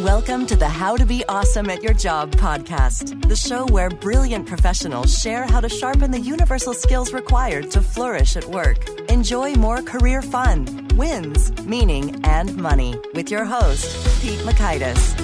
Welcome 0.00 0.44
to 0.48 0.56
the 0.56 0.68
How 0.68 0.94
to 0.98 1.06
Be 1.06 1.24
Awesome 1.26 1.70
at 1.70 1.82
Your 1.82 1.94
Job 1.94 2.30
podcast, 2.32 3.26
the 3.30 3.34
show 3.34 3.64
where 3.64 3.88
brilliant 3.88 4.46
professionals 4.46 5.18
share 5.18 5.46
how 5.46 5.58
to 5.58 5.70
sharpen 5.70 6.10
the 6.10 6.20
universal 6.20 6.74
skills 6.74 7.14
required 7.14 7.70
to 7.70 7.80
flourish 7.80 8.36
at 8.36 8.44
work. 8.44 8.86
Enjoy 9.08 9.54
more 9.54 9.80
career 9.80 10.20
fun, 10.20 10.86
wins, 10.96 11.50
meaning, 11.62 12.22
and 12.26 12.54
money 12.58 12.94
with 13.14 13.30
your 13.30 13.46
host, 13.46 13.86
Pete 14.20 14.38
Mockaitis. 14.40 15.14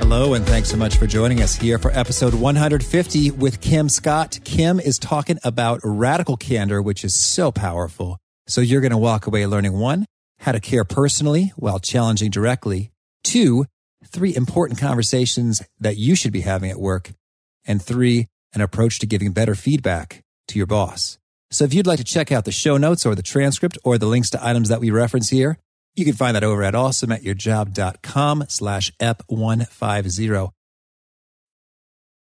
Hello, 0.00 0.34
and 0.34 0.44
thanks 0.46 0.68
so 0.68 0.76
much 0.76 0.98
for 0.98 1.06
joining 1.06 1.40
us 1.40 1.54
here 1.54 1.78
for 1.78 1.90
episode 1.92 2.34
150 2.34 3.30
with 3.30 3.62
Kim 3.62 3.88
Scott. 3.88 4.40
Kim 4.44 4.78
is 4.78 4.98
talking 4.98 5.38
about 5.42 5.80
radical 5.82 6.36
candor, 6.36 6.82
which 6.82 7.02
is 7.02 7.14
so 7.14 7.50
powerful. 7.50 8.20
So 8.46 8.60
you're 8.60 8.80
going 8.80 8.92
to 8.92 8.98
walk 8.98 9.26
away 9.26 9.46
learning 9.46 9.78
one, 9.78 10.06
how 10.38 10.52
to 10.52 10.60
care 10.60 10.84
personally 10.84 11.52
while 11.56 11.78
challenging 11.78 12.30
directly. 12.30 12.92
Two, 13.24 13.66
three 14.04 14.34
important 14.34 14.78
conversations 14.78 15.62
that 15.80 15.96
you 15.96 16.14
should 16.14 16.32
be 16.32 16.42
having 16.42 16.70
at 16.70 16.78
work. 16.78 17.12
And 17.64 17.82
three, 17.82 18.28
an 18.54 18.60
approach 18.60 19.00
to 19.00 19.06
giving 19.06 19.32
better 19.32 19.54
feedback 19.54 20.22
to 20.48 20.58
your 20.58 20.66
boss. 20.66 21.18
So 21.50 21.64
if 21.64 21.74
you'd 21.74 21.86
like 21.86 21.98
to 21.98 22.04
check 22.04 22.32
out 22.32 22.44
the 22.44 22.52
show 22.52 22.76
notes 22.76 23.06
or 23.06 23.14
the 23.14 23.22
transcript 23.22 23.78
or 23.84 23.98
the 23.98 24.06
links 24.06 24.30
to 24.30 24.44
items 24.44 24.68
that 24.68 24.80
we 24.80 24.90
reference 24.90 25.30
here, 25.30 25.58
you 25.94 26.04
can 26.04 26.14
find 26.14 26.36
that 26.36 26.44
over 26.44 26.62
at 26.62 26.74
awesomeatyourjob.com 26.74 28.44
slash 28.48 28.92
ep150. 29.00 30.50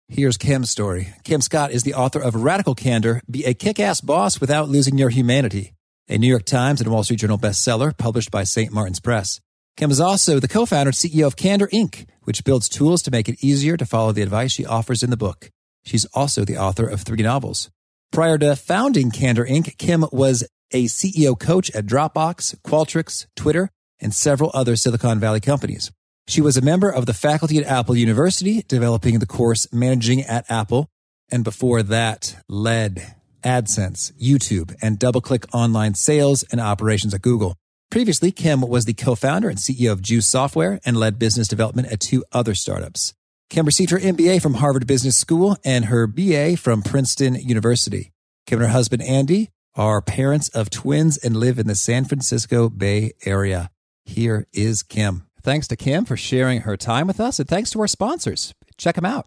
Here's 0.09 0.37
Kim's 0.37 0.69
story. 0.69 1.15
Kim 1.25 1.41
Scott 1.41 1.71
is 1.71 1.85
the 1.85 1.95
author 1.95 2.21
of 2.21 2.35
Radical 2.35 2.75
Candor, 2.75 3.23
Be 3.31 3.45
a 3.45 3.55
Kick-Ass 3.55 4.03
Boss 4.03 4.41
Without 4.41 4.69
Losing 4.69 4.99
Your 4.99 5.09
Humanity, 5.09 5.73
a 6.13 6.19
New 6.19 6.27
York 6.27 6.45
Times 6.45 6.83
and 6.83 6.91
Wall 6.91 7.03
Street 7.03 7.21
Journal 7.21 7.39
bestseller 7.39 7.97
published 7.97 8.31
by 8.31 8.45
St. 8.45 8.71
Martin's 8.71 9.01
Press. 9.01 9.41
Kim 9.79 9.91
is 9.91 9.99
also 9.99 10.39
the 10.39 10.47
co-founder 10.47 10.91
and 10.91 10.95
CEO 10.95 11.27
of 11.27 11.37
Candor 11.37 11.69
Inc., 11.69 12.07
which 12.25 12.45
builds 12.45 12.69
tools 12.69 13.01
to 13.03 13.11
make 13.11 13.31
it 13.31 13.43
easier 13.43 13.79
to 13.79 13.87
follow 13.87 14.13
the 14.13 14.21
advice 14.21 14.53
she 14.53 14.67
offers 14.67 15.03
in 15.03 15.09
the 15.09 15.17
book. 15.17 15.51
She's 15.87 16.05
also 16.13 16.45
the 16.45 16.59
author 16.59 16.87
of 16.87 17.01
three 17.01 17.23
novels. 17.23 17.71
Prior 18.11 18.37
to 18.37 18.57
founding 18.57 19.11
Candor 19.11 19.47
Inc., 19.47 19.79
Kim 19.79 20.05
was 20.13 20.47
a 20.71 20.85
CEO 20.85 21.39
coach 21.39 21.71
at 21.71 21.87
Dropbox, 21.87 22.57
Qualtrics, 22.61 23.25
Twitter, 23.35 23.71
and 23.99 24.15
several 24.15 24.51
other 24.53 24.77
Silicon 24.77 25.19
Valley 25.19 25.41
companies. 25.41 25.91
She 26.29 26.43
was 26.43 26.59
a 26.59 26.63
member 26.63 26.91
of 26.91 27.07
the 27.07 27.15
faculty 27.15 27.57
at 27.57 27.65
Apple 27.65 27.97
University, 27.97 28.63
developing 28.69 29.19
the 29.19 29.27
course 29.27 29.67
Managing 29.73 30.21
at 30.21 30.45
Apple, 30.51 30.91
and 31.31 31.43
before 31.43 31.83
that, 31.83 32.37
led 32.51 33.15
AdSense, 33.43 34.13
YouTube, 34.13 34.75
and 34.81 34.99
DoubleClick 34.99 35.47
online 35.53 35.95
sales 35.95 36.43
and 36.45 36.61
operations 36.61 37.15
at 37.15 37.23
Google. 37.23 37.57
Previously, 37.91 38.33
Kim 38.33 38.63
was 38.63 38.87
the 38.87 38.95
co-founder 38.95 39.49
and 39.49 39.59
CEO 39.59 39.93
of 39.93 40.01
Juice 40.01 40.27
Software 40.27 40.81
and 40.85 40.97
led 40.97 41.19
business 41.19 41.49
development 41.49 41.93
at 41.93 42.01
two 42.01 42.25
other 42.33 42.55
startups. 42.55 43.13
Kim 43.51 43.67
received 43.67 43.91
her 43.91 43.99
MBA 43.99 44.41
from 44.41 44.55
Harvard 44.55 44.87
Business 44.87 45.17
School 45.17 45.59
and 45.63 45.85
her 45.85 46.07
BA 46.07 46.57
from 46.57 46.81
Princeton 46.81 47.35
University. 47.35 48.11
Kim 48.47 48.61
and 48.61 48.67
her 48.69 48.73
husband, 48.73 49.03
Andy, 49.03 49.51
are 49.75 50.01
parents 50.01 50.49
of 50.49 50.71
twins 50.71 51.19
and 51.19 51.37
live 51.37 51.59
in 51.59 51.67
the 51.67 51.75
San 51.75 52.07
Francisco 52.07 52.71
Bay 52.71 53.13
Area. 53.27 53.71
Here 54.07 54.47
is 54.53 54.83
Kim. 54.83 55.25
Thanks 55.43 55.69
to 55.69 55.77
Kim 55.77 56.05
for 56.05 56.17
sharing 56.17 56.63
her 56.63 56.77
time 56.77 57.07
with 57.07 57.21
us, 57.21 57.39
and 57.39 57.49
thanks 57.49 57.71
to 57.73 57.81
our 57.81 57.89
sponsors. 57.89 58.55
Check 58.79 58.95
them 58.95 59.05
out. 59.05 59.27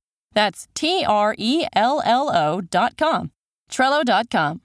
That's 0.33 0.67
T 0.73 1.05
R 1.05 1.35
E 1.37 1.65
L 1.73 2.01
L 2.05 2.29
O 2.33 2.61
dot 2.61 2.97
com. 2.97 3.31
Trello 3.69 4.03
dot 4.03 4.29
com. 4.29 4.61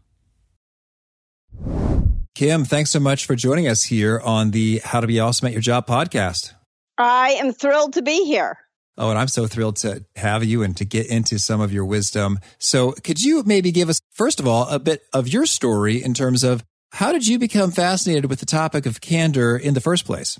Kim, 2.34 2.64
thanks 2.64 2.90
so 2.90 3.00
much 3.00 3.24
for 3.24 3.34
joining 3.34 3.66
us 3.66 3.84
here 3.84 4.20
on 4.22 4.50
the 4.50 4.82
How 4.84 5.00
to 5.00 5.06
Be 5.06 5.20
Awesome 5.20 5.46
at 5.46 5.52
Your 5.52 5.62
Job 5.62 5.86
podcast. 5.86 6.52
I 6.98 7.30
am 7.40 7.52
thrilled 7.52 7.94
to 7.94 8.02
be 8.02 8.26
here. 8.26 8.58
Oh, 8.98 9.08
and 9.10 9.18
I'm 9.18 9.28
so 9.28 9.46
thrilled 9.46 9.76
to 9.76 10.04
have 10.16 10.44
you 10.44 10.62
and 10.62 10.76
to 10.76 10.84
get 10.84 11.06
into 11.06 11.38
some 11.38 11.62
of 11.62 11.72
your 11.72 11.84
wisdom. 11.84 12.38
So, 12.58 12.92
could 12.92 13.22
you 13.22 13.42
maybe 13.44 13.72
give 13.72 13.88
us, 13.88 14.00
first 14.12 14.38
of 14.38 14.46
all, 14.46 14.68
a 14.68 14.78
bit 14.78 15.02
of 15.12 15.28
your 15.28 15.46
story 15.46 16.02
in 16.02 16.12
terms 16.12 16.44
of 16.44 16.62
how 16.92 17.12
did 17.12 17.26
you 17.26 17.38
become 17.38 17.70
fascinated 17.70 18.28
with 18.28 18.40
the 18.40 18.46
topic 18.46 18.86
of 18.86 19.00
candor 19.00 19.56
in 19.56 19.74
the 19.74 19.80
first 19.80 20.04
place? 20.04 20.38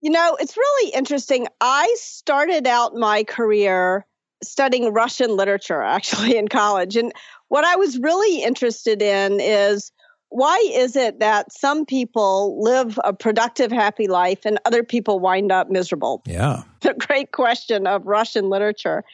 You 0.00 0.10
know, 0.10 0.36
it's 0.40 0.56
really 0.56 0.92
interesting. 0.92 1.46
I 1.60 1.94
started 1.98 2.66
out 2.66 2.94
my 2.94 3.24
career 3.24 4.06
studying 4.46 4.92
Russian 4.92 5.36
literature 5.36 5.82
actually 5.82 6.36
in 6.36 6.48
college. 6.48 6.96
And 6.96 7.12
what 7.48 7.64
I 7.64 7.76
was 7.76 7.98
really 7.98 8.42
interested 8.42 9.02
in 9.02 9.40
is 9.40 9.92
why 10.30 10.60
is 10.74 10.96
it 10.96 11.20
that 11.20 11.52
some 11.52 11.86
people 11.86 12.60
live 12.60 12.98
a 13.04 13.12
productive, 13.12 13.70
happy 13.70 14.08
life 14.08 14.40
and 14.44 14.58
other 14.64 14.82
people 14.82 15.20
wind 15.20 15.52
up 15.52 15.70
miserable? 15.70 16.22
Yeah. 16.26 16.62
The 16.80 16.92
great 16.92 17.32
question 17.32 17.86
of 17.86 18.04
Russian 18.04 18.50
literature. 18.50 19.04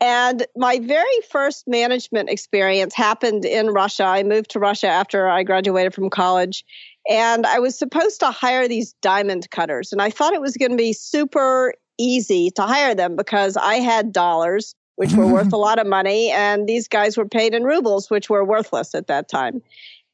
And 0.00 0.46
my 0.56 0.80
very 0.80 1.20
first 1.30 1.68
management 1.68 2.28
experience 2.28 2.92
happened 2.92 3.44
in 3.44 3.68
Russia. 3.68 4.04
I 4.04 4.24
moved 4.24 4.50
to 4.50 4.58
Russia 4.58 4.88
after 4.88 5.28
I 5.28 5.44
graduated 5.44 5.94
from 5.94 6.10
college. 6.10 6.64
And 7.08 7.46
I 7.46 7.58
was 7.58 7.78
supposed 7.78 8.18
to 8.20 8.30
hire 8.30 8.66
these 8.66 8.94
diamond 9.02 9.50
cutters. 9.50 9.92
And 9.92 10.02
I 10.02 10.10
thought 10.10 10.32
it 10.32 10.40
was 10.40 10.56
going 10.56 10.72
to 10.72 10.76
be 10.76 10.92
super 10.92 11.74
easy 11.98 12.50
to 12.52 12.62
hire 12.62 12.94
them 12.94 13.14
because 13.14 13.56
I 13.56 13.76
had 13.76 14.12
dollars, 14.12 14.74
which 15.00 15.14
were 15.14 15.26
worth 15.26 15.50
a 15.54 15.56
lot 15.56 15.78
of 15.78 15.86
money. 15.86 16.30
And 16.30 16.68
these 16.68 16.86
guys 16.86 17.16
were 17.16 17.26
paid 17.26 17.54
in 17.54 17.64
rubles, 17.64 18.10
which 18.10 18.28
were 18.28 18.44
worthless 18.44 18.94
at 18.94 19.06
that 19.06 19.30
time. 19.30 19.62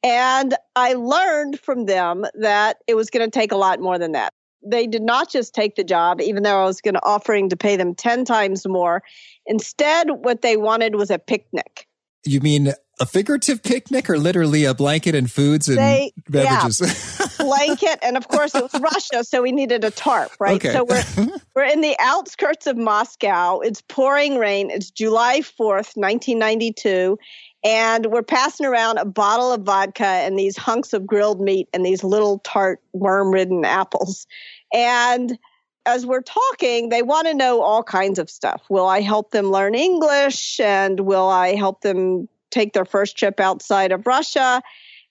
And 0.01 0.55
I 0.77 0.93
learned 0.93 1.59
from 1.59 1.87
them 1.87 2.23
that 2.35 2.77
it 2.87 2.95
was 2.95 3.09
going 3.09 3.29
to 3.29 3.39
take 3.39 3.51
a 3.51 3.57
lot 3.57 3.81
more 3.81 3.99
than 3.99 4.13
that. 4.13 4.31
They 4.65 4.87
did 4.87 5.01
not 5.01 5.29
just 5.29 5.53
take 5.53 5.75
the 5.75 5.83
job, 5.83 6.21
even 6.21 6.43
though 6.43 6.61
I 6.61 6.63
was 6.63 6.79
going 6.79 6.93
to 6.93 7.05
offering 7.05 7.49
to 7.49 7.57
pay 7.57 7.75
them 7.75 7.95
10 7.95 8.23
times 8.23 8.65
more. 8.65 9.03
Instead, 9.45 10.07
what 10.09 10.41
they 10.41 10.55
wanted 10.55 10.95
was 10.95 11.11
a 11.11 11.19
picnic. 11.19 11.85
You 12.25 12.39
mean 12.39 12.71
a 12.99 13.05
figurative 13.05 13.61
picnic 13.61 14.09
or 14.09 14.17
literally 14.17 14.65
a 14.65 14.73
blanket 14.73 15.15
and 15.15 15.29
foods 15.29 15.69
and 15.69 15.77
they, 15.77 16.11
beverages? 16.29 16.81
Yeah, 16.81 17.27
blanket. 17.45 17.99
And 18.01 18.17
of 18.17 18.27
course, 18.27 18.55
it 18.55 18.63
was 18.63 18.81
Russia, 18.81 19.23
so 19.23 19.41
we 19.41 19.51
needed 19.51 19.83
a 19.83 19.91
tarp, 19.91 20.31
right? 20.39 20.55
Okay. 20.55 20.73
So 20.73 20.83
we're, 20.83 21.03
we're 21.55 21.65
in 21.65 21.81
the 21.81 21.95
outskirts 21.99 22.67
of 22.67 22.77
Moscow. 22.77 23.59
It's 23.59 23.81
pouring 23.81 24.37
rain. 24.37 24.71
It's 24.71 24.89
July 24.89 25.39
4th, 25.41 25.95
1992. 25.95 27.17
And 27.63 28.07
we're 28.07 28.23
passing 28.23 28.65
around 28.65 28.97
a 28.97 29.05
bottle 29.05 29.51
of 29.51 29.63
vodka 29.63 30.05
and 30.05 30.37
these 30.37 30.57
hunks 30.57 30.93
of 30.93 31.05
grilled 31.05 31.41
meat 31.41 31.67
and 31.73 31.85
these 31.85 32.03
little 32.03 32.39
tart 32.39 32.81
worm 32.93 33.31
ridden 33.31 33.65
apples. 33.65 34.27
And 34.73 35.37
as 35.85 36.05
we're 36.05 36.21
talking, 36.21 36.89
they 36.89 37.01
want 37.01 37.27
to 37.27 37.33
know 37.33 37.61
all 37.61 37.81
kinds 37.81 38.19
of 38.19 38.29
stuff. 38.29 38.61
Will 38.69 38.87
I 38.87 39.01
help 39.01 39.31
them 39.31 39.49
learn 39.49 39.73
English? 39.73 40.59
And 40.59 40.99
will 40.99 41.27
I 41.27 41.55
help 41.55 41.81
them 41.81 42.27
take 42.51 42.73
their 42.73 42.85
first 42.85 43.17
trip 43.17 43.39
outside 43.39 43.91
of 43.91 44.07
Russia? 44.07 44.61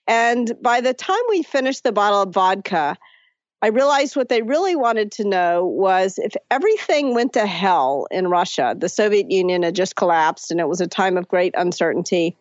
And 0.07 0.53
by 0.61 0.81
the 0.81 0.93
time 0.93 1.17
we 1.29 1.43
finished 1.43 1.83
the 1.83 1.91
bottle 1.91 2.21
of 2.21 2.33
vodka, 2.33 2.97
I 3.61 3.67
realized 3.67 4.15
what 4.15 4.29
they 4.29 4.43
really 4.43 4.75
wanted 4.75 5.11
to 5.13 5.27
know 5.27 5.65
was 5.65 6.19
if 6.19 6.33
everything 6.51 7.15
went 7.15 7.33
to 7.33 7.47
hell 7.47 8.07
in 8.11 8.27
Russia, 8.27 8.75
the 8.77 8.89
Soviet 8.89 9.31
Union 9.31 9.63
had 9.63 9.75
just 9.75 9.95
collapsed 9.95 10.51
and 10.51 10.59
it 10.59 10.67
was 10.67 10.79
a 10.79 10.87
time 10.87 11.17
of 11.17 11.27
great 11.27 11.55
uncertainty, 11.57 12.37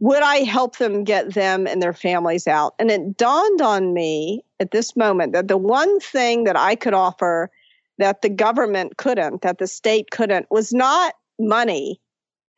would 0.00 0.22
I 0.22 0.36
help 0.36 0.76
them 0.78 1.04
get 1.04 1.34
them 1.34 1.66
and 1.66 1.82
their 1.82 1.92
families 1.92 2.46
out? 2.46 2.74
And 2.78 2.90
it 2.90 3.16
dawned 3.16 3.60
on 3.60 3.92
me 3.92 4.44
at 4.58 4.70
this 4.70 4.96
moment 4.96 5.32
that 5.34 5.48
the 5.48 5.58
one 5.58 6.00
thing 6.00 6.44
that 6.44 6.56
I 6.56 6.74
could 6.74 6.94
offer 6.94 7.50
that 7.98 8.22
the 8.22 8.28
government 8.28 8.96
couldn't, 8.98 9.42
that 9.42 9.58
the 9.58 9.66
state 9.66 10.10
couldn't, 10.10 10.46
was 10.50 10.72
not 10.72 11.14
money, 11.38 12.00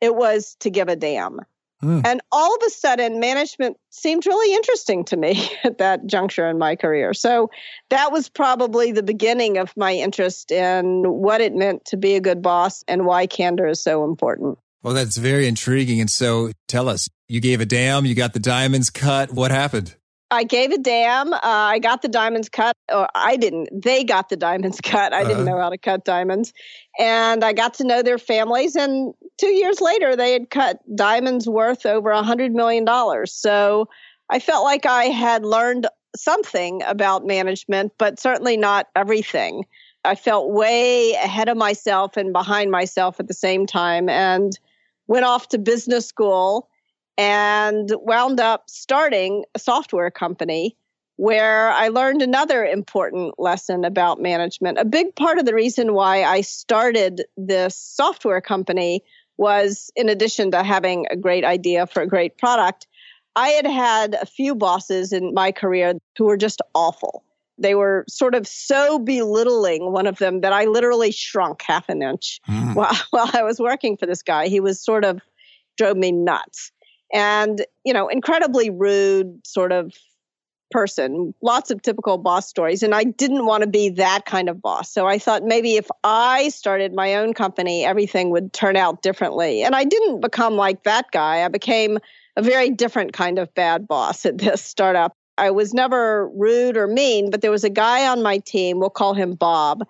it 0.01 0.15
was 0.15 0.55
to 0.59 0.69
give 0.69 0.89
a 0.89 0.95
damn. 0.95 1.39
Mm. 1.83 2.05
And 2.05 2.21
all 2.31 2.55
of 2.55 2.61
a 2.65 2.69
sudden, 2.69 3.19
management 3.19 3.77
seemed 3.89 4.25
really 4.25 4.53
interesting 4.53 5.05
to 5.05 5.17
me 5.17 5.49
at 5.63 5.77
that 5.77 6.05
juncture 6.05 6.47
in 6.49 6.57
my 6.57 6.75
career. 6.75 7.13
So 7.13 7.49
that 7.89 8.11
was 8.11 8.29
probably 8.29 8.91
the 8.91 9.03
beginning 9.03 9.57
of 9.57 9.75
my 9.77 9.93
interest 9.93 10.51
in 10.51 11.03
what 11.03 11.41
it 11.41 11.53
meant 11.53 11.85
to 11.85 11.97
be 11.97 12.15
a 12.15 12.21
good 12.21 12.41
boss 12.41 12.83
and 12.87 13.05
why 13.05 13.27
candor 13.27 13.67
is 13.67 13.81
so 13.81 14.03
important. 14.03 14.57
Well, 14.81 14.93
that's 14.93 15.17
very 15.17 15.47
intriguing. 15.47 15.99
And 15.99 16.09
so 16.09 16.51
tell 16.67 16.87
us, 16.87 17.09
you 17.27 17.41
gave 17.41 17.61
a 17.61 17.65
damn, 17.65 18.05
you 18.05 18.15
got 18.15 18.33
the 18.33 18.39
diamonds 18.39 18.89
cut. 18.89 19.31
What 19.31 19.51
happened? 19.51 19.95
I 20.31 20.43
gave 20.43 20.71
a 20.71 20.77
damn. 20.77 21.33
Uh, 21.33 21.39
I 21.41 21.79
got 21.79 22.01
the 22.01 22.07
diamonds 22.07 22.49
cut. 22.49 22.75
Or 22.91 23.07
I 23.15 23.35
didn't. 23.35 23.69
They 23.81 24.03
got 24.03 24.29
the 24.29 24.37
diamonds 24.37 24.79
cut. 24.83 25.13
I 25.13 25.21
uh-huh. 25.21 25.29
didn't 25.29 25.45
know 25.45 25.59
how 25.59 25.69
to 25.69 25.77
cut 25.77 26.05
diamonds. 26.05 26.53
And 26.99 27.43
I 27.43 27.53
got 27.53 27.73
to 27.75 27.83
know 27.83 28.01
their 28.01 28.17
families. 28.17 28.75
And 28.75 29.13
two 29.37 29.47
years 29.49 29.81
later, 29.81 30.15
they 30.15 30.33
had 30.33 30.49
cut 30.49 30.79
diamonds 30.95 31.47
worth 31.47 31.85
over 31.85 32.11
a 32.11 32.21
$100 32.21 32.51
million. 32.51 32.85
So 33.27 33.89
I 34.29 34.39
felt 34.39 34.63
like 34.63 34.85
I 34.85 35.05
had 35.05 35.45
learned 35.45 35.87
something 36.15 36.81
about 36.85 37.25
management, 37.25 37.93
but 37.97 38.19
certainly 38.19 38.57
not 38.57 38.87
everything. 38.95 39.65
I 40.05 40.15
felt 40.15 40.51
way 40.51 41.13
ahead 41.13 41.49
of 41.49 41.57
myself 41.57 42.17
and 42.17 42.31
behind 42.31 42.71
myself 42.71 43.19
at 43.19 43.27
the 43.27 43.33
same 43.33 43.65
time 43.65 44.09
and 44.09 44.57
went 45.07 45.25
off 45.25 45.49
to 45.49 45.57
business 45.57 46.07
school 46.07 46.68
and 47.19 47.91
wound 47.97 48.39
up 48.39 48.69
starting 48.69 49.43
a 49.53 49.59
software 49.59 50.09
company 50.09 50.77
where 51.17 51.69
I 51.69 51.89
learned 51.89 52.21
another 52.21 52.63
important 52.63 53.37
lesson 53.37 53.83
about 53.83 54.21
management. 54.21 54.77
A 54.77 54.85
big 54.85 55.13
part 55.17 55.37
of 55.37 55.45
the 55.45 55.53
reason 55.53 55.93
why 55.93 56.23
I 56.23 56.39
started 56.39 57.25
this 57.35 57.75
software 57.75 58.39
company 58.39 59.03
was 59.35 59.91
in 59.97 60.07
addition 60.07 60.51
to 60.51 60.63
having 60.63 61.07
a 61.11 61.17
great 61.17 61.43
idea 61.43 61.87
for 61.87 62.01
a 62.01 62.07
great 62.07 62.37
product, 62.37 62.87
I 63.35 63.49
had 63.49 63.67
had 63.67 64.13
a 64.13 64.25
few 64.25 64.55
bosses 64.55 65.11
in 65.11 65.33
my 65.33 65.51
career 65.51 65.95
who 66.17 66.23
were 66.23 66.37
just 66.37 66.61
awful. 66.73 67.25
They 67.57 67.75
were 67.75 68.05
sort 68.07 68.33
of 68.33 68.47
so 68.47 68.97
belittling 68.97 69.91
one 69.91 70.07
of 70.07 70.19
them 70.19 70.39
that 70.39 70.53
I 70.53 70.65
literally 70.65 71.11
shrunk 71.11 71.63
half 71.63 71.89
an 71.89 72.01
inch 72.01 72.39
mm. 72.49 72.73
while, 72.75 72.95
while 73.09 73.29
I 73.33 73.43
was 73.43 73.59
working 73.59 73.97
for 73.97 74.05
this 74.05 74.21
guy. 74.21 74.47
He 74.47 74.61
was 74.61 74.81
sort 74.81 75.03
of 75.03 75.19
drove 75.77 75.97
me 75.97 76.13
nuts 76.13 76.71
and 77.13 77.65
you 77.83 77.93
know 77.93 78.07
incredibly 78.07 78.69
rude 78.69 79.45
sort 79.45 79.71
of 79.71 79.93
person 80.71 81.33
lots 81.41 81.71
of 81.71 81.81
typical 81.81 82.17
boss 82.17 82.47
stories 82.47 82.83
and 82.83 82.93
i 82.93 83.03
didn't 83.03 83.45
want 83.45 83.63
to 83.63 83.69
be 83.69 83.89
that 83.89 84.25
kind 84.25 84.49
of 84.49 84.61
boss. 84.61 84.91
So 84.91 85.07
i 85.07 85.17
thought 85.17 85.43
maybe 85.43 85.75
if 85.75 85.87
i 86.03 86.49
started 86.49 86.93
my 86.93 87.15
own 87.15 87.33
company 87.33 87.85
everything 87.85 88.29
would 88.29 88.53
turn 88.53 88.75
out 88.75 89.01
differently. 89.01 89.63
And 89.63 89.75
i 89.75 89.83
didn't 89.83 90.21
become 90.21 90.55
like 90.55 90.83
that 90.83 91.05
guy. 91.11 91.43
I 91.43 91.47
became 91.47 91.97
a 92.35 92.41
very 92.41 92.69
different 92.69 93.13
kind 93.13 93.39
of 93.39 93.53
bad 93.55 93.87
boss 93.87 94.25
at 94.25 94.37
this 94.37 94.63
startup. 94.63 95.13
I 95.37 95.51
was 95.51 95.73
never 95.73 96.29
rude 96.29 96.77
or 96.77 96.87
mean 96.87 97.31
but 97.31 97.41
there 97.41 97.51
was 97.51 97.63
a 97.63 97.69
guy 97.69 98.07
on 98.07 98.21
my 98.21 98.37
team 98.39 98.79
we'll 98.79 98.91
call 98.91 99.15
him 99.15 99.33
bob 99.33 99.83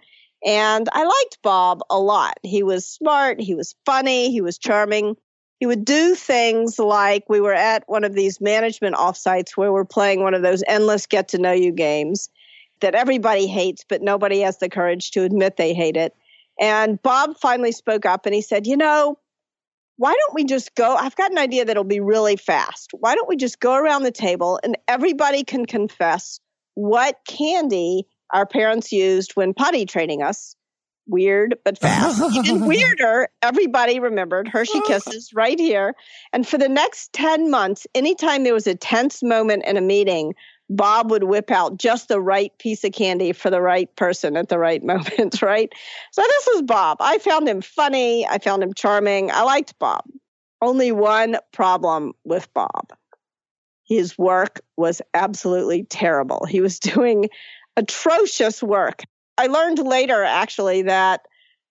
and 0.45 0.88
i 0.94 1.04
liked 1.04 1.42
bob 1.44 1.81
a 1.89 2.00
lot. 2.00 2.39
He 2.44 2.63
was 2.63 2.88
smart 2.88 3.42
he 3.42 3.54
was 3.54 3.75
funny 3.86 4.31
he 4.31 4.39
was 4.39 4.57
charming 4.57 5.18
he 5.59 5.65
would 5.65 5.83
do 5.83 6.15
things 6.15 6.79
like 6.79 7.25
we 7.27 7.41
were 7.41 7.53
at 7.53 7.83
one 7.88 8.03
of 8.03 8.13
these 8.13 8.39
management 8.39 8.95
offsites 8.95 9.57
where 9.57 9.73
we're 9.73 9.85
playing 9.85 10.23
one 10.23 10.33
of 10.33 10.41
those 10.41 10.63
endless 10.67 11.06
get 11.06 11.27
to 11.29 11.38
know 11.38 11.51
you 11.51 11.71
games 11.71 12.29
that 12.79 12.95
everybody 12.95 13.45
hates, 13.45 13.83
but 13.88 14.01
nobody 14.01 14.39
has 14.39 14.59
the 14.59 14.69
courage 14.69 15.11
to 15.11 15.23
admit 15.23 15.57
they 15.57 15.73
hate 15.73 15.97
it. 15.97 16.15
And 16.61 17.01
Bob 17.01 17.38
finally 17.38 17.73
spoke 17.73 18.06
up 18.06 18.25
and 18.25 18.33
he 18.33 18.41
said, 18.41 18.67
You 18.67 18.77
know, 18.77 19.17
why 19.97 20.13
don't 20.13 20.33
we 20.33 20.45
just 20.45 20.75
go? 20.75 20.95
I've 20.95 21.15
got 21.17 21.31
an 21.31 21.38
idea 21.38 21.65
that'll 21.65 21.83
be 21.83 22.00
really 22.00 22.38
fast. 22.38 22.91
Why 22.94 23.15
don't 23.15 23.27
we 23.27 23.35
just 23.35 23.59
go 23.59 23.75
around 23.75 24.03
the 24.03 24.11
table 24.11 24.59
and 24.63 24.77
everybody 24.88 25.44
can 25.44 25.65
confess 25.65 26.39
what 26.75 27.17
candy 27.27 28.07
our 28.33 28.45
parents 28.45 28.94
used 28.94 29.33
when 29.33 29.53
potty 29.53 29.85
training 29.85 30.23
us 30.23 30.56
weird 31.09 31.56
but 31.65 31.77
fast. 31.81 32.21
Even 32.35 32.65
weirder, 32.65 33.29
everybody 33.41 34.00
remembered 34.00 34.47
Hershey 34.47 34.71
oh. 34.75 34.88
Kisses 34.88 35.33
right 35.33 35.59
here. 35.59 35.95
And 36.31 36.47
for 36.47 36.57
the 36.57 36.69
next 36.69 37.11
10 37.13 37.50
months, 37.50 37.88
anytime 37.95 38.44
there 38.44 38.53
was 38.53 38.67
a 38.67 38.75
tense 38.75 39.21
moment 39.23 39.65
in 39.65 39.77
a 39.77 39.81
meeting, 39.81 40.35
Bob 40.69 41.09
would 41.09 41.23
whip 41.23 41.50
out 41.50 41.77
just 41.77 42.07
the 42.07 42.21
right 42.21 42.56
piece 42.59 42.83
of 42.83 42.91
candy 42.91 43.33
for 43.33 43.50
the 43.50 43.61
right 43.61 43.94
person 43.95 44.38
at 44.38 44.50
the 44.50 44.59
right 44.59 44.83
moment, 44.83 45.41
right? 45.41 45.73
So 46.11 46.21
this 46.21 46.47
was 46.53 46.61
Bob. 46.61 46.97
I 47.00 47.17
found 47.17 47.50
him 47.50 47.61
funny. 47.61 48.27
I 48.27 48.38
found 48.38 48.63
him 48.63 48.73
charming. 48.73 49.31
I 49.31 49.41
liked 49.44 49.77
Bob. 49.79 50.03
Only 50.61 50.91
one 50.91 51.38
problem 51.51 52.13
with 52.23 52.53
Bob. 52.53 52.91
His 53.85 54.17
work 54.17 54.61
was 54.77 55.01
absolutely 55.13 55.83
terrible. 55.83 56.45
He 56.45 56.61
was 56.61 56.79
doing 56.79 57.29
atrocious 57.75 58.61
work. 58.61 59.03
I 59.39 59.47
learned 59.47 59.80
later 59.80 60.24
actually 60.24 60.81
that 60.81 61.21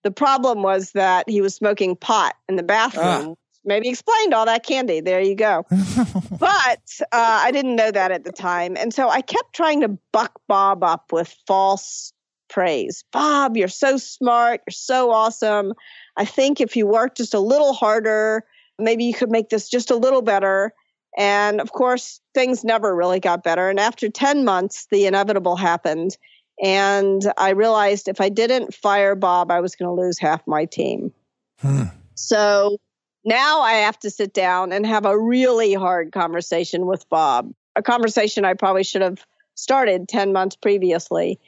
the 0.03 0.11
problem 0.11 0.63
was 0.63 0.93
that 0.93 1.29
he 1.29 1.43
was 1.43 1.55
smoking 1.55 1.97
pot 1.97 2.35
in 2.49 2.57
the 2.57 2.63
bathroom. 2.63 3.05
Ah. 3.05 3.35
Maybe 3.65 3.91
explained 3.91 4.33
all 4.33 4.47
that 4.47 4.65
candy. 4.65 5.03
There 5.03 5.21
you 5.21 5.35
go. 5.35 5.67
but 6.39 7.01
uh, 7.13 7.41
I 7.43 7.51
didn't 7.51 7.77
know 7.77 7.91
that 7.91 8.11
at 8.11 8.25
the 8.25 8.33
time. 8.33 8.75
And 8.79 8.95
so 8.95 9.11
I 9.11 9.21
kept 9.21 9.55
trying 9.55 9.83
to 9.83 9.99
buck 10.13 10.41
Bob 10.49 10.83
up 10.83 11.13
with 11.13 11.37
false 11.47 12.15
praise. 12.49 13.05
Bob, 13.13 13.59
you're 13.59 13.69
so 13.69 13.99
smart. 13.99 14.63
You're 14.67 14.73
so 14.73 15.11
awesome. 15.11 15.75
I 16.17 16.25
think 16.25 16.63
if 16.63 16.75
you 16.75 16.87
work 16.87 17.17
just 17.17 17.35
a 17.35 17.41
little 17.41 17.75
harder, 17.75 18.45
maybe 18.79 19.05
you 19.05 19.13
could 19.13 19.31
make 19.31 19.51
this 19.51 19.69
just 19.69 19.91
a 19.91 19.97
little 19.97 20.23
better. 20.23 20.73
And 21.19 21.61
of 21.61 21.73
course, 21.73 22.21
things 22.33 22.65
never 22.65 22.95
really 22.95 23.21
got 23.21 23.43
better. 23.43 23.69
And 23.69 23.79
after 23.79 24.09
10 24.09 24.45
months, 24.45 24.87
the 24.91 25.05
inevitable 25.05 25.57
happened. 25.57 26.17
And 26.63 27.23
I 27.37 27.51
realized 27.51 28.09
if 28.09 28.21
I 28.21 28.29
didn't 28.29 28.75
fire 28.75 29.15
Bob, 29.15 29.51
I 29.51 29.61
was 29.61 29.77
going 29.77 29.89
to 29.89 30.03
lose 30.03 30.19
half 30.19 30.47
my 30.47 30.65
team. 30.65 31.13
Hmm. 31.61 31.85
So 32.15 32.79
now 33.25 33.61
I 33.61 33.75
have 33.75 33.99
to 34.01 34.11
sit 34.11 34.33
down 34.35 34.73
and 34.73 34.85
have 34.87 35.07
a 35.07 35.19
really 35.19 35.75
hard 35.75 36.13
conversation 36.13 36.87
with 36.87 37.09
Bob, 37.09 37.53
a 37.77 37.83
conversation 37.83 38.45
I 38.45 38.55
probably 38.55 38.85
should 38.85 39.03
have 39.03 39.25
started 39.55 40.09
10 40.09 40.33
months 40.33 40.57
previously. 40.57 41.39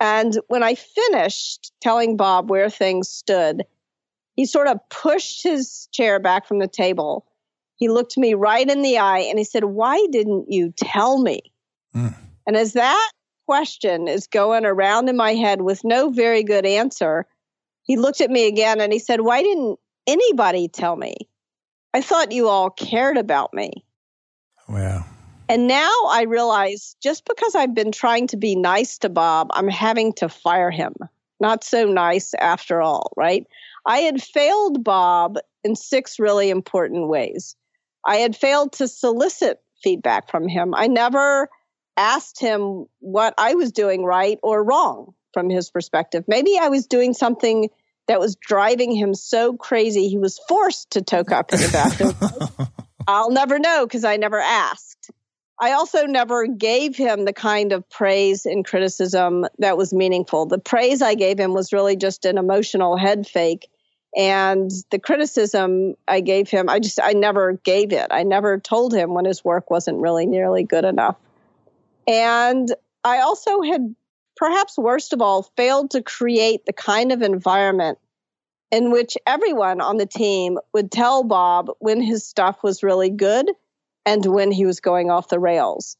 And 0.00 0.38
when 0.48 0.62
I 0.62 0.74
finished 0.74 1.72
telling 1.80 2.16
Bob 2.16 2.50
where 2.50 2.70
things 2.70 3.08
stood, 3.08 3.64
he 4.34 4.46
sort 4.46 4.66
of 4.66 4.78
pushed 4.88 5.42
his 5.42 5.88
chair 5.92 6.18
back 6.18 6.46
from 6.46 6.58
the 6.58 6.68
table. 6.68 7.26
He 7.76 7.88
looked 7.88 8.16
me 8.16 8.34
right 8.34 8.68
in 8.68 8.82
the 8.82 8.98
eye 8.98 9.20
and 9.20 9.38
he 9.38 9.44
said, 9.44 9.64
Why 9.64 10.04
didn't 10.10 10.50
you 10.50 10.72
tell 10.76 11.20
me? 11.20 11.52
Mm. 11.94 12.14
And 12.46 12.56
as 12.56 12.74
that 12.74 13.10
question 13.46 14.08
is 14.08 14.26
going 14.26 14.64
around 14.64 15.08
in 15.08 15.16
my 15.16 15.34
head 15.34 15.62
with 15.62 15.84
no 15.84 16.10
very 16.10 16.42
good 16.42 16.66
answer, 16.66 17.26
he 17.82 17.96
looked 17.96 18.20
at 18.20 18.30
me 18.30 18.46
again 18.46 18.80
and 18.80 18.92
he 18.92 18.98
said, 18.98 19.20
Why 19.20 19.42
didn't 19.42 19.78
anybody 20.06 20.68
tell 20.68 20.96
me? 20.96 21.14
I 21.92 22.00
thought 22.00 22.32
you 22.32 22.48
all 22.48 22.70
cared 22.70 23.16
about 23.16 23.54
me. 23.54 23.84
Wow. 24.68 25.04
And 25.48 25.66
now 25.66 25.92
I 26.08 26.22
realize 26.22 26.96
just 27.02 27.24
because 27.26 27.54
I've 27.54 27.74
been 27.74 27.92
trying 27.92 28.26
to 28.28 28.36
be 28.36 28.56
nice 28.56 28.98
to 28.98 29.08
Bob, 29.08 29.48
I'm 29.52 29.68
having 29.68 30.12
to 30.14 30.28
fire 30.28 30.70
him. 30.70 30.94
Not 31.38 31.62
so 31.62 31.84
nice 31.84 32.32
after 32.40 32.80
all, 32.80 33.12
right? 33.16 33.46
I 33.86 33.98
had 33.98 34.22
failed 34.22 34.82
Bob 34.82 35.36
in 35.62 35.76
six 35.76 36.18
really 36.18 36.48
important 36.48 37.08
ways. 37.08 37.54
I 38.06 38.16
had 38.16 38.34
failed 38.34 38.72
to 38.74 38.88
solicit 38.88 39.60
feedback 39.82 40.30
from 40.30 40.48
him. 40.48 40.74
I 40.74 40.86
never 40.86 41.50
asked 41.96 42.40
him 42.40 42.86
what 43.00 43.34
I 43.38 43.54
was 43.54 43.72
doing 43.72 44.04
right 44.04 44.38
or 44.42 44.62
wrong 44.62 45.14
from 45.32 45.50
his 45.50 45.70
perspective. 45.70 46.24
Maybe 46.26 46.58
I 46.60 46.68
was 46.68 46.86
doing 46.86 47.12
something 47.12 47.68
that 48.06 48.20
was 48.20 48.36
driving 48.36 48.94
him 48.94 49.14
so 49.14 49.54
crazy 49.54 50.08
he 50.08 50.18
was 50.18 50.38
forced 50.48 50.90
to 50.92 51.02
toke 51.02 51.32
up 51.32 51.52
in 51.52 51.60
the 51.60 51.70
bathroom. 51.72 52.68
I'll 53.06 53.30
never 53.30 53.58
know 53.58 53.86
because 53.86 54.04
I 54.04 54.16
never 54.16 54.38
asked. 54.38 55.10
I 55.60 55.72
also 55.72 56.06
never 56.06 56.46
gave 56.46 56.96
him 56.96 57.24
the 57.24 57.32
kind 57.32 57.72
of 57.72 57.88
praise 57.88 58.44
and 58.44 58.64
criticism 58.64 59.46
that 59.58 59.76
was 59.76 59.94
meaningful. 59.94 60.46
The 60.46 60.58
praise 60.58 61.00
I 61.00 61.14
gave 61.14 61.38
him 61.38 61.54
was 61.54 61.72
really 61.72 61.96
just 61.96 62.24
an 62.24 62.38
emotional 62.38 62.96
head 62.96 63.26
fake. 63.26 63.70
And 64.16 64.70
the 64.90 64.98
criticism 64.98 65.94
I 66.06 66.20
gave 66.20 66.48
him, 66.48 66.68
I 66.68 66.80
just, 66.80 67.00
I 67.02 67.12
never 67.12 67.54
gave 67.64 67.92
it. 67.92 68.08
I 68.10 68.22
never 68.22 68.58
told 68.58 68.94
him 68.94 69.14
when 69.14 69.24
his 69.24 69.44
work 69.44 69.70
wasn't 69.70 70.00
really 70.00 70.26
nearly 70.26 70.64
good 70.64 70.84
enough. 70.84 71.16
And 72.06 72.74
I 73.04 73.20
also 73.20 73.62
had, 73.62 73.94
perhaps 74.36 74.78
worst 74.78 75.12
of 75.12 75.20
all, 75.20 75.42
failed 75.56 75.90
to 75.92 76.02
create 76.02 76.66
the 76.66 76.72
kind 76.72 77.12
of 77.12 77.22
environment 77.22 77.98
in 78.70 78.90
which 78.90 79.16
everyone 79.26 79.80
on 79.80 79.98
the 79.98 80.06
team 80.06 80.58
would 80.72 80.90
tell 80.90 81.22
Bob 81.22 81.70
when 81.78 82.00
his 82.00 82.26
stuff 82.26 82.62
was 82.62 82.82
really 82.82 83.10
good 83.10 83.50
and 84.04 84.24
when 84.26 84.50
he 84.50 84.66
was 84.66 84.80
going 84.80 85.10
off 85.10 85.28
the 85.28 85.38
rails. 85.38 85.96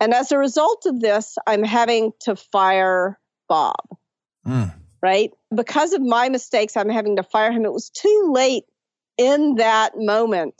And 0.00 0.14
as 0.14 0.32
a 0.32 0.38
result 0.38 0.86
of 0.86 1.00
this, 1.00 1.36
I'm 1.46 1.64
having 1.64 2.12
to 2.20 2.36
fire 2.36 3.18
Bob. 3.48 3.76
Mm. 4.46 4.72
right? 5.02 5.30
Because 5.54 5.92
of 5.92 6.00
my 6.00 6.28
mistakes, 6.28 6.76
I'm 6.76 6.88
having 6.88 7.16
to 7.16 7.22
fire 7.22 7.52
him. 7.52 7.64
It 7.64 7.72
was 7.72 7.90
too 7.90 8.30
late 8.32 8.64
in 9.18 9.56
that 9.56 9.92
moment 9.96 10.54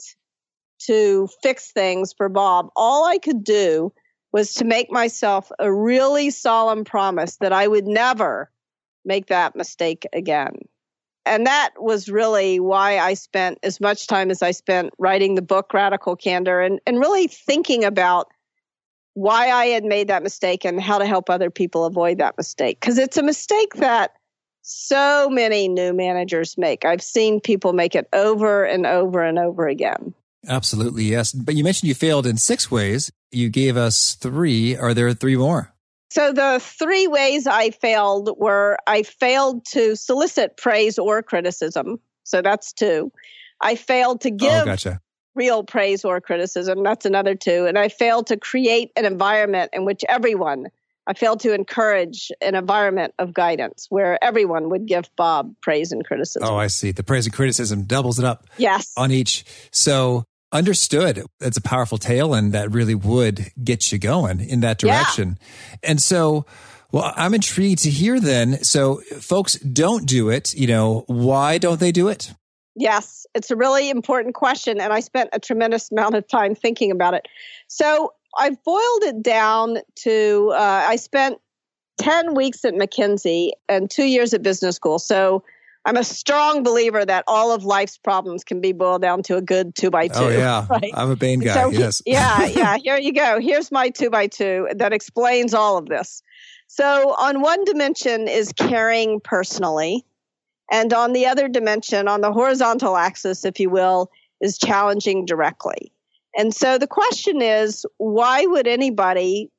to 0.85 1.27
fix 1.41 1.71
things 1.71 2.13
for 2.13 2.29
Bob. 2.29 2.69
All 2.75 3.05
I 3.05 3.17
could 3.17 3.43
do 3.43 3.91
was 4.31 4.53
to 4.55 4.65
make 4.65 4.91
myself 4.91 5.51
a 5.59 5.71
really 5.71 6.29
solemn 6.29 6.83
promise 6.83 7.37
that 7.37 7.53
I 7.53 7.67
would 7.67 7.87
never 7.87 8.51
make 9.05 9.27
that 9.27 9.55
mistake 9.55 10.05
again. 10.13 10.59
And 11.25 11.45
that 11.45 11.71
was 11.77 12.09
really 12.09 12.59
why 12.59 12.97
I 12.97 13.13
spent 13.13 13.59
as 13.63 13.79
much 13.79 14.07
time 14.07 14.31
as 14.31 14.41
I 14.41 14.51
spent 14.51 14.93
writing 14.97 15.35
the 15.35 15.41
book 15.41 15.73
Radical 15.73 16.15
Candor 16.15 16.61
and, 16.61 16.79
and 16.87 16.99
really 16.99 17.27
thinking 17.27 17.83
about 17.83 18.27
why 19.13 19.49
I 19.49 19.67
had 19.67 19.83
made 19.83 20.07
that 20.07 20.23
mistake 20.23 20.65
and 20.65 20.81
how 20.81 20.97
to 20.97 21.05
help 21.05 21.29
other 21.29 21.49
people 21.49 21.85
avoid 21.85 22.19
that 22.19 22.37
mistake. 22.37 22.79
Because 22.79 22.97
it's 22.97 23.17
a 23.17 23.23
mistake 23.23 23.73
that 23.75 24.13
so 24.61 25.29
many 25.29 25.67
new 25.67 25.93
managers 25.93 26.57
make. 26.57 26.85
I've 26.85 27.01
seen 27.01 27.41
people 27.41 27.73
make 27.73 27.95
it 27.95 28.07
over 28.13 28.63
and 28.63 28.85
over 28.85 29.23
and 29.23 29.37
over 29.39 29.67
again. 29.67 30.13
Absolutely, 30.47 31.03
yes. 31.03 31.31
But 31.31 31.55
you 31.55 31.63
mentioned 31.63 31.89
you 31.89 31.95
failed 31.95 32.25
in 32.25 32.37
six 32.37 32.71
ways. 32.71 33.11
You 33.31 33.49
gave 33.49 33.77
us 33.77 34.15
three. 34.15 34.75
Are 34.75 34.93
there 34.93 35.13
three 35.13 35.35
more? 35.37 35.73
So 36.11 36.33
the 36.33 36.59
three 36.61 37.07
ways 37.07 37.45
I 37.45 37.69
failed 37.69 38.31
were 38.37 38.77
I 38.87 39.03
failed 39.03 39.65
to 39.67 39.95
solicit 39.95 40.57
praise 40.57 40.97
or 40.97 41.21
criticism. 41.21 41.99
So 42.23 42.41
that's 42.41 42.73
two. 42.73 43.11
I 43.61 43.75
failed 43.75 44.21
to 44.21 44.31
oh, 44.31 44.35
give 44.35 44.61
oh, 44.63 44.65
gotcha. 44.65 45.01
real 45.35 45.63
praise 45.63 46.03
or 46.03 46.19
criticism. 46.19 46.83
That's 46.83 47.05
another 47.05 47.35
two. 47.35 47.65
And 47.65 47.77
I 47.77 47.89
failed 47.89 48.27
to 48.27 48.37
create 48.37 48.91
an 48.95 49.05
environment 49.05 49.69
in 49.73 49.85
which 49.85 50.03
everyone, 50.09 50.67
I 51.05 51.13
failed 51.13 51.41
to 51.41 51.53
encourage 51.53 52.31
an 52.41 52.55
environment 52.55 53.13
of 53.19 53.33
guidance 53.33 53.85
where 53.89 54.23
everyone 54.23 54.69
would 54.69 54.87
give 54.87 55.09
Bob 55.15 55.53
praise 55.61 55.91
and 55.91 56.05
criticism. 56.05 56.47
Oh, 56.47 56.55
I 56.55 56.67
see. 56.67 56.91
The 56.91 57.03
praise 57.03 57.25
and 57.25 57.35
criticism 57.35 57.83
doubles 57.83 58.17
it 58.17 58.25
up. 58.25 58.47
Yes. 58.57 58.93
On 58.97 59.11
each. 59.11 59.45
So 59.71 60.25
Understood. 60.51 61.25
It's 61.39 61.57
a 61.57 61.61
powerful 61.61 61.97
tale 61.97 62.33
and 62.33 62.53
that 62.53 62.71
really 62.71 62.95
would 62.95 63.51
get 63.63 63.91
you 63.91 63.99
going 63.99 64.39
in 64.39 64.61
that 64.61 64.79
direction. 64.79 65.37
Yeah. 65.39 65.77
And 65.91 66.01
so, 66.01 66.45
well, 66.91 67.13
I'm 67.15 67.35
intrigued 67.35 67.83
to 67.83 67.89
hear 67.91 68.19
then. 68.19 68.63
So 68.63 69.01
folks 69.19 69.55
don't 69.55 70.07
do 70.07 70.29
it. 70.29 70.55
You 70.55 70.67
know, 70.67 71.03
why 71.07 71.59
don't 71.59 71.79
they 71.79 71.91
do 71.91 72.07
it? 72.07 72.33
Yes, 72.75 73.27
it's 73.35 73.51
a 73.51 73.55
really 73.55 73.89
important 73.89 74.33
question. 74.33 74.79
And 74.79 74.91
I 74.91 75.01
spent 75.01 75.29
a 75.33 75.39
tremendous 75.39 75.91
amount 75.91 76.15
of 76.15 76.27
time 76.27 76.55
thinking 76.55 76.91
about 76.91 77.13
it. 77.13 77.27
So 77.67 78.13
I've 78.37 78.63
boiled 78.63 79.03
it 79.03 79.21
down 79.21 79.79
to 79.97 80.51
uh, 80.55 80.85
I 80.87 80.95
spent 80.95 81.39
10 81.99 82.33
weeks 82.33 82.63
at 82.65 82.73
McKinsey 82.73 83.51
and 83.67 83.91
two 83.91 84.05
years 84.05 84.33
at 84.33 84.41
business 84.41 84.75
school. 84.75 84.97
So 84.97 85.43
I'm 85.89 85.97
a 85.97 86.03
strong 86.03 86.61
believer 86.61 87.03
that 87.03 87.23
all 87.25 87.51
of 87.51 87.63
life's 87.63 87.97
problems 87.97 88.43
can 88.43 88.61
be 88.61 88.73
boiled 88.73 89.01
down 89.01 89.23
to 89.23 89.37
a 89.37 89.41
good 89.41 89.73
two 89.73 89.89
by 89.89 90.07
two. 90.07 90.19
Oh 90.19 90.29
yeah, 90.29 90.67
right? 90.69 90.91
I'm 90.93 91.09
a 91.09 91.15
Bain 91.15 91.39
guy. 91.39 91.55
So, 91.55 91.71
yes. 91.71 92.03
yeah, 92.05 92.45
yeah. 92.45 92.77
Here 92.77 92.97
you 92.97 93.11
go. 93.11 93.39
Here's 93.41 93.71
my 93.71 93.89
two 93.89 94.11
by 94.11 94.27
two 94.27 94.67
that 94.75 94.93
explains 94.93 95.55
all 95.55 95.79
of 95.79 95.87
this. 95.87 96.21
So 96.67 97.15
on 97.15 97.41
one 97.41 97.65
dimension 97.65 98.27
is 98.27 98.53
caring 98.53 99.19
personally, 99.19 100.05
and 100.71 100.93
on 100.93 101.13
the 101.13 101.25
other 101.25 101.47
dimension, 101.47 102.07
on 102.07 102.21
the 102.21 102.31
horizontal 102.31 102.95
axis, 102.95 103.43
if 103.43 103.59
you 103.59 103.71
will, 103.71 104.11
is 104.41 104.59
challenging 104.59 105.25
directly. 105.25 105.91
And 106.37 106.53
so 106.53 106.77
the 106.77 106.85
question 106.85 107.41
is, 107.41 107.83
why 107.97 108.45
would 108.45 108.67
anybody 108.67 109.49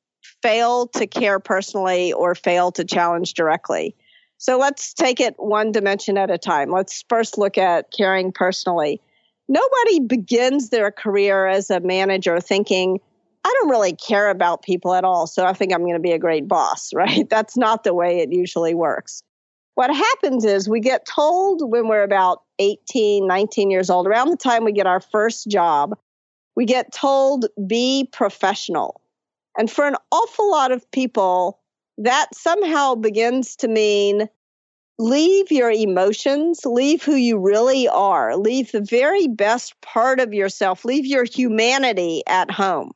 fail 0.41 0.87
to 0.87 1.07
care 1.07 1.41
personally 1.41 2.13
or 2.13 2.35
fail 2.35 2.71
to 2.71 2.85
challenge 2.85 3.33
directly? 3.33 3.97
So 4.41 4.57
let's 4.57 4.95
take 4.95 5.19
it 5.19 5.35
one 5.37 5.71
dimension 5.71 6.17
at 6.17 6.31
a 6.31 6.37
time. 6.39 6.71
Let's 6.71 7.05
first 7.07 7.37
look 7.37 7.59
at 7.59 7.91
caring 7.95 8.31
personally. 8.31 8.99
Nobody 9.47 9.99
begins 9.99 10.69
their 10.69 10.89
career 10.89 11.45
as 11.45 11.69
a 11.69 11.79
manager 11.79 12.39
thinking, 12.39 12.99
I 13.43 13.53
don't 13.59 13.69
really 13.69 13.93
care 13.93 14.31
about 14.31 14.63
people 14.63 14.95
at 14.95 15.03
all, 15.03 15.27
so 15.27 15.45
I 15.45 15.53
think 15.53 15.71
I'm 15.71 15.81
going 15.81 15.93
to 15.93 15.99
be 15.99 16.13
a 16.13 16.17
great 16.17 16.47
boss, 16.47 16.91
right? 16.95 17.29
That's 17.29 17.55
not 17.55 17.83
the 17.83 17.93
way 17.93 18.17
it 18.17 18.31
usually 18.31 18.73
works. 18.73 19.21
What 19.75 19.95
happens 19.95 20.43
is 20.43 20.67
we 20.67 20.79
get 20.79 21.05
told 21.05 21.61
when 21.71 21.87
we're 21.87 22.01
about 22.01 22.41
18, 22.57 23.27
19 23.27 23.69
years 23.69 23.91
old, 23.91 24.07
around 24.07 24.31
the 24.31 24.37
time 24.37 24.65
we 24.65 24.71
get 24.71 24.87
our 24.87 25.01
first 25.01 25.47
job, 25.49 25.95
we 26.55 26.65
get 26.65 26.91
told 26.91 27.45
be 27.67 28.09
professional. 28.11 29.01
And 29.55 29.69
for 29.69 29.85
an 29.85 29.97
awful 30.11 30.49
lot 30.49 30.71
of 30.71 30.89
people, 30.89 31.60
that 32.03 32.27
somehow 32.33 32.95
begins 32.95 33.55
to 33.57 33.67
mean 33.67 34.27
leave 34.97 35.51
your 35.51 35.71
emotions, 35.71 36.65
leave 36.65 37.03
who 37.03 37.15
you 37.15 37.37
really 37.37 37.87
are, 37.87 38.37
leave 38.37 38.71
the 38.71 38.81
very 38.81 39.27
best 39.27 39.79
part 39.81 40.19
of 40.19 40.33
yourself, 40.33 40.85
leave 40.85 41.05
your 41.05 41.23
humanity 41.23 42.21
at 42.27 42.51
home 42.51 42.91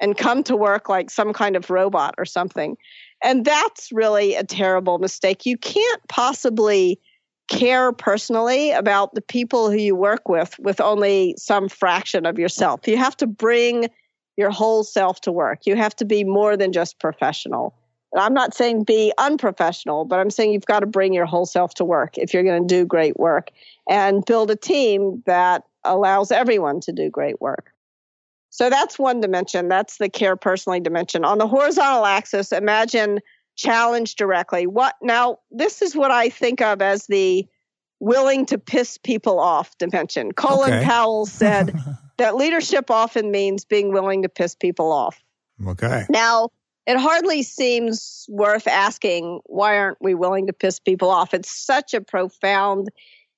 and 0.00 0.16
come 0.16 0.42
to 0.44 0.56
work 0.56 0.88
like 0.88 1.10
some 1.10 1.32
kind 1.32 1.56
of 1.56 1.70
robot 1.70 2.14
or 2.18 2.24
something. 2.24 2.76
And 3.22 3.44
that's 3.44 3.90
really 3.92 4.34
a 4.34 4.44
terrible 4.44 4.98
mistake. 4.98 5.46
You 5.46 5.56
can't 5.56 6.00
possibly 6.08 7.00
care 7.48 7.92
personally 7.92 8.70
about 8.72 9.14
the 9.14 9.22
people 9.22 9.70
who 9.70 9.78
you 9.78 9.96
work 9.96 10.28
with 10.28 10.58
with 10.58 10.80
only 10.80 11.34
some 11.38 11.68
fraction 11.68 12.26
of 12.26 12.38
yourself. 12.38 12.86
You 12.86 12.96
have 12.96 13.16
to 13.18 13.26
bring 13.26 13.88
your 14.36 14.50
whole 14.50 14.84
self 14.84 15.20
to 15.22 15.32
work. 15.32 15.66
You 15.66 15.74
have 15.74 15.96
to 15.96 16.04
be 16.04 16.24
more 16.24 16.56
than 16.56 16.72
just 16.72 17.00
professional. 17.00 17.74
I'm 18.16 18.34
not 18.34 18.54
saying 18.54 18.84
be 18.84 19.12
unprofessional, 19.18 20.04
but 20.04 20.18
I'm 20.18 20.30
saying 20.30 20.52
you've 20.52 20.66
got 20.66 20.80
to 20.80 20.86
bring 20.86 21.12
your 21.12 21.26
whole 21.26 21.46
self 21.46 21.74
to 21.74 21.84
work 21.84 22.16
if 22.16 22.32
you're 22.32 22.42
going 22.42 22.66
to 22.66 22.74
do 22.74 22.86
great 22.86 23.18
work 23.18 23.50
and 23.88 24.24
build 24.24 24.50
a 24.50 24.56
team 24.56 25.22
that 25.26 25.64
allows 25.84 26.30
everyone 26.30 26.80
to 26.80 26.92
do 26.92 27.10
great 27.10 27.40
work. 27.40 27.72
So 28.50 28.70
that's 28.70 28.98
one 28.98 29.20
dimension. 29.20 29.68
That's 29.68 29.98
the 29.98 30.08
care 30.08 30.36
personally 30.36 30.80
dimension. 30.80 31.24
On 31.24 31.38
the 31.38 31.46
horizontal 31.46 32.06
axis, 32.06 32.50
imagine 32.50 33.20
challenge 33.56 34.14
directly. 34.14 34.66
What 34.66 34.94
now? 35.02 35.38
This 35.50 35.82
is 35.82 35.94
what 35.94 36.10
I 36.10 36.30
think 36.30 36.62
of 36.62 36.80
as 36.80 37.06
the 37.06 37.46
willing 38.00 38.46
to 38.46 38.58
piss 38.58 38.96
people 38.96 39.38
off 39.38 39.76
dimension. 39.78 40.32
Colin 40.32 40.72
okay. 40.72 40.84
Powell 40.84 41.26
said 41.26 41.78
that 42.16 42.36
leadership 42.36 42.90
often 42.90 43.30
means 43.30 43.64
being 43.64 43.92
willing 43.92 44.22
to 44.22 44.28
piss 44.28 44.54
people 44.54 44.92
off. 44.92 45.22
Okay. 45.66 46.06
Now, 46.08 46.50
it 46.88 46.96
hardly 46.96 47.42
seems 47.42 48.24
worth 48.30 48.66
asking 48.66 49.40
why 49.44 49.76
aren't 49.76 50.00
we 50.00 50.14
willing 50.14 50.46
to 50.46 50.54
piss 50.54 50.80
people 50.80 51.10
off? 51.10 51.34
It's 51.34 51.50
such 51.50 51.92
a 51.92 52.00
profound 52.00 52.88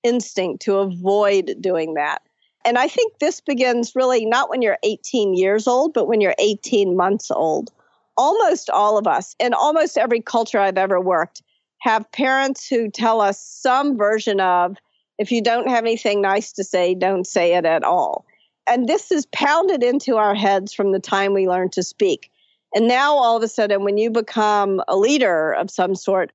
instinct 0.05 0.63
to 0.63 0.77
avoid 0.77 1.57
doing 1.61 1.95
that. 1.95 2.23
And 2.65 2.79
I 2.79 2.87
think 2.87 3.19
this 3.19 3.41
begins 3.41 3.97
really 3.97 4.25
not 4.25 4.51
when 4.51 4.63
you're 4.63 4.79
18 4.85 5.35
years 5.35 5.67
old, 5.67 5.93
but 5.93 6.07
when 6.07 6.21
you're 6.21 6.37
18 6.39 6.97
months 6.97 7.29
old. 7.29 7.73
Almost 8.17 8.71
all 8.71 8.97
of 8.97 9.09
us, 9.09 9.35
in 9.41 9.53
almost 9.53 9.99
every 9.99 10.21
culture 10.21 10.61
I've 10.61 10.79
ever 10.79 11.01
worked, 11.01 11.43
have 11.81 12.11
parents 12.13 12.69
who 12.69 12.89
tell 12.89 13.21
us 13.21 13.45
some 13.45 13.99
version 13.99 14.41
of 14.41 14.77
if 15.19 15.33
you 15.33 15.43
don't 15.43 15.69
have 15.69 15.85
anything 15.85 16.23
nice 16.23 16.53
to 16.53 16.63
say, 16.63 16.95
don't 16.95 17.27
say 17.27 17.55
it 17.55 17.65
at 17.65 17.83
all. 17.83 18.25
And 18.69 18.89
this 18.89 19.11
is 19.11 19.27
pounded 19.27 19.83
into 19.83 20.19
our 20.19 20.37
heads 20.37 20.73
from 20.73 20.93
the 20.93 21.01
time 21.01 21.35
we 21.35 21.49
learn 21.49 21.71
to 21.71 21.83
speak. 21.83 22.31
And 22.75 22.87
now 22.87 23.15
all 23.15 23.37
of 23.37 23.43
a 23.43 23.49
sudden, 23.49 23.85
when 23.85 23.99
you 23.99 24.11
become 24.11 24.83
a 24.87 24.97
leader 24.97 25.53
of 25.53 25.71
some 25.71 25.95
sort, 25.95 26.33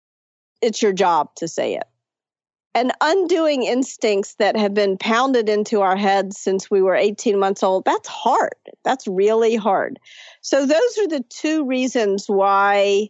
it's 0.62 0.82
your 0.82 0.94
job 0.94 1.34
to 1.36 1.48
say 1.48 1.75
it. 1.75 1.86
And 2.74 2.92
undoing 3.00 3.63
instincts 3.63 4.36
that 4.36 4.58
have 4.58 4.74
been 4.74 4.98
pounded 4.98 5.48
into 5.48 5.80
our 5.80 5.96
heads 5.96 6.38
since 6.38 6.70
we 6.70 6.82
were 6.82 6.96
18 6.96 7.39
months 7.39 7.63
old, 7.63 7.86
that's 7.86 8.10
hard. 8.10 8.56
That's 8.84 9.08
really 9.08 9.56
hard. 9.56 9.98
So, 10.42 10.65
those 10.65 10.98
are 10.98 11.08
the 11.08 11.24
two 11.30 11.65
reasons 11.65 12.25
why 12.27 13.10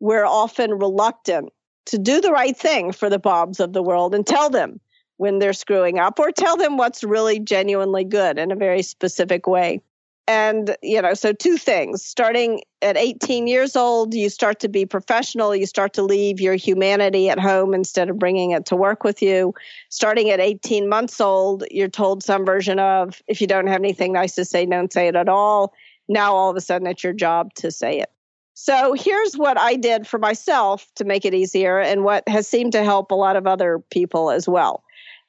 we're 0.00 0.26
often 0.26 0.72
reluctant 0.72 1.52
to 1.86 1.98
do 1.98 2.20
the 2.20 2.32
right 2.32 2.56
thing 2.56 2.90
for 2.90 3.08
the 3.08 3.20
Bobs 3.20 3.60
of 3.60 3.72
the 3.72 3.82
world 3.82 4.12
and 4.12 4.26
tell 4.26 4.50
them 4.50 4.80
when 5.18 5.38
they're 5.38 5.52
screwing 5.52 6.00
up 6.00 6.18
or 6.18 6.32
tell 6.32 6.56
them 6.56 6.76
what's 6.76 7.04
really 7.04 7.38
genuinely 7.38 8.04
good 8.04 8.38
in 8.38 8.50
a 8.50 8.56
very 8.56 8.82
specific 8.82 9.46
way 9.46 9.80
and 10.28 10.76
you 10.82 11.00
know 11.00 11.14
so 11.14 11.32
two 11.32 11.56
things 11.56 12.04
starting 12.04 12.60
at 12.82 12.96
18 12.96 13.46
years 13.46 13.76
old 13.76 14.12
you 14.14 14.28
start 14.28 14.58
to 14.60 14.68
be 14.68 14.84
professional 14.84 15.54
you 15.54 15.66
start 15.66 15.92
to 15.92 16.02
leave 16.02 16.40
your 16.40 16.54
humanity 16.54 17.28
at 17.28 17.38
home 17.38 17.74
instead 17.74 18.10
of 18.10 18.18
bringing 18.18 18.50
it 18.50 18.66
to 18.66 18.76
work 18.76 19.04
with 19.04 19.22
you. 19.22 19.54
Starting 19.88 20.30
at 20.30 20.40
18 20.40 20.88
months 20.88 21.20
old 21.20 21.64
you're 21.70 21.88
told 21.88 22.22
some 22.22 22.44
version 22.44 22.78
of 22.78 23.22
if 23.28 23.40
you 23.40 23.46
don't 23.46 23.66
have 23.66 23.80
anything 23.80 24.12
nice 24.12 24.34
to 24.34 24.44
say 24.44 24.66
don't 24.66 24.92
say 24.92 25.08
it 25.08 25.16
at 25.16 25.28
all. 25.28 25.72
Now 26.08 26.34
all 26.34 26.50
of 26.50 26.56
a 26.56 26.60
sudden 26.60 26.86
it's 26.86 27.04
your 27.04 27.12
job 27.12 27.54
to 27.54 27.70
say 27.70 28.00
it. 28.00 28.10
So 28.54 28.94
here's 28.94 29.36
what 29.36 29.58
i 29.58 29.76
did 29.76 30.06
for 30.06 30.18
myself 30.18 30.86
to 30.96 31.04
make 31.04 31.24
it 31.24 31.34
easier 31.34 31.78
and 31.78 32.04
what 32.04 32.28
has 32.28 32.48
seemed 32.48 32.72
to 32.72 32.82
help 32.82 33.10
a 33.10 33.14
lot 33.14 33.36
of 33.36 33.46
other 33.46 33.78
people 33.90 34.30
as 34.30 34.48
well 34.48 34.82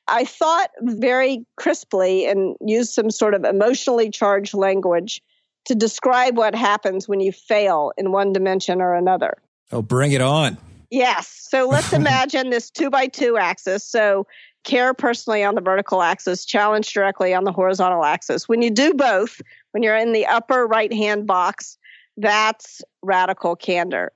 I 0.08 0.26
thought 0.26 0.70
very 0.82 1.46
crisply 1.58 2.26
and 2.26 2.56
used 2.62 2.94
some 2.94 3.12
sort 3.12 3.34
of 3.34 3.44
emotionally 3.44 4.10
charged 4.10 4.54
language 4.54 5.22
to 5.66 5.76
describe 5.76 6.38
what 6.38 6.56
happens 6.56 7.08
when 7.08 7.20
you 7.20 7.32
fail 7.32 7.92
in 7.98 8.12
one 8.12 8.32
dimension 8.32 8.82
or 8.82 8.96
another. 8.96 9.38
Oh, 9.72 9.82
bring 9.82 10.14
it 10.14 10.22
on. 10.22 10.58
Yes. 10.90 11.28
So 11.50 11.68
let's 11.68 11.92
imagine 11.94 12.50
this 12.50 12.70
two 12.70 12.90
by 12.90 13.08
two 13.08 13.38
axis. 13.38 13.84
So 13.84 14.26
care 14.64 14.94
personally 14.94 15.44
on 15.44 15.56
the 15.56 15.62
vertical 15.62 16.02
axis, 16.02 16.46
challenge 16.46 16.94
directly 16.94 17.34
on 17.34 17.44
the 17.44 17.52
horizontal 17.52 18.04
axis. 18.04 18.48
When 18.48 18.62
you 18.62 18.70
do 18.70 18.94
both, 18.94 19.42
when 19.72 19.84
you're 19.84 19.98
in 19.98 20.14
the 20.14 20.26
upper 20.26 20.66
right 20.66 20.92
hand 20.92 21.28
box, 21.28 21.78
that's 22.18 22.82
radical 23.02 23.56
candor. 23.56 24.12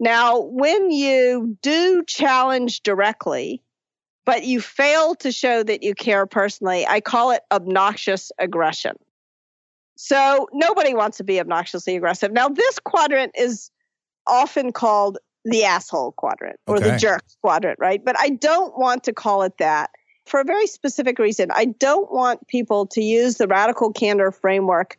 Now, 0.00 0.40
when 0.40 0.90
you 0.90 1.56
do 1.62 2.02
challenge 2.06 2.82
directly, 2.82 3.62
but 4.24 4.44
you 4.44 4.60
fail 4.60 5.14
to 5.16 5.32
show 5.32 5.62
that 5.62 5.82
you 5.82 5.94
care 5.94 6.26
personally, 6.26 6.86
I 6.86 7.00
call 7.00 7.30
it 7.32 7.42
obnoxious 7.50 8.30
aggression. 8.38 8.96
So 9.96 10.48
nobody 10.52 10.94
wants 10.94 11.18
to 11.18 11.24
be 11.24 11.38
obnoxiously 11.38 11.96
aggressive. 11.96 12.32
Now, 12.32 12.48
this 12.48 12.78
quadrant 12.80 13.32
is 13.36 13.70
often 14.26 14.72
called 14.72 15.18
the 15.44 15.64
asshole 15.64 16.12
quadrant 16.12 16.58
or 16.66 16.76
okay. 16.76 16.90
the 16.90 16.96
jerk 16.96 17.24
quadrant, 17.40 17.78
right? 17.80 18.04
But 18.04 18.16
I 18.18 18.30
don't 18.30 18.78
want 18.78 19.04
to 19.04 19.12
call 19.12 19.42
it 19.42 19.58
that 19.58 19.90
for 20.26 20.40
a 20.40 20.44
very 20.44 20.66
specific 20.66 21.18
reason. 21.18 21.50
I 21.52 21.66
don't 21.66 22.12
want 22.12 22.46
people 22.46 22.86
to 22.86 23.02
use 23.02 23.36
the 23.36 23.48
radical 23.48 23.92
candor 23.92 24.30
framework 24.30 24.96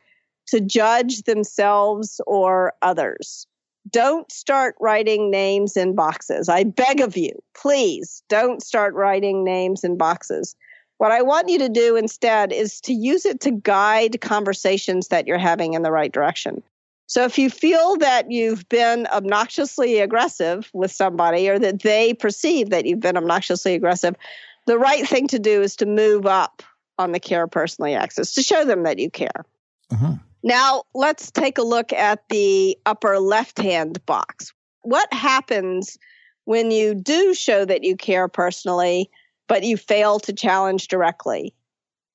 to 0.48 0.60
judge 0.60 1.24
themselves 1.24 2.20
or 2.28 2.74
others. 2.82 3.48
Don't 3.94 4.30
start 4.32 4.76
writing 4.82 5.30
names 5.30 5.78
in 5.78 5.94
boxes. 5.94 6.50
I 6.50 6.64
beg 6.64 7.00
of 7.00 7.16
you, 7.16 7.32
please 7.54 8.24
don't 8.28 8.62
start 8.62 8.96
writing 8.96 9.44
names 9.44 9.84
in 9.84 9.98
boxes. 9.98 10.56
What 10.98 11.12
I 11.12 11.22
want 11.22 11.50
you 11.50 11.60
to 11.60 11.70
do 11.70 11.96
instead 11.96 12.52
is 12.52 12.82
to 12.82 12.94
use 12.94 13.26
it 13.26 13.40
to 13.42 13.52
guide 13.52 14.20
conversations 14.20 15.10
that 15.10 15.28
you're 15.28 15.38
having 15.38 15.74
in 15.74 15.84
the 15.84 15.92
right 15.92 16.12
direction. 16.12 16.64
So 17.06 17.24
if 17.26 17.38
you 17.38 17.52
feel 17.52 17.98
that 17.98 18.32
you've 18.32 18.68
been 18.70 19.06
obnoxiously 19.14 20.00
aggressive 20.00 20.72
with 20.74 20.92
somebody 20.92 21.48
or 21.48 21.60
that 21.60 21.82
they 21.84 22.16
perceive 22.16 22.72
that 22.72 22.86
you've 22.86 23.00
been 23.00 23.18
obnoxiously 23.18 23.76
aggressive, 23.76 24.16
the 24.66 24.80
right 24.80 25.08
thing 25.08 25.28
to 25.28 25.40
do 25.40 25.62
is 25.62 25.76
to 25.76 25.86
move 25.86 26.26
up 26.26 26.64
on 26.98 27.12
the 27.12 27.20
care 27.20 27.46
personally 27.48 27.94
axis 27.94 28.34
to 28.34 28.42
show 28.42 28.66
them 28.66 28.84
that 28.84 28.98
you 28.98 29.12
care. 29.12 29.46
Uh-huh. 29.92 30.16
Now, 30.44 30.84
let's 30.94 31.32
take 31.32 31.58
a 31.58 31.64
look 31.64 31.94
at 31.94 32.28
the 32.30 32.78
upper 32.86 33.20
left 33.20 33.58
hand 33.58 34.06
box. 34.06 34.54
What 34.82 35.12
happens 35.14 35.98
when 36.46 36.72
you 36.72 36.94
do 36.94 37.34
show 37.34 37.64
that 37.66 37.84
you 37.84 37.96
care 37.96 38.28
personally, 38.28 39.10
but 39.48 39.64
you 39.64 39.78
fail 39.78 40.20
to 40.20 40.34
challenge 40.34 40.90
directly? 40.90 41.54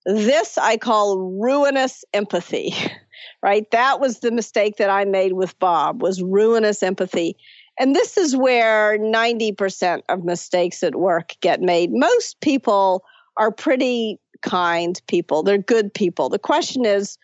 This 0.05 0.59
I 0.59 0.77
call 0.77 1.19
ruinous 1.19 2.05
empathy. 2.13 2.75
right? 3.43 3.71
That 3.71 4.01
was 4.01 4.21
the 4.21 4.31
mistake 4.31 4.77
that 4.77 4.91
I 4.91 5.05
made 5.05 5.35
with 5.35 5.59
Bob 5.59 6.03
was 6.03 6.23
ruinous 6.23 6.83
empathy. 6.83 7.37
And 7.79 7.95
this 7.95 8.17
is 8.17 8.37
where 8.37 8.99
90% 8.99 10.03
of 10.09 10.25
mistakes 10.25 10.83
at 10.83 10.97
work 10.97 11.35
get 11.41 11.61
made. 11.61 11.91
Most 11.93 12.41
people 12.41 13.05
are 13.37 13.53
pretty 13.53 14.19
kind 14.43 15.01
people. 15.07 15.43
They're 15.43 15.59
good 15.59 15.95
people. 15.95 16.29
The 16.29 16.39
question 16.39 16.85
is, 16.85 17.19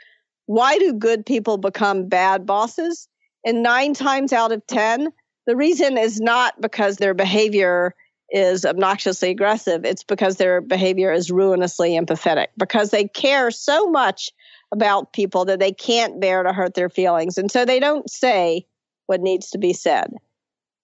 why 0.47 0.79
do 0.79 0.93
good 0.93 1.25
people 1.25 1.57
become 1.57 2.09
bad 2.09 2.47
bosses? 2.47 3.09
And 3.45 3.63
nine 3.63 3.95
times 3.95 4.33
out 4.33 4.53
of 4.53 4.67
10, 4.67 5.13
the 5.47 5.57
reason 5.57 5.99
is 5.99 6.21
not 6.21 6.61
because 6.61 6.97
their 6.97 7.15
behavior 7.15 7.95
is 8.31 8.65
obnoxiously 8.65 9.31
aggressive. 9.31 9.85
It's 9.85 10.03
because 10.03 10.37
their 10.37 10.61
behavior 10.61 11.13
is 11.13 11.31
ruinously 11.31 11.91
empathetic, 11.91 12.47
because 12.57 12.91
they 12.91 13.07
care 13.09 13.51
so 13.51 13.91
much 13.91 14.31
about 14.73 15.13
people 15.13 15.45
that 15.45 15.61
they 15.61 15.73
can't 15.73 16.21
bear 16.21 16.43
to 16.43 16.53
hurt 16.53 16.75
their 16.75 16.89
feelings. 16.89 17.39
And 17.39 17.51
so 17.51 17.65
they 17.65 17.79
don't 17.79 18.11
say 18.11 18.67
what 19.07 19.21
needs 19.21 19.51
to 19.51 19.59
be 19.59 19.73
said. 19.73 20.13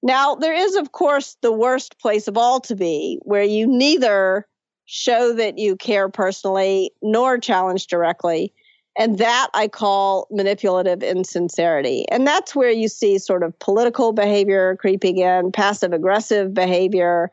Now, 0.02 0.34
there 0.34 0.54
is, 0.54 0.76
of 0.76 0.92
course, 0.92 1.36
the 1.42 1.52
worst 1.52 1.98
place 1.98 2.28
of 2.28 2.38
all 2.38 2.60
to 2.60 2.76
be, 2.76 3.18
where 3.22 3.42
you 3.42 3.66
neither 3.66 4.46
show 4.84 5.32
that 5.34 5.58
you 5.58 5.76
care 5.76 6.08
personally 6.08 6.90
nor 7.02 7.38
challenge 7.38 7.86
directly. 7.86 8.52
And 8.98 9.18
that 9.18 9.48
I 9.54 9.68
call 9.68 10.26
manipulative 10.30 11.02
insincerity. 11.02 12.06
And 12.10 12.26
that's 12.26 12.54
where 12.54 12.70
you 12.70 12.88
see 12.88 13.18
sort 13.18 13.42
of 13.42 13.58
political 13.58 14.12
behavior 14.12 14.76
creeping 14.76 15.18
in, 15.18 15.52
passive 15.52 15.92
aggressive 15.92 16.52
behavior, 16.52 17.30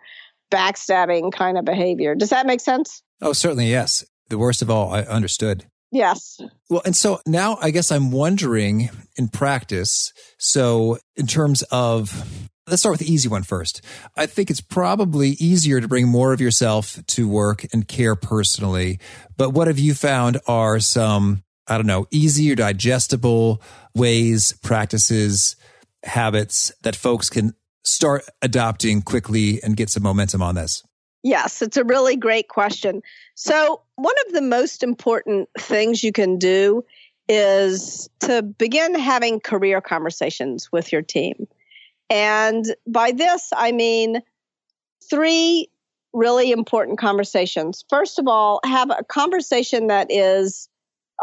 backstabbing 0.52 1.34
kind 1.34 1.58
of 1.58 1.66
behavior. 1.66 2.16
Does 2.16 2.30
that 2.30 2.46
make 2.46 2.62
sense? 2.62 3.02
Oh, 3.22 3.34
certainly, 3.34 3.70
yes. 3.70 4.06
The 4.30 4.38
worst 4.38 4.62
of 4.62 4.70
all, 4.70 4.94
I 4.94 5.02
understood. 5.02 5.66
Yes. 5.92 6.40
Well, 6.70 6.82
and 6.86 6.96
so 6.96 7.22
now 7.26 7.58
I 7.62 7.72
guess 7.72 7.92
I'm 7.92 8.12
wondering 8.12 8.90
in 9.16 9.30
practice. 9.30 10.14
So, 10.38 10.98
in 11.16 11.28
terms 11.28 11.64
of, 11.72 12.50
let's 12.68 12.82
start 12.82 12.94
with 12.94 13.08
the 13.08 13.12
easy 13.12 13.30
one 13.30 13.44
first. 13.44 13.82
I 14.16 14.26
think 14.26 14.50
it's 14.50 14.62
probably 14.62 15.30
easier 15.32 15.80
to 15.80 15.88
bring 15.88 16.08
more 16.08 16.34
of 16.34 16.42
yourself 16.42 17.00
to 17.08 17.28
work 17.28 17.66
and 17.72 17.88
care 17.88 18.16
personally. 18.16 19.00
But 19.38 19.52
what 19.52 19.68
have 19.68 19.80
you 19.80 19.94
found 19.94 20.40
are 20.46 20.80
some, 20.80 21.44
I 21.68 21.78
don't 21.78 21.86
know, 21.86 22.08
easier 22.12 22.56
digestible 22.56 23.62
ways, 23.94 24.54
practices, 24.64 25.56
habits 26.04 26.72
that 26.84 26.96
folks 26.96 27.30
can 27.30 27.54
start 27.84 28.24
adopting 28.42 29.02
quickly 29.02 29.62
and 29.64 29.78
get 29.78 29.90
some 29.90 30.04
momentum 30.04 30.42
on 30.42 30.56
this? 30.56 30.84
Yes, 31.24 31.62
it's 31.62 31.78
a 31.78 31.84
really 31.84 32.16
great 32.16 32.48
question. 32.48 33.02
So, 33.36 33.82
one 33.96 34.14
of 34.28 34.34
the 34.34 34.42
most 34.42 34.84
important 34.84 35.50
things 35.58 36.04
you 36.04 36.12
can 36.12 36.38
do 36.38 36.86
is 37.28 38.10
to 38.22 38.42
begin 38.42 38.96
having 38.96 39.40
career 39.40 39.82
conversations 39.82 40.72
with 40.72 40.92
your 40.92 41.02
team. 41.02 41.48
And 42.10 42.66
by 42.88 43.12
this, 43.12 43.52
I 43.56 43.72
mean 43.72 44.22
three 45.10 45.70
really 46.14 46.52
important 46.52 46.98
conversations. 47.00 47.84
First 47.90 48.20
of 48.20 48.28
all, 48.28 48.60
have 48.64 48.90
a 48.90 49.04
conversation 49.04 49.88
that 49.88 50.08
is 50.10 50.70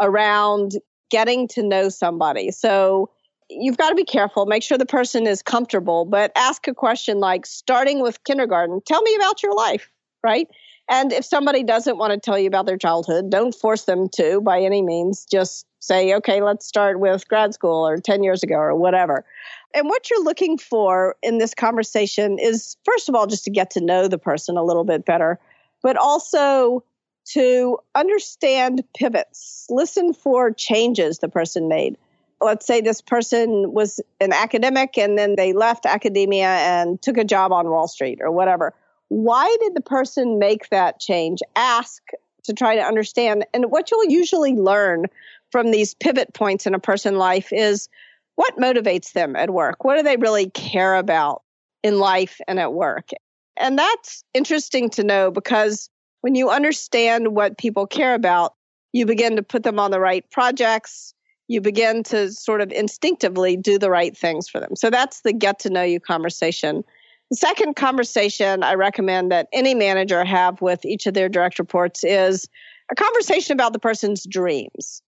around 0.01 0.73
getting 1.09 1.47
to 1.49 1.63
know 1.63 1.89
somebody. 1.89 2.51
So, 2.51 3.09
you've 3.49 3.77
got 3.77 3.89
to 3.89 3.95
be 3.95 4.03
careful, 4.03 4.45
make 4.45 4.63
sure 4.63 4.77
the 4.77 4.85
person 4.85 5.27
is 5.27 5.41
comfortable, 5.41 6.05
but 6.05 6.31
ask 6.35 6.67
a 6.67 6.73
question 6.73 7.19
like 7.19 7.45
starting 7.45 8.01
with 8.01 8.23
kindergarten, 8.23 8.81
tell 8.85 9.01
me 9.03 9.15
about 9.15 9.43
your 9.43 9.53
life, 9.53 9.89
right? 10.23 10.47
And 10.89 11.11
if 11.11 11.25
somebody 11.25 11.63
doesn't 11.63 11.97
want 11.97 12.13
to 12.13 12.19
tell 12.19 12.37
you 12.37 12.47
about 12.47 12.65
their 12.65 12.77
childhood, 12.77 13.29
don't 13.29 13.55
force 13.55 13.85
them 13.85 14.07
to 14.09 14.41
by 14.41 14.61
any 14.61 14.81
means. 14.81 15.25
Just 15.25 15.65
say, 15.79 16.13
okay, 16.15 16.41
let's 16.41 16.65
start 16.65 16.99
with 16.99 17.27
grad 17.27 17.53
school 17.53 17.87
or 17.87 17.97
10 17.97 18.23
years 18.23 18.43
ago 18.43 18.55
or 18.55 18.75
whatever. 18.75 19.25
And 19.73 19.87
what 19.87 20.09
you're 20.09 20.23
looking 20.23 20.57
for 20.57 21.15
in 21.21 21.37
this 21.37 21.53
conversation 21.53 22.37
is, 22.39 22.77
first 22.85 23.09
of 23.09 23.15
all, 23.15 23.27
just 23.27 23.43
to 23.45 23.51
get 23.51 23.71
to 23.71 23.81
know 23.81 24.07
the 24.07 24.17
person 24.17 24.57
a 24.57 24.63
little 24.63 24.83
bit 24.83 25.05
better, 25.05 25.39
but 25.81 25.97
also 25.97 26.83
to 27.25 27.77
understand 27.95 28.83
pivots, 28.95 29.65
listen 29.69 30.13
for 30.13 30.51
changes 30.51 31.19
the 31.19 31.29
person 31.29 31.67
made 31.67 31.97
let's 32.41 32.65
say 32.65 32.81
this 32.81 33.01
person 33.01 33.73
was 33.73 33.99
an 34.19 34.33
academic 34.33 34.97
and 34.97 35.17
then 35.17 35.35
they 35.35 35.53
left 35.53 35.85
academia 35.85 36.47
and 36.47 37.01
took 37.01 37.17
a 37.17 37.23
job 37.23 37.51
on 37.51 37.69
Wall 37.69 37.87
Street 37.87 38.19
or 38.21 38.31
whatever. 38.31 38.73
Why 39.09 39.55
did 39.61 39.75
the 39.75 39.81
person 39.81 40.39
make 40.39 40.69
that 40.69 40.99
change? 40.99 41.39
Ask 41.55 42.01
to 42.43 42.53
try 42.53 42.75
to 42.75 42.81
understand. 42.81 43.45
And 43.53 43.71
what 43.71 43.91
you'll 43.91 44.09
usually 44.09 44.53
learn 44.53 45.05
from 45.51 45.71
these 45.71 45.93
pivot 45.93 46.33
points 46.33 46.65
in 46.65 46.73
a 46.73 46.79
person's 46.79 47.17
life 47.17 47.51
is 47.51 47.87
what 48.35 48.57
motivates 48.57 49.13
them 49.13 49.35
at 49.35 49.51
work? 49.51 49.83
What 49.83 49.95
do 49.95 50.03
they 50.03 50.17
really 50.17 50.49
care 50.49 50.95
about 50.95 51.41
in 51.83 51.99
life 51.99 52.39
and 52.47 52.59
at 52.59 52.73
work? 52.73 53.09
And 53.57 53.77
that's 53.77 54.23
interesting 54.33 54.89
to 54.91 55.03
know 55.03 55.31
because 55.31 55.89
when 56.25 56.33
you 56.33 56.49
understand 56.49 57.35
what 57.35 57.55
people 57.55 57.85
care 57.85 58.15
about, 58.15 58.55
you 58.93 59.05
begin 59.05 59.35
to 59.35 59.43
put 59.43 59.61
them 59.61 59.77
on 59.77 59.91
the 59.91 59.99
right 59.99 60.27
projects, 60.31 61.13
you 61.47 61.61
begin 61.61 62.01
to 62.01 62.31
sort 62.31 62.61
of 62.61 62.71
instinctively 62.71 63.55
do 63.55 63.77
the 63.77 63.91
right 63.91 64.17
things 64.17 64.49
for 64.49 64.59
them. 64.59 64.75
So 64.75 64.89
that's 64.89 65.21
the 65.21 65.33
get 65.33 65.59
to 65.59 65.69
know 65.69 65.83
you 65.83 65.99
conversation. 65.99 66.83
The 67.29 67.37
second 67.37 67.75
conversation 67.75 68.63
I 68.63 68.73
recommend 68.73 69.31
that 69.31 69.49
any 69.53 69.75
manager 69.75 70.25
have 70.25 70.63
with 70.63 70.83
each 70.83 71.05
of 71.05 71.13
their 71.13 71.29
direct 71.29 71.59
reports 71.59 72.03
is 72.03 72.49
a 72.91 72.95
conversation 72.95 73.53
about 73.53 73.73
the 73.73 73.77
person's 73.77 74.25
dreams. 74.25 75.03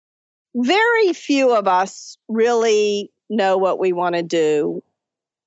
Very 0.55 1.13
few 1.13 1.55
of 1.55 1.69
us 1.69 2.17
really 2.27 3.13
know 3.29 3.59
what 3.59 3.79
we 3.79 3.93
want 3.93 4.15
to 4.15 4.23
do 4.23 4.83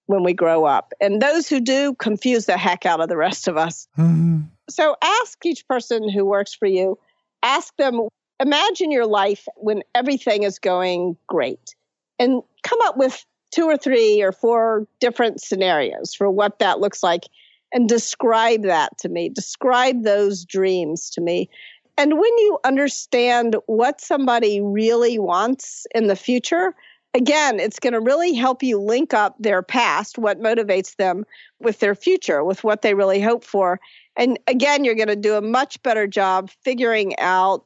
when 0.05 0.21
we 0.21 0.33
grow 0.33 0.63
up. 0.63 0.93
And 1.01 1.19
those 1.19 1.49
who 1.49 1.59
do 1.59 1.95
confuse 1.95 2.45
the 2.45 2.55
heck 2.55 2.85
out 2.85 3.01
of 3.01 3.09
the 3.09 3.17
rest 3.17 3.47
of 3.47 3.57
us. 3.57 3.87
Mm-hmm. 3.97 4.41
So 4.69 4.95
ask 5.01 5.45
each 5.45 5.67
person 5.67 6.09
who 6.09 6.25
works 6.25 6.53
for 6.53 6.67
you, 6.67 6.97
ask 7.43 7.75
them 7.77 8.07
imagine 8.39 8.91
your 8.91 9.05
life 9.05 9.47
when 9.55 9.81
everything 9.93 10.43
is 10.43 10.59
going 10.59 11.17
great 11.27 11.75
and 12.19 12.41
come 12.63 12.79
up 12.83 12.97
with 12.97 13.25
two 13.51 13.65
or 13.65 13.77
three 13.77 14.21
or 14.21 14.31
four 14.31 14.85
different 14.99 15.41
scenarios 15.41 16.13
for 16.13 16.29
what 16.29 16.59
that 16.59 16.79
looks 16.79 17.01
like 17.01 17.23
and 17.71 17.87
describe 17.87 18.63
that 18.63 18.97
to 18.99 19.09
me. 19.09 19.29
Describe 19.29 20.03
those 20.03 20.45
dreams 20.45 21.09
to 21.11 21.21
me. 21.21 21.49
And 21.97 22.13
when 22.13 22.37
you 22.39 22.59
understand 22.65 23.55
what 23.67 24.01
somebody 24.01 24.59
really 24.59 25.17
wants 25.17 25.87
in 25.95 26.07
the 26.07 26.15
future, 26.15 26.75
again, 27.13 27.59
it's 27.59 27.79
going 27.79 27.93
to 27.93 28.01
really 28.01 28.33
help 28.33 28.61
you 28.61 28.79
link 28.79 29.13
up 29.13 29.35
their 29.39 29.61
past, 29.61 30.17
what 30.17 30.41
motivates 30.41 30.97
them, 30.97 31.25
with 31.61 31.79
their 31.79 31.95
future, 31.95 32.43
with 32.43 32.63
what 32.65 32.81
they 32.81 32.93
really 32.93 33.21
hope 33.21 33.45
for. 33.45 33.79
And 34.17 34.39
again, 34.47 34.85
you're 34.85 34.95
going 34.95 35.07
to 35.07 35.15
do 35.15 35.35
a 35.35 35.41
much 35.41 35.81
better 35.83 36.07
job 36.07 36.49
figuring 36.63 37.17
out 37.19 37.65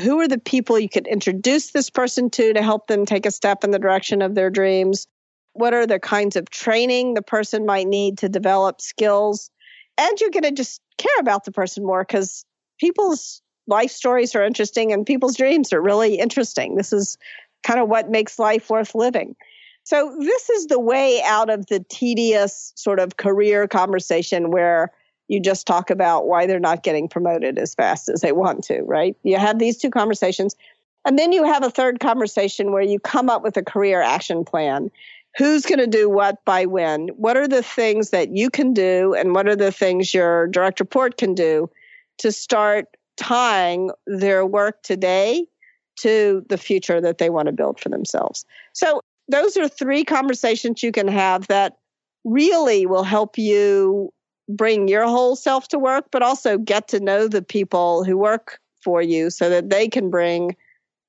who 0.00 0.20
are 0.20 0.28
the 0.28 0.38
people 0.38 0.78
you 0.78 0.88
could 0.88 1.06
introduce 1.06 1.72
this 1.72 1.90
person 1.90 2.30
to 2.30 2.52
to 2.52 2.62
help 2.62 2.86
them 2.86 3.04
take 3.04 3.26
a 3.26 3.30
step 3.30 3.64
in 3.64 3.70
the 3.70 3.78
direction 3.78 4.22
of 4.22 4.34
their 4.34 4.50
dreams. 4.50 5.06
What 5.52 5.74
are 5.74 5.86
the 5.86 5.98
kinds 5.98 6.36
of 6.36 6.48
training 6.48 7.14
the 7.14 7.22
person 7.22 7.66
might 7.66 7.88
need 7.88 8.18
to 8.18 8.28
develop 8.28 8.80
skills? 8.80 9.50
And 9.98 10.20
you're 10.20 10.30
going 10.30 10.44
to 10.44 10.52
just 10.52 10.80
care 10.96 11.18
about 11.18 11.44
the 11.44 11.52
person 11.52 11.84
more 11.84 12.02
because 12.02 12.44
people's 12.78 13.42
life 13.66 13.90
stories 13.90 14.34
are 14.34 14.44
interesting 14.44 14.92
and 14.92 15.04
people's 15.04 15.36
dreams 15.36 15.72
are 15.72 15.82
really 15.82 16.18
interesting. 16.18 16.76
This 16.76 16.92
is 16.92 17.18
kind 17.62 17.80
of 17.80 17.88
what 17.88 18.10
makes 18.10 18.38
life 18.38 18.70
worth 18.70 18.94
living. 18.94 19.36
So, 19.84 20.14
this 20.20 20.50
is 20.50 20.66
the 20.66 20.78
way 20.78 21.22
out 21.24 21.50
of 21.50 21.66
the 21.66 21.84
tedious 21.88 22.72
sort 22.76 23.00
of 23.00 23.16
career 23.16 23.66
conversation 23.66 24.50
where 24.50 24.92
you 25.30 25.38
just 25.38 25.64
talk 25.64 25.90
about 25.90 26.26
why 26.26 26.44
they're 26.44 26.58
not 26.58 26.82
getting 26.82 27.08
promoted 27.08 27.56
as 27.56 27.72
fast 27.72 28.08
as 28.08 28.20
they 28.20 28.32
want 28.32 28.64
to, 28.64 28.82
right? 28.82 29.16
You 29.22 29.36
have 29.38 29.60
these 29.60 29.78
two 29.78 29.88
conversations. 29.88 30.56
And 31.04 31.16
then 31.16 31.30
you 31.30 31.44
have 31.44 31.62
a 31.62 31.70
third 31.70 32.00
conversation 32.00 32.72
where 32.72 32.82
you 32.82 32.98
come 32.98 33.30
up 33.30 33.44
with 33.44 33.56
a 33.56 33.62
career 33.62 34.02
action 34.02 34.44
plan. 34.44 34.90
Who's 35.38 35.64
going 35.64 35.78
to 35.78 35.86
do 35.86 36.10
what 36.10 36.44
by 36.44 36.66
when? 36.66 37.08
What 37.10 37.36
are 37.36 37.46
the 37.46 37.62
things 37.62 38.10
that 38.10 38.36
you 38.36 38.50
can 38.50 38.74
do? 38.74 39.14
And 39.14 39.32
what 39.32 39.46
are 39.46 39.54
the 39.54 39.70
things 39.70 40.12
your 40.12 40.48
direct 40.48 40.80
report 40.80 41.16
can 41.16 41.34
do 41.34 41.70
to 42.18 42.32
start 42.32 42.86
tying 43.16 43.92
their 44.08 44.44
work 44.44 44.82
today 44.82 45.46
to 46.00 46.44
the 46.48 46.58
future 46.58 47.00
that 47.00 47.18
they 47.18 47.30
want 47.30 47.46
to 47.46 47.52
build 47.52 47.78
for 47.78 47.88
themselves. 47.88 48.44
So, 48.72 49.00
those 49.28 49.56
are 49.56 49.68
three 49.68 50.02
conversations 50.02 50.82
you 50.82 50.90
can 50.90 51.06
have 51.06 51.46
that 51.46 51.76
really 52.24 52.84
will 52.84 53.04
help 53.04 53.38
you 53.38 54.12
bring 54.56 54.88
your 54.88 55.04
whole 55.04 55.36
self 55.36 55.68
to 55.68 55.78
work, 55.78 56.06
but 56.10 56.22
also 56.22 56.58
get 56.58 56.88
to 56.88 57.00
know 57.00 57.28
the 57.28 57.42
people 57.42 58.04
who 58.04 58.16
work 58.16 58.58
for 58.82 59.02
you 59.02 59.30
so 59.30 59.48
that 59.50 59.70
they 59.70 59.88
can 59.88 60.10
bring 60.10 60.56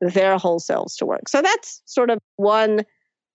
their 0.02 0.38
whole 0.38 0.60
selves 0.60 0.98
to 0.98 1.06
work. 1.06 1.30
So, 1.30 1.42
that's 1.42 1.82
sort 1.86 2.10
of 2.10 2.20
one 2.36 2.86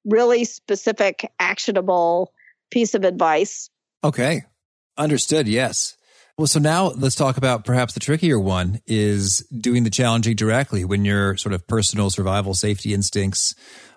really 0.04 0.44
specific, 0.44 1.30
actionable 1.38 2.32
piece 2.70 2.94
of 2.94 3.04
advice. 3.04 3.70
Okay. 4.04 4.44
Understood. 4.96 5.48
Yes. 5.48 5.96
Well, 6.38 6.46
so 6.46 6.60
now 6.60 6.88
let's 6.88 7.14
talk 7.14 7.38
about 7.38 7.64
perhaps 7.64 7.94
the 7.94 8.00
trickier 8.00 8.38
one 8.38 8.80
is 8.86 9.40
doing 9.48 9.84
the 9.84 9.90
challenging 9.90 10.36
directly 10.36 10.84
when 10.84 11.04
your 11.04 11.36
sort 11.38 11.54
of 11.54 11.66
personal 11.66 12.10
survival 12.10 12.52
safety 12.52 12.92
instincts 12.92 13.54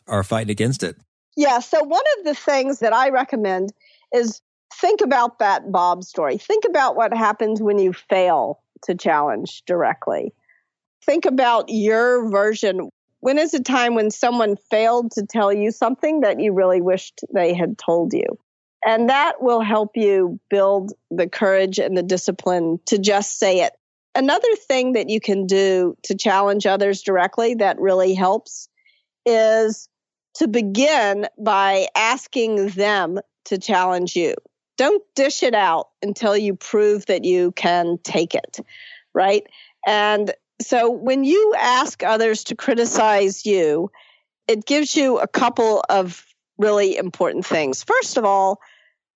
are 0.08 0.24
fighting 0.24 0.50
against 0.50 0.82
it. 0.84 0.96
Yeah. 1.36 1.60
So, 1.60 1.84
one 1.84 2.04
of 2.18 2.26
the 2.26 2.36
things 2.36 2.80
that 2.80 2.94
I 2.94 3.10
recommend 3.10 3.74
is 4.14 4.42
think 4.74 5.02
about 5.02 5.40
that 5.40 5.72
Bob 5.72 6.04
story. 6.04 6.38
Think 6.38 6.66
about 6.66 6.96
what 6.96 7.14
happens 7.14 7.62
when 7.62 7.80
you 7.80 7.94
fail 7.94 8.62
to 8.84 8.96
challenge 8.96 9.64
directly. 9.66 10.34
Think 11.06 11.26
about 11.26 11.66
your 11.70 12.30
version. 12.30 12.90
When 13.22 13.38
is 13.38 13.54
a 13.54 13.62
time 13.62 13.96
when 13.96 14.12
someone 14.12 14.56
failed 14.70 15.12
to 15.12 15.26
tell 15.26 15.52
you 15.52 15.72
something 15.72 16.22
that 16.22 16.40
you 16.40 16.54
really 16.54 16.82
wished 16.82 17.22
they 17.34 17.54
had 17.54 17.78
told 17.78 18.14
you? 18.14 18.26
And 18.86 19.10
that 19.10 19.42
will 19.42 19.62
help 19.62 19.92
you 19.96 20.40
build 20.50 20.94
the 21.12 21.28
courage 21.28 21.80
and 21.80 21.98
the 21.98 22.04
discipline 22.04 22.80
to 22.86 22.98
just 22.98 23.38
say 23.38 23.62
it. 23.62 23.74
Another 24.16 24.56
thing 24.68 24.94
that 24.94 25.10
you 25.10 25.20
can 25.20 25.46
do 25.46 25.96
to 26.04 26.16
challenge 26.16 26.66
others 26.66 27.02
directly 27.02 27.56
that 27.56 27.80
really 27.80 28.14
helps 28.14 28.70
is 29.26 29.90
to 30.36 30.48
begin 30.48 31.28
by 31.38 31.88
asking 31.96 32.68
them 32.70 33.20
to 33.46 33.58
challenge 33.58 34.16
you. 34.16 34.36
Don't 34.80 35.04
dish 35.14 35.44
it 35.44 35.54
out 35.54 35.90
until 36.02 36.38
you 36.38 36.56
prove 36.56 37.06
that 37.08 37.26
you 37.26 37.52
can 37.52 38.00
take 38.06 38.34
it, 38.34 38.60
right? 39.14 39.46
And 39.86 40.34
so 40.62 40.90
when 40.90 41.26
you 41.26 41.54
ask 41.60 42.02
others 42.02 42.46
to 42.46 42.56
criticize 42.56 43.46
you, 43.46 43.92
it 44.48 44.66
gives 44.66 44.96
you 44.96 45.20
a 45.20 45.28
couple 45.28 45.84
of 45.90 46.26
really 46.58 46.96
important 46.96 47.46
things. 47.46 47.84
First 47.84 48.16
of 48.16 48.24
all, 48.24 48.62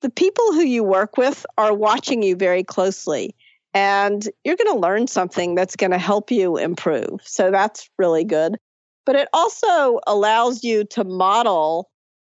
the 0.01 0.09
people 0.09 0.51
who 0.51 0.63
you 0.63 0.83
work 0.83 1.15
with 1.15 1.45
are 1.57 1.73
watching 1.73 2.23
you 2.23 2.35
very 2.35 2.65
closely 2.65 3.33
and 3.73 4.27
you're 4.43 4.57
going 4.57 4.75
to 4.75 4.81
learn 4.81 5.07
something 5.07 5.55
that's 5.55 5.77
going 5.77 5.91
to 5.91 5.97
help 5.97 6.29
you 6.29 6.57
improve. 6.57 7.21
So 7.23 7.51
that's 7.51 7.89
really 7.97 8.25
good. 8.25 8.57
But 9.05 9.15
it 9.15 9.29
also 9.31 10.01
allows 10.07 10.61
you 10.61 10.83
to 10.87 11.05
model 11.05 11.89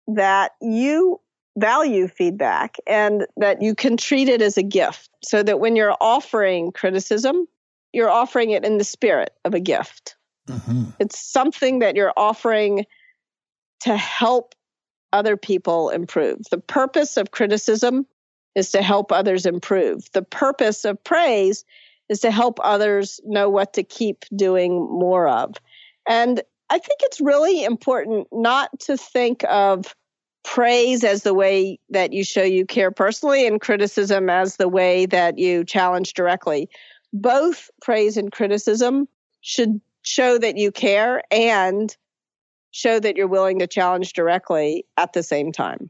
that 0.08 0.54
you 0.62 1.20
value 1.58 2.08
feedback 2.08 2.78
and 2.86 3.26
that 3.38 3.62
you 3.62 3.74
can 3.76 3.98
treat 3.98 4.30
it 4.30 4.42
as 4.42 4.58
a 4.58 4.64
gift 4.64 5.10
so 5.24 5.42
that 5.44 5.60
when 5.60 5.76
you're 5.76 5.96
offering 6.00 6.72
criticism, 6.72 7.48
you're 7.94 8.10
offering 8.10 8.52
it 8.52 8.64
in 8.64 8.78
the 8.78 8.84
spirit 8.84 9.34
of 9.44 9.54
a 9.54 9.60
gift. 9.60 10.16
Mm-hmm. 10.48 10.92
It's 11.00 11.20
something 11.20 11.80
that 11.80 11.96
you're 11.96 12.14
offering 12.16 12.86
to 13.82 13.98
help 13.98 14.54
other 15.12 15.36
people 15.36 15.90
improve. 15.90 16.42
The 16.52 16.60
purpose 16.60 17.18
of 17.18 17.32
criticism 17.32 18.06
is 18.56 18.72
to 18.72 18.82
help 18.82 19.12
others 19.12 19.46
improve. 19.46 20.12
The 20.14 20.22
purpose 20.22 20.86
of 20.86 21.04
praise 21.04 21.66
is 22.10 22.20
to 22.22 22.32
help 22.32 22.60
others 22.64 23.20
know 23.26 23.50
what 23.50 23.74
to 23.74 23.84
keep 23.84 24.26
doing 24.36 24.74
more 24.74 25.28
of. 25.28 25.56
And 26.08 26.42
I 26.70 26.78
think 26.78 27.00
it's 27.02 27.22
really 27.22 27.64
important 27.64 28.28
not 28.32 28.80
to 28.82 28.98
think 28.98 29.44
of 29.46 29.96
praise 30.48 31.04
as 31.04 31.24
the 31.24 31.34
way 31.34 31.78
that 31.90 32.14
you 32.14 32.24
show 32.24 32.42
you 32.42 32.66
care 32.66 32.90
personally 32.90 33.46
and 33.46 33.60
criticism 33.60 34.30
as 34.30 34.56
the 34.56 34.70
way 34.70 35.06
that 35.06 35.38
you 35.38 35.66
challenge 35.66 36.14
directly. 36.14 36.70
Both 37.12 37.70
praise 37.82 38.16
and 38.16 38.32
criticism 38.32 39.10
should 39.42 39.82
show 40.04 40.38
that 40.38 40.58
you 40.58 40.72
care 40.72 41.22
and 41.32 41.96
show 42.72 42.98
that 42.98 43.18
you're 43.18 43.28
willing 43.28 43.60
to 43.60 43.68
challenge 43.68 44.14
directly 44.14 44.86
at 44.96 45.12
the 45.12 45.22
same 45.22 45.52
time. 45.52 45.90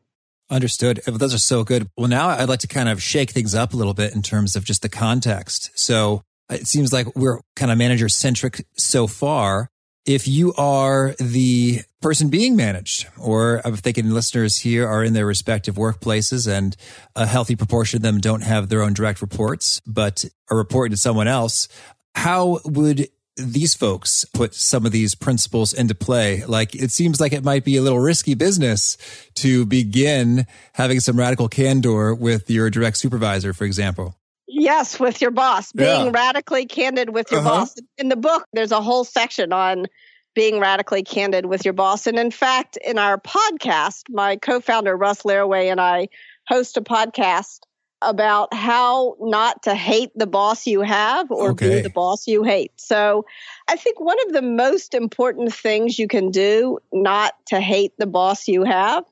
Understood. 0.50 1.02
Those 1.06 1.36
are 1.36 1.40
so 1.40 1.64
good. 1.64 1.88
Well, 1.96 2.08
now 2.08 2.30
I'd 2.30 2.50
like 2.50 2.62
to 2.62 2.68
kind 2.68 2.90
of 2.90 3.02
shake 3.02 3.30
things 3.30 3.54
up 3.54 3.74
a 3.74 3.78
little 3.78 3.94
bit 3.94 4.16
in 4.16 4.24
terms 4.24 4.56
of 4.56 4.66
just 4.66 4.82
the 4.82 4.90
context. 4.90 5.70
So 5.76 6.24
it 6.50 6.66
seems 6.66 6.92
like 6.92 7.16
we're 7.16 7.42
kind 7.56 7.72
of 7.72 7.78
manager 7.78 8.10
centric 8.10 8.66
so 8.76 9.06
far. 9.06 9.70
If 10.08 10.26
you 10.26 10.54
are 10.54 11.16
the 11.20 11.82
person 12.02 12.30
being 12.30 12.56
managed, 12.56 13.08
or 13.20 13.62
I'm 13.66 13.76
thinking 13.76 14.10
listeners 14.10 14.58
here 14.60 14.88
are 14.88 15.04
in 15.04 15.12
their 15.12 15.26
respective 15.26 15.76
workplaces 15.76 16.50
and 16.50 16.78
a 17.14 17.26
healthy 17.26 17.58
proportion 17.58 17.98
of 17.98 18.04
them 18.04 18.22
don't 18.22 18.42
have 18.42 18.70
their 18.70 18.84
own 18.84 18.94
direct 18.94 19.22
reports, 19.22 19.82
but 19.86 20.24
are 20.50 20.56
reporting 20.56 20.92
to 20.92 20.98
someone 20.98 21.28
else, 21.28 21.68
how 22.16 22.62
would 22.64 23.10
these 23.36 23.76
folks 23.76 24.24
put 24.34 24.56
some 24.56 24.86
of 24.86 24.94
these 24.94 25.14
principles 25.14 25.74
into 25.74 25.94
play? 25.94 26.42
Like 26.46 26.74
it 26.74 26.92
seems 26.92 27.20
like 27.20 27.34
it 27.34 27.44
might 27.44 27.66
be 27.66 27.76
a 27.76 27.82
little 27.82 28.00
risky 28.00 28.34
business 28.34 28.98
to 29.36 29.66
begin 29.66 30.48
having 30.72 31.02
some 31.02 31.20
radical 31.20 31.50
candor 31.50 32.16
with 32.16 32.50
your 32.50 32.70
direct 32.70 32.96
supervisor, 32.96 33.52
for 33.52 33.66
example. 33.66 34.16
Yes, 34.60 35.00
with 35.00 35.22
your 35.22 35.32
boss, 35.32 35.72
being 35.72 36.06
yeah. 36.06 36.12
radically 36.12 36.66
candid 36.66 37.12
with 37.12 37.32
your 37.32 37.42
uh-huh. 37.42 37.50
boss. 37.50 37.76
In 37.98 38.10
the 38.10 38.16
book, 38.16 38.46
there's 38.54 38.72
a 38.72 38.82
whole 38.82 39.04
section 39.04 39.54
on 39.54 39.86
being 40.34 40.60
radically 40.60 41.04
candid 41.04 41.46
with 41.46 41.64
your 41.64 41.76
boss. 41.76 42.08
And 42.08 42.18
in 42.18 42.32
fact, 42.32 42.78
in 42.78 42.98
our 42.98 43.20
podcast, 43.20 44.04
my 44.10 44.36
co 44.38 44.60
founder, 44.60 44.98
Russ 44.98 45.22
Laraway, 45.24 45.72
and 45.72 45.80
I 45.80 46.10
host 46.48 46.78
a 46.78 46.82
podcast 46.82 47.60
about 48.02 48.54
how 48.54 49.16
not 49.20 49.64
to 49.64 49.76
hate 49.76 50.12
the 50.16 50.28
boss 50.28 50.66
you 50.66 50.82
have 50.82 51.32
or 51.32 51.52
okay. 51.52 51.78
be 51.78 51.82
the 51.82 51.90
boss 51.90 52.28
you 52.28 52.44
hate. 52.44 52.72
So 52.78 53.26
I 53.68 53.76
think 53.76 54.00
one 54.00 54.18
of 54.28 54.34
the 54.34 54.42
most 54.42 54.94
important 54.94 55.54
things 55.54 55.98
you 55.98 56.08
can 56.08 56.32
do 56.32 56.80
not 56.92 57.34
to 57.48 57.60
hate 57.60 57.94
the 57.98 58.08
boss 58.08 58.48
you 58.48 58.64
have 58.64 59.04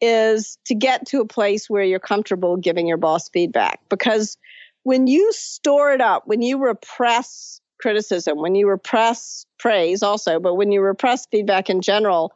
is 0.00 0.58
to 0.66 0.74
get 0.74 1.06
to 1.06 1.20
a 1.20 1.26
place 1.26 1.68
where 1.68 1.84
you're 1.84 1.98
comfortable 1.98 2.56
giving 2.56 2.86
your 2.86 2.98
boss 2.98 3.28
feedback. 3.30 3.80
Because 3.88 4.36
when 4.84 5.06
you 5.06 5.32
store 5.32 5.92
it 5.92 6.00
up, 6.00 6.22
when 6.26 6.42
you 6.42 6.58
repress 6.58 7.60
criticism, 7.80 8.40
when 8.40 8.54
you 8.54 8.68
repress 8.68 9.44
praise 9.58 10.02
also, 10.02 10.38
but 10.38 10.54
when 10.54 10.70
you 10.70 10.80
repress 10.80 11.26
feedback 11.26 11.68
in 11.68 11.80
general, 11.80 12.32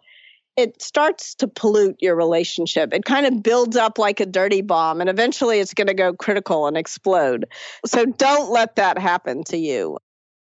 it 0.56 0.82
starts 0.82 1.37
to 1.37 1.46
pollute 1.46 1.96
your 2.00 2.16
relationship. 2.16 2.92
It 2.92 3.04
kind 3.04 3.26
of 3.26 3.42
builds 3.42 3.76
up 3.76 3.96
like 3.98 4.18
a 4.18 4.26
dirty 4.26 4.62
bomb, 4.62 5.00
and 5.00 5.08
eventually 5.08 5.61
it's 5.61 5.74
going 5.74 5.87
to 5.87 5.94
go 5.94 6.12
critical 6.14 6.66
and 6.66 6.76
explode. 6.76 7.46
So 7.87 8.04
don't 8.04 8.50
let 8.50 8.76
that 8.76 8.98
happen 8.98 9.44
to 9.44 9.56
you. 9.56 9.98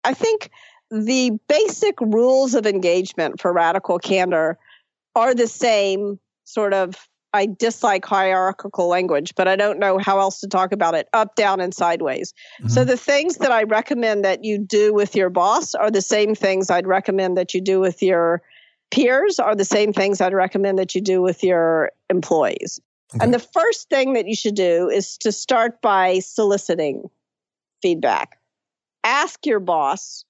I 0.06 0.14
think 0.14 0.52
the 0.90 1.38
basic 1.50 2.00
rules 2.00 2.54
of 2.54 2.66
engagement 2.66 3.42
for 3.42 3.52
radical 3.52 4.00
candor 4.00 4.58
are 5.16 5.36
the 5.36 5.48
same 5.48 6.20
sort 6.46 6.74
of. 6.74 6.96
I 7.36 7.48
dislike 7.48 8.06
hierarchical 8.06 8.88
language, 8.88 9.34
but 9.36 9.48
I 9.48 9.56
don't 9.56 9.78
know 9.78 9.98
how 9.98 10.20
else 10.20 10.40
to 10.40 10.48
talk 10.48 10.72
about 10.72 10.96
it 10.96 11.08
up, 11.14 11.36
down, 11.36 11.60
and 11.60 11.74
sideways. 11.74 12.34
Mm-hmm. 12.60 12.70
So, 12.70 12.84
the 12.84 12.98
things 12.98 13.38
that 13.38 13.52
I 13.52 13.64
recommend 13.64 14.24
that 14.24 14.44
you 14.44 14.58
do 14.58 14.94
with 14.94 15.16
your 15.16 15.30
boss 15.30 15.76
are 15.76 15.92
the 15.92 16.02
same 16.02 16.34
things 16.34 16.70
I'd 16.70 16.88
recommend 16.88 17.38
that 17.38 17.54
you 17.54 17.62
do 17.62 17.80
with 17.80 18.02
your 18.02 18.42
peers 18.92 19.40
are 19.40 19.56
the 19.56 19.66
same 19.66 19.94
things 19.94 20.22
I'd 20.22 20.34
recommend 20.34 20.80
that 20.80 20.96
you 20.96 21.02
do 21.02 21.22
with 21.22 21.44
your 21.44 21.92
employees. 22.10 22.80
Okay. 23.14 23.24
And 23.24 23.34
the 23.34 23.40
first 23.40 23.90
thing 23.90 24.14
that 24.14 24.28
you 24.28 24.36
should 24.36 24.56
do 24.56 24.90
is 24.90 25.18
to 25.20 25.32
start 25.32 25.82
by 25.82 26.20
soliciting 26.20 27.10
feedback. 27.82 28.40
Ask 29.04 29.46
your 29.46 29.60
boss, 29.60 30.26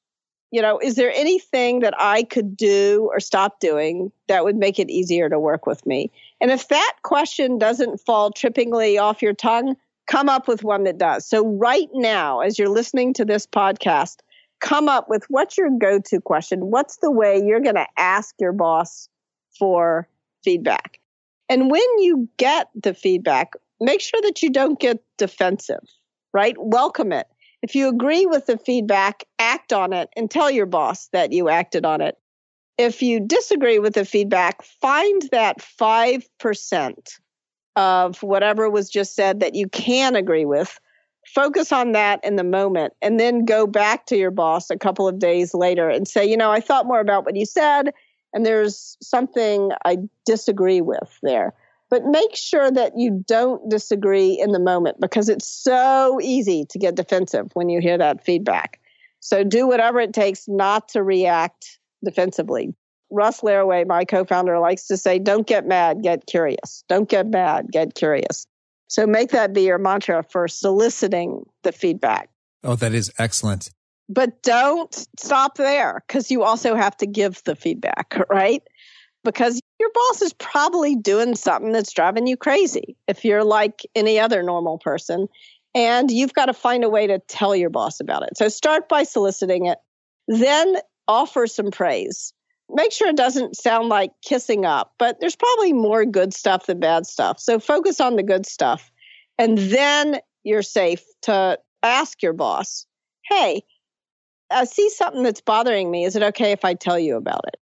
you 0.51 0.61
know, 0.61 0.79
is 0.79 0.95
there 0.95 1.11
anything 1.11 1.79
that 1.81 1.93
I 1.97 2.23
could 2.23 2.55
do 2.55 3.09
or 3.11 3.19
stop 3.19 3.59
doing 3.59 4.11
that 4.27 4.43
would 4.43 4.55
make 4.55 4.79
it 4.79 4.89
easier 4.89 5.29
to 5.29 5.39
work 5.39 5.65
with 5.65 5.85
me? 5.85 6.11
And 6.39 6.51
if 6.51 6.67
that 6.69 6.93
question 7.03 7.57
doesn't 7.57 7.99
fall 7.99 8.31
trippingly 8.31 9.01
off 9.01 9.21
your 9.21 9.33
tongue, 9.33 9.75
come 10.07 10.29
up 10.29 10.47
with 10.47 10.63
one 10.63 10.83
that 10.83 10.97
does. 10.97 11.25
So, 11.25 11.45
right 11.45 11.89
now, 11.93 12.39
as 12.41 12.59
you're 12.59 12.69
listening 12.69 13.13
to 13.15 13.25
this 13.25 13.45
podcast, 13.47 14.17
come 14.59 14.87
up 14.87 15.09
with 15.09 15.25
what's 15.29 15.57
your 15.57 15.69
go 15.77 15.99
to 15.99 16.21
question? 16.21 16.71
What's 16.71 16.97
the 16.97 17.11
way 17.11 17.41
you're 17.43 17.59
going 17.59 17.75
to 17.75 17.87
ask 17.97 18.35
your 18.39 18.53
boss 18.53 19.09
for 19.57 20.07
feedback? 20.43 20.99
And 21.49 21.69
when 21.69 21.99
you 21.99 22.27
get 22.37 22.69
the 22.75 22.93
feedback, 22.93 23.53
make 23.79 24.01
sure 24.01 24.21
that 24.23 24.41
you 24.41 24.49
don't 24.49 24.79
get 24.79 25.03
defensive, 25.17 25.83
right? 26.33 26.55
Welcome 26.57 27.11
it. 27.11 27.27
If 27.61 27.75
you 27.75 27.87
agree 27.89 28.25
with 28.25 28.45
the 28.45 28.57
feedback, 28.57 29.23
act 29.39 29.73
on 29.73 29.93
it 29.93 30.09
and 30.15 30.29
tell 30.29 30.51
your 30.51 30.65
boss 30.65 31.07
that 31.07 31.31
you 31.31 31.49
acted 31.49 31.85
on 31.85 32.01
it. 32.01 32.17
If 32.77 33.01
you 33.01 33.19
disagree 33.19 33.79
with 33.79 33.93
the 33.93 34.05
feedback, 34.05 34.61
find 34.63 35.21
that 35.31 35.59
5% 35.59 37.19
of 37.75 38.23
whatever 38.23 38.69
was 38.69 38.89
just 38.89 39.15
said 39.15 39.39
that 39.39 39.55
you 39.55 39.67
can 39.67 40.15
agree 40.15 40.45
with. 40.45 40.79
Focus 41.33 41.71
on 41.71 41.93
that 41.93 42.23
in 42.23 42.35
the 42.35 42.43
moment 42.43 42.93
and 43.01 43.19
then 43.19 43.45
go 43.45 43.65
back 43.65 44.05
to 44.07 44.17
your 44.17 44.31
boss 44.31 44.69
a 44.69 44.77
couple 44.77 45.07
of 45.07 45.19
days 45.19 45.53
later 45.53 45.89
and 45.89 46.07
say, 46.07 46.25
you 46.25 46.37
know, 46.37 46.51
I 46.51 46.59
thought 46.59 46.85
more 46.85 46.99
about 46.99 47.25
what 47.25 47.35
you 47.35 47.45
said 47.45 47.91
and 48.33 48.45
there's 48.45 48.97
something 49.01 49.71
I 49.85 49.97
disagree 50.25 50.81
with 50.81 51.17
there. 51.23 51.53
But 51.89 52.05
make 52.05 52.35
sure 52.35 52.71
that 52.71 52.93
you 52.97 53.23
don't 53.27 53.69
disagree 53.69 54.39
in 54.39 54.51
the 54.51 54.59
moment 54.59 54.99
because 54.99 55.29
it's 55.29 55.47
so 55.47 56.19
easy 56.21 56.65
to 56.69 56.79
get 56.79 56.95
defensive 56.95 57.51
when 57.53 57.69
you 57.69 57.79
hear 57.79 57.97
that 57.97 58.25
feedback. 58.25 58.79
So 59.19 59.43
do 59.43 59.67
whatever 59.67 59.99
it 59.99 60.13
takes 60.13 60.47
not 60.47 60.89
to 60.89 61.03
react 61.03 61.79
defensively. 62.03 62.73
Russ 63.11 63.41
Laraway, 63.41 63.85
my 63.85 64.03
co 64.03 64.25
founder, 64.25 64.59
likes 64.59 64.87
to 64.87 64.97
say, 64.97 65.19
don't 65.19 65.47
get 65.47 65.67
mad, 65.67 66.01
get 66.01 66.25
curious. 66.25 66.83
Don't 66.89 67.07
get 67.07 67.27
mad, 67.27 67.67
get 67.71 67.95
curious. 67.95 68.47
So 68.87 69.05
make 69.05 69.29
that 69.31 69.53
be 69.53 69.63
your 69.63 69.77
mantra 69.77 70.23
for 70.29 70.47
soliciting 70.47 71.43
the 71.63 71.71
feedback. 71.71 72.29
Oh, 72.63 72.75
that 72.75 72.93
is 72.93 73.11
excellent. 73.17 73.69
But 74.09 74.43
don't 74.43 74.93
stop 75.19 75.57
there 75.57 76.03
because 76.07 76.29
you 76.29 76.43
also 76.43 76.75
have 76.75 76.95
to 76.97 77.07
give 77.07 77.43
the 77.43 77.55
feedback, 77.55 78.15
right? 78.29 78.61
Because 79.23 79.59
your 79.79 79.89
boss 79.93 80.21
is 80.21 80.33
probably 80.33 80.95
doing 80.95 81.35
something 81.35 81.71
that's 81.71 81.93
driving 81.93 82.27
you 82.27 82.37
crazy 82.37 82.95
if 83.07 83.25
you're 83.25 83.43
like 83.43 83.81
any 83.95 84.19
other 84.19 84.41
normal 84.43 84.77
person. 84.77 85.27
And 85.73 86.09
you've 86.09 86.33
got 86.33 86.45
to 86.45 86.53
find 86.53 86.83
a 86.83 86.89
way 86.89 87.07
to 87.07 87.19
tell 87.27 87.55
your 87.55 87.69
boss 87.69 87.99
about 87.99 88.23
it. 88.23 88.37
So 88.37 88.47
start 88.47 88.87
by 88.87 89.03
soliciting 89.03 89.65
it, 89.65 89.77
then 90.27 90.77
offer 91.07 91.47
some 91.47 91.71
praise 91.71 92.33
make 92.69 92.91
sure 92.91 93.09
it 93.09 93.17
doesn't 93.17 93.55
sound 93.55 93.89
like 93.89 94.11
kissing 94.23 94.65
up, 94.65 94.93
but 94.97 95.19
there's 95.19 95.35
probably 95.35 95.73
more 95.73 96.05
good 96.05 96.33
stuff 96.33 96.65
than 96.65 96.79
bad 96.79 97.05
stuff. 97.05 97.39
So 97.39 97.59
focus 97.59 97.99
on 97.99 98.15
the 98.15 98.23
good 98.23 98.45
stuff. 98.45 98.91
And 99.37 99.57
then 99.57 100.19
you're 100.43 100.61
safe 100.61 101.03
to 101.23 101.59
ask 101.83 102.21
your 102.23 102.33
boss, 102.33 102.85
hey, 103.29 103.63
I 104.49 104.65
see 104.65 104.89
something 104.89 105.23
that's 105.23 105.41
bothering 105.41 105.89
me. 105.89 106.05
Is 106.05 106.15
it 106.15 106.23
okay 106.23 106.51
if 106.51 106.63
I 106.63 106.73
tell 106.73 106.99
you 106.99 107.17
about 107.17 107.41
it? 107.47 107.59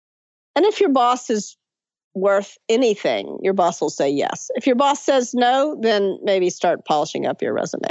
And 0.56 0.66
if 0.66 0.80
your 0.80 0.90
boss 0.90 1.30
is 1.30 1.56
worth 2.14 2.58
anything, 2.70 3.40
your 3.42 3.54
boss 3.54 3.82
will 3.82 3.90
say 3.90 4.10
yes. 4.10 4.50
If 4.56 4.68
your 4.68 4.76
boss 4.76 5.04
says 5.04 5.34
no, 5.34 5.78
then 5.80 6.20
maybe 6.24 6.50
start 6.50 6.86
polishing 6.86 7.26
up 7.26 7.42
your 7.42 7.54
resume. 7.54 7.90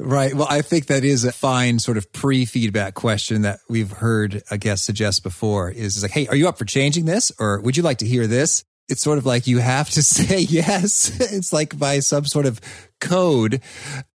Right. 0.00 0.32
Well, 0.32 0.46
I 0.48 0.62
think 0.62 0.86
that 0.86 1.04
is 1.04 1.24
a 1.24 1.32
fine 1.32 1.80
sort 1.80 1.96
of 1.96 2.12
pre-feedback 2.12 2.94
question 2.94 3.42
that 3.42 3.58
we've 3.68 3.90
heard 3.90 4.42
a 4.50 4.56
guest 4.56 4.84
suggest 4.84 5.24
before 5.24 5.70
is 5.70 6.02
like, 6.02 6.12
Hey, 6.12 6.28
are 6.28 6.36
you 6.36 6.48
up 6.48 6.56
for 6.56 6.64
changing 6.64 7.04
this? 7.04 7.32
Or 7.38 7.60
would 7.60 7.76
you 7.76 7.82
like 7.82 7.98
to 7.98 8.06
hear 8.06 8.28
this? 8.28 8.64
It's 8.88 9.02
sort 9.02 9.18
of 9.18 9.26
like 9.26 9.48
you 9.48 9.58
have 9.58 9.90
to 9.90 10.02
say 10.04 10.38
yes. 10.38 11.18
it's 11.32 11.52
like 11.52 11.76
by 11.76 11.98
some 11.98 12.26
sort 12.26 12.46
of 12.46 12.60
code. 13.00 13.60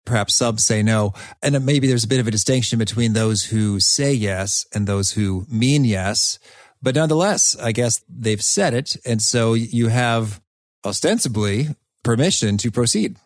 Perhaps 0.05 0.35
some 0.35 0.59
say 0.59 0.83
no. 0.83 1.13
And 1.43 1.65
maybe 1.65 1.87
there's 1.87 2.05
a 2.05 2.09
bit 2.09 2.19
of 2.19 2.27
a 2.27 2.33
distinction 2.33 2.79
between 2.79 3.13
those 3.13 3.45
who 3.45 3.79
say 3.79 4.13
yes 4.13 4.67
and 4.75 4.87
those 4.87 5.13
who 5.13 5.47
mean 5.49 5.85
yes. 5.85 6.41
But 6.83 6.95
nonetheless, 6.95 7.57
I 7.61 7.73
guess 7.73 8.05
they've 8.09 8.43
said 8.43 8.75
it. 8.75 8.97
And 9.05 9.21
so 9.21 9.55
you 9.55 9.89
have 9.89 10.41
ostensibly 10.85 11.69
permission 12.05 12.57
to 12.59 12.71
proceed. 12.71 13.17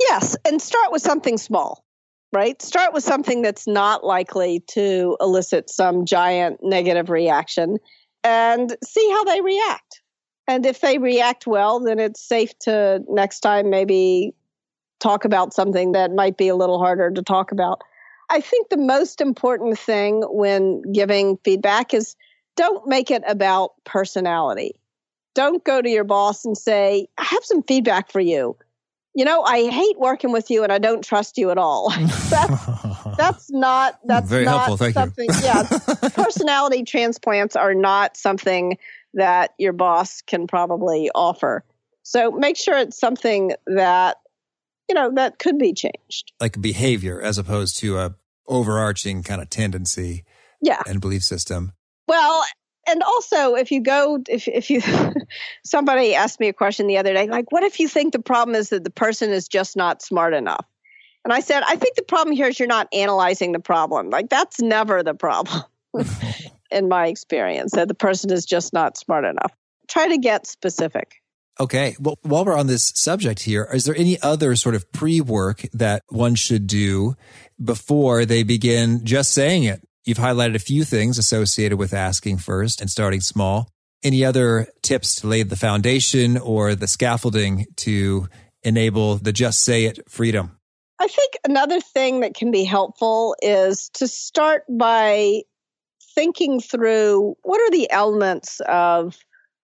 Yes. 0.00 0.36
And 0.44 0.60
start 0.60 0.90
with 0.90 1.02
something 1.02 1.38
small 1.38 1.84
right? 2.34 2.60
Start 2.60 2.92
with 2.92 3.04
something 3.04 3.42
that's 3.42 3.66
not 3.66 4.04
likely 4.04 4.60
to 4.72 5.16
elicit 5.20 5.70
some 5.70 6.04
giant 6.04 6.58
negative 6.62 7.08
reaction 7.08 7.78
and 8.24 8.76
see 8.84 9.08
how 9.10 9.24
they 9.24 9.40
react. 9.40 10.02
And 10.48 10.66
if 10.66 10.80
they 10.80 10.98
react 10.98 11.46
well, 11.46 11.80
then 11.80 12.00
it's 12.00 12.20
safe 12.20 12.58
to 12.60 13.02
next 13.08 13.40
time 13.40 13.70
maybe 13.70 14.34
talk 14.98 15.24
about 15.24 15.54
something 15.54 15.92
that 15.92 16.12
might 16.12 16.36
be 16.36 16.48
a 16.48 16.56
little 16.56 16.78
harder 16.78 17.10
to 17.10 17.22
talk 17.22 17.52
about. 17.52 17.82
I 18.30 18.40
think 18.40 18.68
the 18.68 18.78
most 18.78 19.20
important 19.20 19.78
thing 19.78 20.22
when 20.28 20.82
giving 20.92 21.38
feedback 21.44 21.94
is 21.94 22.16
don't 22.56 22.86
make 22.86 23.10
it 23.10 23.22
about 23.26 23.72
personality. 23.84 24.74
Don't 25.34 25.64
go 25.64 25.82
to 25.82 25.88
your 25.88 26.04
boss 26.04 26.44
and 26.44 26.56
say, 26.56 27.08
I 27.18 27.24
have 27.24 27.44
some 27.44 27.62
feedback 27.62 28.10
for 28.10 28.20
you 28.20 28.56
you 29.14 29.24
know, 29.24 29.42
I 29.42 29.70
hate 29.70 29.98
working 29.98 30.32
with 30.32 30.50
you 30.50 30.64
and 30.64 30.72
I 30.72 30.78
don't 30.78 31.02
trust 31.02 31.38
you 31.38 31.50
at 31.50 31.58
all. 31.58 31.90
that's, 32.30 32.66
that's 33.16 33.50
not, 33.50 34.00
that's 34.04 34.28
very 34.28 34.44
not 34.44 34.66
helpful. 34.66 34.76
Thank 34.76 34.94
something, 34.94 35.30
you. 35.30 35.40
yeah, 35.42 35.62
personality 36.14 36.82
transplants 36.82 37.54
are 37.54 37.74
not 37.74 38.16
something 38.16 38.76
that 39.14 39.54
your 39.56 39.72
boss 39.72 40.20
can 40.22 40.48
probably 40.48 41.10
offer. 41.14 41.64
So 42.02 42.32
make 42.32 42.56
sure 42.56 42.76
it's 42.76 42.98
something 42.98 43.52
that, 43.68 44.16
you 44.88 44.96
know, 44.96 45.12
that 45.14 45.38
could 45.38 45.58
be 45.58 45.72
changed. 45.72 46.32
Like 46.40 46.60
behavior 46.60 47.22
as 47.22 47.38
opposed 47.38 47.78
to 47.78 47.98
a 47.98 48.14
overarching 48.48 49.22
kind 49.22 49.40
of 49.40 49.48
tendency 49.48 50.24
yeah. 50.60 50.82
and 50.86 51.00
belief 51.00 51.22
system. 51.22 51.72
Well, 52.06 52.44
and 52.86 53.02
also 53.02 53.54
if 53.54 53.70
you 53.70 53.80
go 53.80 54.22
if 54.28 54.46
if 54.48 54.70
you 54.70 54.82
somebody 55.64 56.14
asked 56.14 56.40
me 56.40 56.48
a 56.48 56.52
question 56.52 56.86
the 56.86 56.98
other 56.98 57.12
day 57.12 57.26
like 57.28 57.50
what 57.50 57.62
if 57.62 57.80
you 57.80 57.88
think 57.88 58.12
the 58.12 58.18
problem 58.18 58.54
is 58.54 58.70
that 58.70 58.84
the 58.84 58.90
person 58.90 59.30
is 59.30 59.48
just 59.48 59.76
not 59.76 60.02
smart 60.02 60.34
enough 60.34 60.66
and 61.24 61.32
i 61.32 61.40
said 61.40 61.62
i 61.66 61.76
think 61.76 61.96
the 61.96 62.02
problem 62.02 62.34
here 62.34 62.48
is 62.48 62.58
you're 62.58 62.68
not 62.68 62.88
analyzing 62.92 63.52
the 63.52 63.58
problem 63.58 64.10
like 64.10 64.28
that's 64.28 64.60
never 64.60 65.02
the 65.02 65.14
problem 65.14 65.62
in 66.70 66.88
my 66.88 67.06
experience 67.06 67.72
that 67.72 67.88
the 67.88 67.94
person 67.94 68.32
is 68.32 68.44
just 68.44 68.72
not 68.72 68.96
smart 68.96 69.24
enough 69.24 69.52
try 69.88 70.08
to 70.08 70.18
get 70.18 70.46
specific 70.46 71.20
Okay. 71.60 71.94
Well, 72.00 72.18
while 72.22 72.44
we're 72.44 72.58
on 72.58 72.66
this 72.66 72.92
subject 72.96 73.44
here, 73.44 73.68
is 73.72 73.84
there 73.84 73.94
any 73.94 74.20
other 74.20 74.56
sort 74.56 74.74
of 74.74 74.90
pre 74.90 75.20
work 75.20 75.64
that 75.72 76.02
one 76.08 76.34
should 76.34 76.66
do 76.66 77.14
before 77.62 78.24
they 78.24 78.42
begin 78.42 79.04
just 79.04 79.32
saying 79.32 79.62
it? 79.62 79.80
You've 80.04 80.18
highlighted 80.18 80.54
a 80.54 80.60
few 80.60 80.84
things 80.84 81.16
associated 81.18 81.78
with 81.78 81.94
asking 81.94 82.38
first 82.38 82.80
and 82.80 82.90
starting 82.90 83.20
small. 83.20 83.70
Any 84.02 84.24
other 84.24 84.68
tips 84.82 85.16
to 85.16 85.26
lay 85.26 85.42
the 85.42 85.56
foundation 85.56 86.36
or 86.36 86.74
the 86.74 86.86
scaffolding 86.86 87.66
to 87.76 88.28
enable 88.62 89.16
the 89.16 89.32
just 89.32 89.60
say 89.60 89.84
it 89.86 90.00
freedom? 90.10 90.58
I 91.00 91.06
think 91.06 91.32
another 91.44 91.80
thing 91.80 92.20
that 92.20 92.34
can 92.34 92.50
be 92.50 92.64
helpful 92.64 93.34
is 93.40 93.88
to 93.94 94.06
start 94.06 94.64
by 94.68 95.42
thinking 96.14 96.60
through 96.60 97.34
what 97.42 97.60
are 97.60 97.70
the 97.70 97.90
elements 97.90 98.60
of 98.68 99.16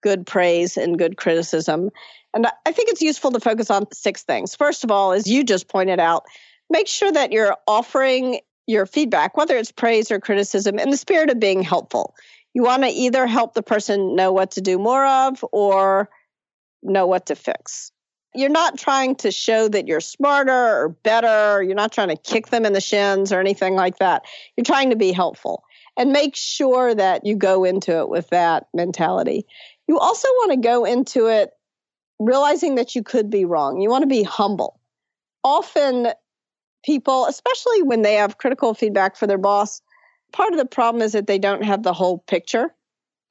good 0.03 0.27
praise 0.27 0.77
and 0.77 0.99
good 0.99 1.17
criticism. 1.19 1.91
And 2.35 2.47
I 2.47 2.73
think 2.73 2.89
it's 2.89 3.03
useful 3.03 3.31
to 3.33 3.41
focus 3.41 3.71
on 3.71 3.87
six 3.93 4.23
things. 4.23 4.55
First 4.55 4.85
of 4.85 4.91
all, 4.91 5.13
as 5.13 5.27
you 5.27 5.45
just 5.45 5.69
pointed 5.69 6.01
out, 6.01 6.25
make 6.71 6.87
sure 6.87 7.13
that 7.13 7.33
you're 7.33 7.57
offering 7.67 8.41
your 8.71 8.87
feedback, 8.87 9.37
whether 9.37 9.57
it's 9.57 9.73
praise 9.73 10.11
or 10.11 10.21
criticism, 10.21 10.79
in 10.79 10.91
the 10.91 10.97
spirit 10.97 11.31
of 11.31 11.41
being 11.41 11.63
helpful. 11.63 12.15
You 12.55 12.63
want 12.63 12.83
to 12.83 12.89
either 12.89 13.27
help 13.27 13.55
the 13.55 13.63
person 13.63 14.17
know 14.17 14.33
what 14.33 14.53
to 14.53 14.61
do 14.61 14.79
more 14.79 15.07
of 15.07 15.45
or 15.53 16.09
know 16.83 17.07
what 17.07 17.27
to 17.27 17.37
fix. 17.37 17.93
You're 18.35 18.49
not 18.49 18.79
trying 18.79 19.17
to 19.17 19.33
show 19.33 19.69
that 19.69 19.89
you're 19.89 20.01
smarter 20.01 20.53
or 20.53 20.89
better. 20.89 21.63
You're 21.63 21.75
not 21.75 21.93
trying 21.93 22.09
to 22.09 22.17
kick 22.17 22.49
them 22.49 22.65
in 22.65 22.73
the 22.73 22.81
shins 22.81 23.33
or 23.33 23.41
anything 23.41 23.75
like 23.75 23.99
that. 23.99 24.25
You're 24.57 24.65
trying 24.65 24.91
to 24.91 24.97
be 24.97 25.13
helpful 25.13 25.65
and 25.97 26.13
make 26.13 26.37
sure 26.37 26.95
that 26.95 27.27
you 27.27 27.37
go 27.37 27.65
into 27.65 27.99
it 27.99 28.09
with 28.09 28.29
that 28.31 28.69
mentality. 28.73 29.47
You 29.89 29.99
also 29.99 30.29
want 30.29 30.53
to 30.53 30.59
go 30.59 30.85
into 30.85 31.27
it 31.27 31.51
realizing 32.21 32.77
that 32.77 32.95
you 32.95 33.03
could 33.03 33.31
be 33.31 33.45
wrong. 33.45 33.81
You 33.81 33.91
want 33.91 34.03
to 34.03 34.09
be 34.09 34.23
humble. 34.23 34.79
Often 35.43 36.09
people, 36.85 37.27
especially 37.27 37.83
when 37.83 38.03
they 38.03 38.15
have 38.15 38.39
critical 38.39 38.75
feedback 38.75 39.17
for 39.17 39.27
their 39.27 39.39
boss, 39.39 39.83
part 40.33 40.53
of 40.53 40.59
the 40.59 40.67
problem 40.67 41.03
is 41.03 41.13
that 41.13 41.27
they 41.27 41.39
don't 41.39 41.65
have 41.65 41.83
the 41.83 41.93
whole 41.93 42.19
picture. 42.19 42.75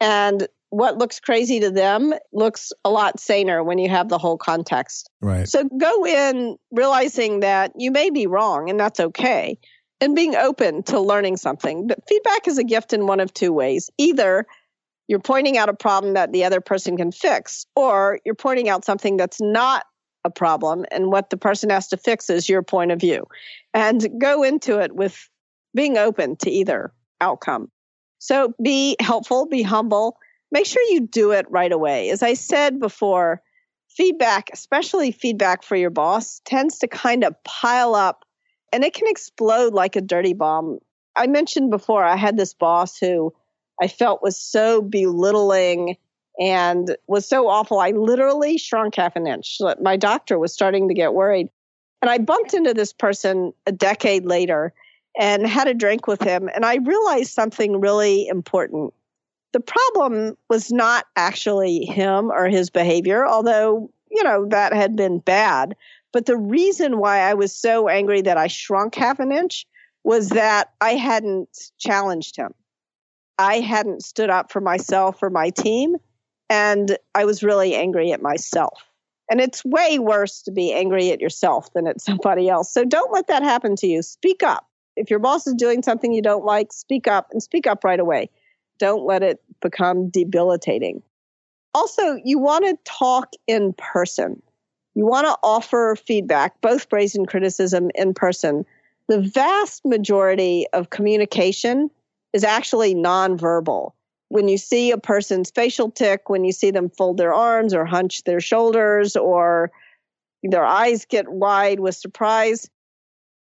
And 0.02 0.48
what 0.70 0.98
looks 0.98 1.20
crazy 1.20 1.60
to 1.62 1.72
them 1.72 2.14
looks 2.32 2.72
a 2.86 2.90
lot 2.90 3.20
saner 3.20 3.64
when 3.64 3.80
you 3.80 3.90
have 3.90 4.10
the 4.10 4.20
whole 4.20 4.38
context. 4.38 5.10
Right. 5.22 5.48
So 5.48 5.64
go 5.66 6.06
in 6.06 6.58
realizing 6.72 7.40
that 7.40 7.72
you 7.76 7.92
may 7.92 8.10
be 8.12 8.28
wrong 8.28 8.70
and 8.70 8.80
that's 8.80 9.00
okay 9.00 9.58
and 10.00 10.16
being 10.16 10.36
open 10.36 10.84
to 10.84 11.00
learning 11.00 11.38
something. 11.38 11.88
But 11.88 12.08
feedback 12.08 12.48
is 12.48 12.58
a 12.58 12.64
gift 12.64 12.94
in 12.94 13.08
one 13.08 13.20
of 13.20 13.34
two 13.34 13.52
ways. 13.52 13.90
Either 13.98 14.46
you're 15.08 15.20
pointing 15.20 15.58
out 15.58 15.70
a 15.70 15.74
problem 15.74 16.14
that 16.14 16.32
the 16.32 16.46
other 16.46 16.62
person 16.62 16.96
can 16.96 17.12
fix, 17.12 17.66
or 17.76 18.20
you're 18.24 18.36
pointing 18.36 18.70
out 18.70 18.86
something 18.86 19.18
that's 19.18 19.42
not 19.42 19.86
a 20.24 20.30
problem 20.30 20.86
and 20.92 21.12
what 21.12 21.30
the 21.30 21.38
person 21.38 21.70
has 21.70 21.88
to 21.90 21.98
fix 21.98 22.30
is 22.30 22.50
your 22.50 22.64
point 22.64 22.92
of 22.92 23.00
view. 23.00 23.28
And 23.74 24.20
go 24.20 24.44
into 24.44 24.80
it 24.80 24.94
with 24.94 25.30
being 25.74 25.98
open 25.98 26.36
to 26.38 26.50
either 26.50 26.92
outcome. 27.22 27.70
So 28.20 28.54
be 28.62 28.96
helpful, 29.00 29.48
be 29.48 29.62
humble, 29.62 30.18
make 30.52 30.66
sure 30.66 30.84
you 30.84 31.08
do 31.08 31.32
it 31.32 31.46
right 31.50 31.72
away. 31.72 32.10
As 32.10 32.22
I 32.22 32.34
said 32.34 32.80
before, 32.80 33.42
feedback, 33.90 34.50
especially 34.54 35.12
feedback 35.12 35.64
for 35.64 35.76
your 35.76 35.90
boss, 35.90 36.42
tends 36.46 36.80
to 36.80 36.88
kind 36.88 37.24
of 37.24 37.36
pile 37.44 37.96
up 37.96 38.26
and 38.72 38.84
it 38.84 38.94
can 38.94 39.08
explode 39.08 39.74
like 39.74 39.96
a 39.96 40.02
dirty 40.02 40.34
bomb. 40.34 40.80
I 41.16 41.28
mentioned 41.28 41.72
before, 41.72 42.04
I 42.04 42.16
had 42.16 42.38
this 42.38 42.54
boss 42.54 42.98
who 42.98 43.34
I 43.82 43.88
felt 43.88 44.22
was 44.22 44.40
so 44.40 44.82
belittling 44.82 45.98
and 46.40 46.96
was 47.08 47.28
so 47.28 47.48
awful. 47.48 47.80
I 47.80 47.92
literally 47.92 48.58
shrunk 48.58 48.96
half 48.96 49.16
an 49.16 49.28
inch. 49.28 49.58
My 49.82 49.98
doctor 49.98 50.40
was 50.40 50.54
starting 50.54 50.88
to 50.88 50.94
get 50.94 51.14
worried. 51.14 51.50
And 52.02 52.10
I 52.10 52.18
bumped 52.18 52.54
into 52.54 52.74
this 52.74 52.94
person 52.94 53.54
a 53.68 53.74
decade 53.74 54.26
later 54.26 54.74
and 55.20 55.46
had 55.46 55.68
a 55.68 55.74
drink 55.74 56.08
with 56.08 56.22
him. 56.22 56.50
And 56.56 56.66
I 56.66 56.76
realized 56.78 57.34
something 57.34 57.82
really 57.82 58.28
important. 58.28 58.94
The 59.52 59.60
problem 59.60 60.38
was 60.50 60.72
not 60.72 61.08
actually 61.18 61.84
him 61.84 62.32
or 62.32 62.48
his 62.48 62.70
behavior, 62.70 63.28
although, 63.28 63.92
you 64.10 64.24
know, 64.24 64.46
that 64.48 64.72
had 64.74 64.96
been 64.96 65.20
bad. 65.20 65.76
But 66.14 66.26
the 66.26 66.38
reason 66.38 67.00
why 67.00 67.20
I 67.20 67.34
was 67.34 67.54
so 67.54 67.90
angry 67.90 68.22
that 68.22 68.38
I 68.38 68.48
shrunk 68.48 68.96
half 68.96 69.20
an 69.20 69.32
inch 69.32 69.66
was 70.06 70.30
that 70.30 70.72
I 70.80 70.92
hadn't 70.92 71.72
challenged 71.78 72.38
him. 72.38 72.54
I 73.38 73.60
hadn't 73.60 74.04
stood 74.04 74.30
up 74.30 74.52
for 74.52 74.62
myself 74.62 75.22
or 75.22 75.30
my 75.30 75.50
team. 75.50 75.98
And 76.50 76.98
I 77.14 77.26
was 77.26 77.44
really 77.44 77.76
angry 77.76 78.12
at 78.12 78.22
myself. 78.22 78.84
And 79.30 79.40
it's 79.40 79.64
way 79.64 80.00
worse 80.00 80.42
to 80.44 80.52
be 80.52 80.74
angry 80.74 81.12
at 81.12 81.22
yourself 81.22 81.72
than 81.74 81.88
at 81.88 82.02
somebody 82.02 82.50
else. 82.50 82.72
So 82.74 82.84
don't 82.84 83.14
let 83.14 83.28
that 83.28 83.44
happen 83.44 83.76
to 83.78 83.88
you. 83.88 84.02
Speak 84.02 84.44
up. 84.44 84.66
If 84.96 85.10
your 85.10 85.20
boss 85.20 85.48
is 85.48 85.54
doing 85.54 85.84
something 85.84 86.12
you 86.12 86.22
don't 86.22 86.44
like, 86.44 86.74
speak 86.74 87.08
up 87.08 87.28
and 87.32 87.42
speak 87.42 87.68
up 87.68 87.84
right 87.84 88.00
away. 88.00 88.30
Don't 88.80 89.06
let 89.06 89.24
it 89.24 89.42
become 89.62 90.10
debilitating. 90.10 91.02
Also, 91.74 92.20
you 92.26 92.40
want 92.40 92.66
to 92.66 92.78
talk 92.84 93.34
in 93.48 93.74
person. 93.74 94.42
You 94.96 95.06
want 95.06 95.28
to 95.28 95.38
offer 95.44 95.96
feedback, 95.96 96.60
both 96.62 96.90
praise 96.90 97.16
and 97.16 97.28
criticism 97.28 97.92
in 97.96 98.14
person. 98.14 98.66
The 99.08 99.22
vast 99.22 99.86
majority 99.86 100.66
of 100.74 100.90
communication 100.90 101.90
is 102.34 102.44
actually 102.44 102.96
nonverbal. 102.96 103.92
When 104.30 104.48
you 104.48 104.58
see 104.58 104.92
a 104.92 104.98
person's 104.98 105.52
facial 105.52 105.92
tic, 105.92 106.30
when 106.30 106.46
you 106.46 106.52
see 106.52 106.72
them 106.72 106.90
fold 106.90 107.18
their 107.18 107.34
arms 107.34 107.74
or 107.74 107.86
hunch 107.86 108.24
their 108.24 108.40
shoulders 108.40 109.16
or 109.16 109.72
their 110.44 110.66
eyes 110.66 111.06
get 111.06 111.30
wide 111.30 111.80
with 111.80 111.96
surprise, 111.96 112.70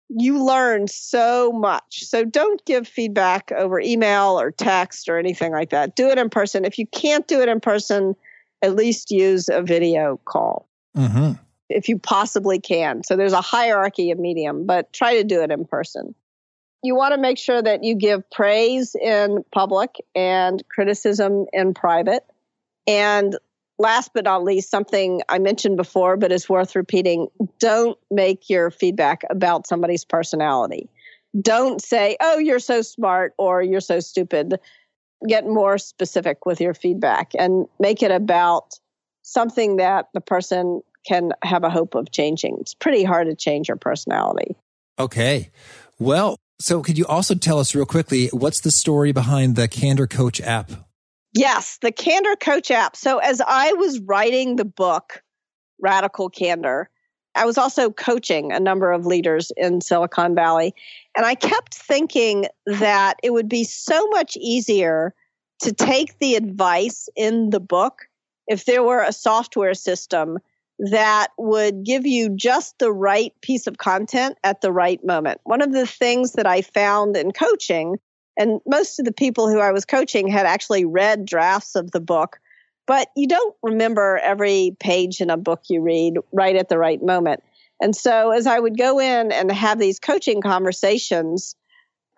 you 0.09 0.43
learn 0.43 0.87
so 0.87 1.51
much. 1.51 2.03
So 2.03 2.23
don't 2.23 2.63
give 2.65 2.87
feedback 2.87 3.51
over 3.51 3.79
email 3.79 4.39
or 4.39 4.51
text 4.51 5.09
or 5.09 5.17
anything 5.17 5.51
like 5.51 5.69
that. 5.71 5.95
Do 5.95 6.09
it 6.09 6.17
in 6.17 6.29
person. 6.29 6.63
If 6.65 6.79
you 6.79 6.87
can't 6.87 7.27
do 7.27 7.41
it 7.41 7.49
in 7.49 7.59
person, 7.59 8.15
at 8.61 8.75
least 8.75 9.11
use 9.11 9.49
a 9.49 9.61
video 9.61 10.19
call. 10.25 10.67
Mm-hmm. 10.95 11.33
If 11.69 11.89
you 11.89 11.99
possibly 11.99 12.59
can. 12.59 13.03
So 13.03 13.17
there's 13.17 13.33
a 13.33 13.41
hierarchy 13.41 14.09
of 14.11 14.19
medium, 14.19 14.65
but 14.65 14.91
try 14.93 15.15
to 15.15 15.23
do 15.25 15.41
it 15.41 15.51
in 15.51 15.65
person. 15.65 16.15
You 16.87 16.95
want 16.95 17.13
to 17.13 17.19
make 17.19 17.37
sure 17.37 17.61
that 17.61 17.83
you 17.83 17.95
give 17.95 18.29
praise 18.29 18.95
in 18.95 19.43
public 19.51 19.97
and 20.15 20.63
criticism 20.69 21.45
in 21.51 21.73
private. 21.73 22.23
And 22.87 23.35
last 23.77 24.11
but 24.13 24.23
not 24.23 24.45
least, 24.45 24.71
something 24.71 25.21
I 25.27 25.39
mentioned 25.39 25.75
before, 25.75 26.15
but 26.15 26.31
is 26.31 26.47
worth 26.47 26.77
repeating 26.77 27.27
don't 27.59 27.97
make 28.09 28.49
your 28.49 28.71
feedback 28.71 29.23
about 29.29 29.67
somebody's 29.67 30.05
personality. 30.05 30.89
Don't 31.37 31.81
say, 31.81 32.15
oh, 32.21 32.37
you're 32.37 32.57
so 32.57 32.81
smart 32.81 33.33
or 33.37 33.61
you're 33.61 33.81
so 33.81 33.99
stupid. 33.99 34.57
Get 35.27 35.45
more 35.45 35.77
specific 35.77 36.45
with 36.45 36.61
your 36.61 36.73
feedback 36.73 37.31
and 37.37 37.67
make 37.81 38.01
it 38.01 38.11
about 38.11 38.79
something 39.23 39.75
that 39.75 40.07
the 40.13 40.21
person 40.21 40.81
can 41.05 41.33
have 41.43 41.65
a 41.65 41.69
hope 41.69 41.95
of 41.95 42.11
changing. 42.11 42.59
It's 42.61 42.75
pretty 42.75 43.03
hard 43.03 43.27
to 43.27 43.35
change 43.35 43.67
your 43.67 43.75
personality. 43.75 44.55
Okay. 44.97 45.51
Well, 45.99 46.37
so 46.59 46.81
could 46.81 46.97
you 46.97 47.05
also 47.05 47.35
tell 47.35 47.59
us 47.59 47.75
real 47.75 47.85
quickly 47.85 48.29
what's 48.33 48.61
the 48.61 48.71
story 48.71 49.11
behind 49.11 49.55
the 49.55 49.67
Candor 49.67 50.07
Coach 50.07 50.41
app? 50.41 50.71
Yes, 51.33 51.77
the 51.81 51.91
Candor 51.91 52.35
Coach 52.35 52.71
app. 52.71 52.95
So 52.95 53.19
as 53.19 53.41
I 53.45 53.73
was 53.73 53.99
writing 53.99 54.55
the 54.55 54.65
book, 54.65 55.21
Radical 55.79 56.29
Candor, 56.29 56.89
I 57.35 57.45
was 57.45 57.57
also 57.57 57.91
coaching 57.91 58.51
a 58.51 58.59
number 58.59 58.91
of 58.91 59.05
leaders 59.05 59.51
in 59.55 59.81
Silicon 59.81 60.33
Valley. 60.33 60.73
And 61.15 61.25
I 61.25 61.35
kept 61.35 61.75
thinking 61.75 62.47
that 62.65 63.17
it 63.21 63.31
would 63.31 63.47
be 63.47 63.63
so 63.63 64.07
much 64.07 64.35
easier 64.37 65.13
to 65.61 65.71
take 65.71 66.17
the 66.19 66.35
advice 66.35 67.09
in 67.15 67.51
the 67.51 67.59
book 67.59 68.07
if 68.47 68.65
there 68.65 68.83
were 68.83 69.03
a 69.03 69.13
software 69.13 69.73
system 69.73 70.39
that 70.79 71.29
would 71.37 71.83
give 71.83 72.05
you 72.05 72.29
just 72.29 72.77
the 72.79 72.91
right 72.91 73.33
piece 73.41 73.67
of 73.67 73.77
content 73.77 74.37
at 74.43 74.61
the 74.61 74.71
right 74.71 75.03
moment. 75.03 75.41
One 75.43 75.61
of 75.61 75.71
the 75.71 75.87
things 75.87 76.33
that 76.33 76.45
I 76.45 76.61
found 76.61 77.17
in 77.17 77.31
coaching 77.31 77.97
and 78.37 78.61
most 78.67 78.99
of 78.99 79.05
the 79.05 79.11
people 79.11 79.49
who 79.49 79.59
I 79.59 79.71
was 79.71 79.85
coaching 79.85 80.27
had 80.27 80.45
actually 80.45 80.85
read 80.85 81.25
drafts 81.25 81.75
of 81.75 81.91
the 81.91 81.99
book, 81.99 82.39
but 82.85 83.09
you 83.15 83.27
don't 83.27 83.55
remember 83.63 84.19
every 84.23 84.77
page 84.79 85.19
in 85.19 85.31
a 85.31 85.37
book 85.37 85.63
you 85.69 85.81
read 85.81 86.17
right 86.31 86.55
at 86.55 86.69
the 86.69 86.77
right 86.77 87.01
moment. 87.01 87.41
And 87.81 87.95
so 87.95 88.31
as 88.31 88.45
I 88.47 88.59
would 88.59 88.77
go 88.77 88.99
in 88.99 89.31
and 89.31 89.51
have 89.51 89.79
these 89.79 89.99
coaching 89.99 90.41
conversations, 90.41 91.55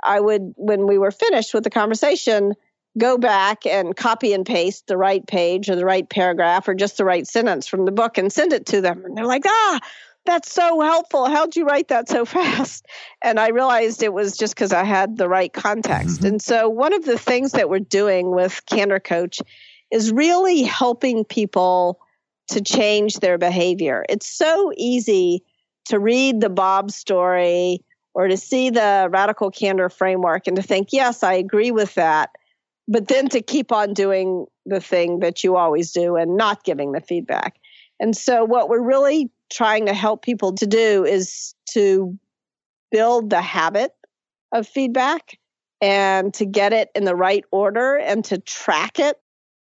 I 0.04 0.19
would, 0.19 0.54
when 0.56 0.88
we 0.88 0.98
were 0.98 1.12
finished 1.12 1.54
with 1.54 1.63
the 1.63 1.69
conversation, 1.69 2.54
go 2.99 3.17
back 3.17 3.65
and 3.65 3.95
copy 3.95 4.33
and 4.33 4.45
paste 4.45 4.88
the 4.88 4.97
right 4.97 5.25
page 5.25 5.69
or 5.69 5.75
the 5.75 5.85
right 5.85 6.07
paragraph 6.09 6.67
or 6.67 6.75
just 6.75 6.97
the 6.97 7.05
right 7.05 7.25
sentence 7.25 7.67
from 7.67 7.85
the 7.85 7.91
book 7.91 8.17
and 8.17 8.31
send 8.31 8.53
it 8.53 8.67
to 8.67 8.81
them. 8.81 9.03
And 9.05 9.17
they're 9.17 9.25
like, 9.25 9.45
ah, 9.47 9.79
that's 10.25 10.51
so 10.51 10.81
helpful. 10.81 11.27
How'd 11.27 11.55
you 11.55 11.65
write 11.65 11.88
that 11.88 12.07
so 12.07 12.25
fast? 12.25 12.85
And 13.23 13.39
I 13.39 13.49
realized 13.49 14.03
it 14.03 14.13
was 14.13 14.38
just 14.38 14.53
because 14.53 14.73
I 14.73 14.83
had 14.83 15.17
the 15.17 15.29
right 15.29 15.51
context. 15.51 16.17
Mm-hmm. 16.17 16.27
And 16.27 16.41
so, 16.41 16.69
one 16.69 16.93
of 16.93 17.05
the 17.05 17.17
things 17.17 17.53
that 17.53 17.69
we're 17.69 17.79
doing 17.79 18.31
with 18.31 18.62
Candor 18.67 18.99
Coach 18.99 19.41
is 19.91 20.12
really 20.12 20.63
helping 20.63 21.25
people 21.25 21.99
to 22.49 22.62
change 22.62 23.15
their 23.15 23.38
behavior. 23.38 24.05
It's 24.09 24.27
so 24.29 24.71
easy 24.75 25.43
to 25.85 25.99
read 25.99 26.41
the 26.41 26.49
Bob 26.49 26.91
story 26.91 27.83
or 28.13 28.27
to 28.27 28.38
see 28.38 28.69
the 28.69 29.07
radical 29.12 29.51
candor 29.51 29.89
framework 29.89 30.47
and 30.47 30.55
to 30.55 30.62
think, 30.62 30.89
yes, 30.91 31.23
I 31.23 31.33
agree 31.33 31.71
with 31.71 31.95
that. 31.95 32.31
But 32.89 33.08
then 33.08 33.30
to 33.30 33.41
keep 33.41 33.71
on 33.71 33.93
doing 33.93 34.47
the 34.65 34.82
thing 34.82 35.19
that 35.19 35.43
you 35.43 35.56
always 35.56 35.91
do 35.91 36.15
and 36.15 36.36
not 36.36 36.63
giving 36.63 36.91
the 36.91 37.02
feedback. 37.02 37.56
And 37.99 38.17
so, 38.17 38.43
what 38.43 38.67
we're 38.67 38.82
really 38.82 39.30
trying 39.52 39.86
to 39.86 39.93
help 39.93 40.23
people 40.23 40.54
to 40.54 40.65
do 40.65 41.06
is 41.06 41.54
to 41.71 42.17
build 42.91 43.30
the 43.30 43.41
habit 43.41 43.91
of 44.52 44.67
feedback 44.67 45.38
and 45.82 46.34
to 46.34 46.45
get 46.45 46.73
it 46.73 46.89
in 46.95 47.06
the 47.06 47.15
right 47.15 47.45
order 47.52 47.97
and 47.97 48.25
to 48.25 48.39
track 48.39 48.99
it 48.99 49.17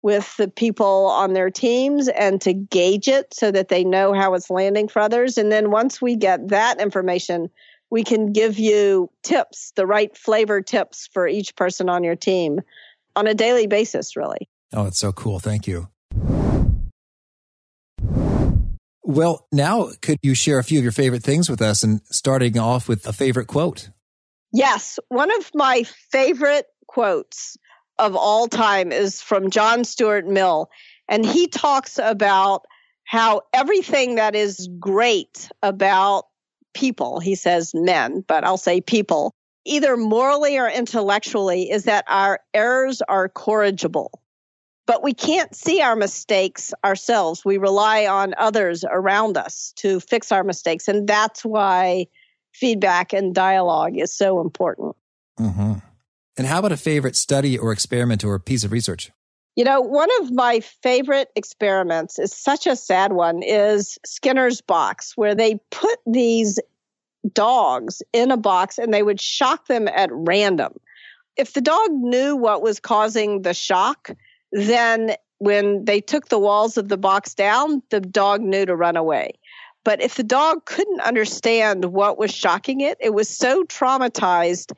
with 0.01 0.36
the 0.38 0.47
people 0.47 1.08
on 1.08 1.34
their 1.34 1.49
teams 1.49 2.08
and 2.08 2.39
to 2.41 2.54
gauge 2.54 3.10
it 3.10 3.33
so 3.33 3.52
that 3.52 3.67
they 3.67 3.83
know 3.83 4.13
how 4.13 4.33
it's 4.33 4.50
landing 4.50 4.87
for 4.87 5.02
others. 5.02 5.37
And 5.37 5.52
then 5.52 5.71
once 5.71 6.02
we 6.02 6.15
get 6.15 6.48
that 6.48 6.79
information, 6.79 7.50
we 7.89 8.04
can 8.04 8.31
give 8.31 8.58
you 8.58 9.12
tips, 9.23 9.73
the 9.75 9.85
right 9.85 10.15
flavor 10.15 10.62
tips 10.62 11.10
for 11.12 11.27
each 11.27 11.56
person 11.58 11.89
on 11.89 12.04
your 12.04 12.15
team 12.15 12.62
on 13.19 13.27
a 13.27 13.33
daily 13.33 13.67
basis, 13.67 14.15
really. 14.15 14.49
Oh, 14.73 14.85
it's 14.85 14.97
so 14.97 15.11
cool. 15.11 15.39
Thank 15.39 15.67
you. 15.67 15.89
Well, 19.03 19.45
now 19.51 19.89
could 20.01 20.19
you 20.21 20.35
share 20.35 20.59
a 20.59 20.63
few 20.63 20.79
of 20.79 20.83
your 20.83 20.91
favorite 20.91 21.23
things 21.23 21.49
with 21.49 21.61
us 21.61 21.83
and 21.83 22.01
starting 22.05 22.57
off 22.57 22.87
with 22.87 23.05
a 23.05 23.13
favorite 23.13 23.47
quote? 23.47 23.89
Yes. 24.53 24.99
One 25.09 25.35
of 25.37 25.51
my 25.53 25.83
favorite 26.11 26.67
quotes 26.87 27.57
of 27.97 28.15
all 28.15 28.47
time 28.47 28.91
is 28.91 29.21
from 29.21 29.49
John 29.49 29.83
Stuart 29.83 30.25
Mill. 30.25 30.69
And 31.07 31.25
he 31.25 31.47
talks 31.47 31.99
about 32.01 32.65
how 33.03 33.41
everything 33.53 34.15
that 34.15 34.35
is 34.35 34.69
great 34.79 35.49
about 35.61 36.25
people, 36.73 37.19
he 37.19 37.35
says 37.35 37.71
men, 37.73 38.23
but 38.27 38.43
I'll 38.43 38.57
say 38.57 38.79
people, 38.79 39.33
either 39.69 39.95
morally 39.95 40.57
or 40.57 40.67
intellectually, 40.67 41.69
is 41.69 41.83
that 41.85 42.03
our 42.07 42.39
errors 42.53 43.01
are 43.07 43.29
corrigible. 43.29 44.11
but 44.89 45.03
we 45.03 45.13
can't 45.13 45.55
see 45.55 45.83
our 45.83 45.95
mistakes 45.95 46.73
ourselves. 46.83 47.45
We 47.45 47.59
rely 47.59 48.07
on 48.07 48.33
others 48.39 48.83
around 48.89 49.37
us 49.37 49.71
to 49.75 49.99
fix 49.99 50.31
our 50.31 50.43
mistakes. 50.43 50.87
And 50.87 51.07
that's 51.07 51.45
why 51.45 52.07
feedback 52.55 53.13
and 53.13 53.35
dialogue 53.35 53.99
is 53.99 54.11
so 54.11 54.41
important. 54.41 54.95
Mm-hmm. 55.39 55.73
And 56.39 56.47
how 56.47 56.57
about 56.57 56.71
a 56.71 56.77
favorite 56.77 57.15
study 57.15 57.55
or 57.55 57.71
experiment 57.71 58.23
or 58.23 58.39
piece 58.39 58.63
of 58.63 58.71
research? 58.71 59.11
You 59.55 59.63
know, 59.63 59.79
one 59.79 60.09
of 60.21 60.31
my 60.31 60.61
favorite 60.61 61.29
experiments 61.35 62.17
is 62.17 62.33
such 62.33 62.65
a 62.65 62.75
sad 62.75 63.13
one 63.13 63.43
is 63.43 63.99
Skinner's 64.07 64.59
box, 64.59 65.13
where 65.15 65.35
they 65.35 65.59
put 65.69 65.99
these 66.07 66.57
dogs 67.33 68.01
in 68.13 68.31
a 68.31 68.37
box 68.37 68.77
and 68.77 68.93
they 68.93 69.03
would 69.03 69.19
shock 69.19 69.67
them 69.67 69.87
at 69.87 70.09
random. 70.11 70.73
If 71.37 71.53
the 71.53 71.61
dog 71.61 71.91
knew 71.91 72.35
what 72.35 72.61
was 72.61 72.79
causing 72.79 73.41
the 73.41 73.53
shock, 73.53 74.11
then 74.51 75.15
when 75.37 75.85
they 75.85 76.01
took 76.01 76.27
the 76.27 76.39
walls 76.39 76.77
of 76.77 76.89
the 76.89 76.97
box 76.97 77.33
down, 77.33 77.81
the 77.91 78.01
dog 78.01 78.41
knew 78.41 78.65
to 78.65 78.75
run 78.75 78.97
away. 78.97 79.31
But 79.85 80.01
if 80.01 80.15
the 80.15 80.23
dog 80.23 80.65
couldn't 80.65 81.01
understand 81.01 81.85
what 81.85 82.17
was 82.17 82.33
shocking 82.33 82.81
it, 82.81 82.97
it 82.99 83.13
was 83.13 83.29
so 83.29 83.63
traumatized, 83.63 84.73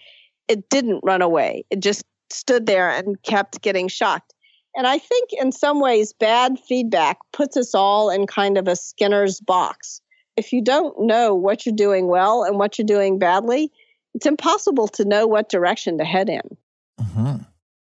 it 0.47 0.69
didn't 0.69 1.01
run 1.03 1.21
away. 1.21 1.65
It 1.69 1.79
just 1.79 2.03
stood 2.29 2.65
there 2.65 2.89
and 2.89 3.21
kept 3.23 3.61
getting 3.61 3.87
shocked. 3.87 4.33
And 4.75 4.87
I 4.87 4.99
think 4.99 5.29
in 5.33 5.51
some 5.51 5.81
ways, 5.81 6.13
bad 6.13 6.57
feedback 6.67 7.17
puts 7.33 7.57
us 7.57 7.75
all 7.75 8.09
in 8.09 8.27
kind 8.27 8.57
of 8.57 8.67
a 8.67 8.75
Skinner's 8.75 9.39
box. 9.39 10.00
If 10.37 10.53
you 10.53 10.61
don't 10.61 11.01
know 11.01 11.35
what 11.35 11.65
you're 11.65 11.75
doing 11.75 12.07
well 12.07 12.43
and 12.43 12.57
what 12.57 12.77
you're 12.77 12.85
doing 12.85 13.19
badly, 13.19 13.71
it's 14.13 14.25
impossible 14.25 14.87
to 14.89 15.05
know 15.05 15.27
what 15.27 15.49
direction 15.49 15.97
to 15.97 16.05
head 16.05 16.29
in. 16.29 16.57
Mm-hmm. 16.99 17.43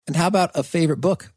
And 0.07 0.15
how 0.15 0.27
about 0.27 0.51
a 0.55 0.63
favorite 0.63 1.01
book? 1.01 1.31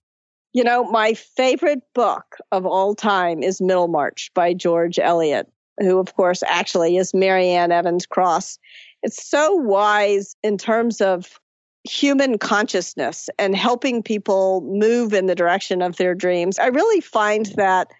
You 0.52 0.64
know, 0.64 0.84
my 0.84 1.14
favorite 1.14 1.82
book 1.94 2.36
of 2.52 2.64
all 2.64 2.94
time 2.94 3.42
is 3.42 3.60
Middlemarch 3.60 4.30
by 4.34 4.54
George 4.54 4.98
Eliot, 4.98 5.50
who, 5.80 5.98
of 5.98 6.14
course, 6.14 6.42
actually 6.46 6.96
is 6.96 7.12
Marianne 7.12 7.72
Evans 7.72 8.06
Cross. 8.06 8.58
It's 9.02 9.28
so 9.28 9.54
wise 9.54 10.36
in 10.42 10.56
terms 10.56 11.00
of 11.00 11.40
human 11.82 12.38
consciousness 12.38 13.28
and 13.38 13.54
helping 13.54 14.02
people 14.02 14.62
move 14.62 15.12
in 15.12 15.26
the 15.26 15.34
direction 15.34 15.82
of 15.82 15.96
their 15.96 16.14
dreams. 16.14 16.58
I 16.58 16.68
really 16.68 17.00
find 17.00 17.46
that 17.56 17.90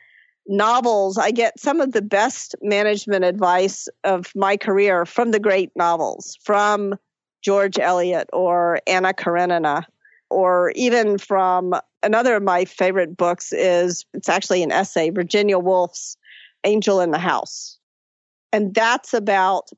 novels, 0.47 1.19
I 1.19 1.31
get 1.31 1.59
some 1.59 1.81
of 1.81 1.93
the 1.93 2.03
best 2.03 2.55
management 2.63 3.25
advice 3.25 3.89
of 4.05 4.33
my 4.35 4.57
career 4.57 5.07
from 5.07 5.31
the 5.31 5.41
great 5.41 5.71
novels, 5.75 6.39
from 6.43 6.95
George 7.43 7.79
Eliot 7.79 8.29
or 8.33 8.81
Anna 8.87 9.13
Karenina, 9.13 9.87
or 10.31 10.73
even 10.75 11.19
from 11.19 11.75
another 12.03 12.37
of 12.37 12.43
my 12.43 12.65
favorite 12.65 13.17
books 13.17 13.53
is 13.53 14.05
it's 14.15 14.29
actually 14.29 14.63
an 14.63 14.73
essay, 14.73 15.11
Virginia 15.11 15.59
Woolf's 15.59 16.17
Angel 16.65 17.01
in 17.01 17.11
the 17.11 17.19
House. 17.19 17.79
And 18.53 18.75
that's 18.75 19.15
about 19.15 19.71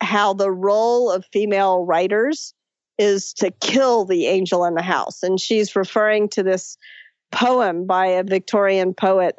how 0.00 0.34
the 0.34 0.50
role 0.50 1.10
of 1.10 1.24
female 1.32 1.84
writers 1.84 2.54
is 2.98 3.32
to 3.34 3.50
kill 3.60 4.04
the 4.04 4.26
angel 4.26 4.64
in 4.64 4.74
the 4.74 4.82
house. 4.82 5.22
And 5.22 5.40
she's 5.40 5.74
referring 5.74 6.28
to 6.30 6.42
this 6.42 6.76
poem 7.32 7.86
by 7.86 8.06
a 8.06 8.22
Victorian 8.22 8.94
poet 8.94 9.38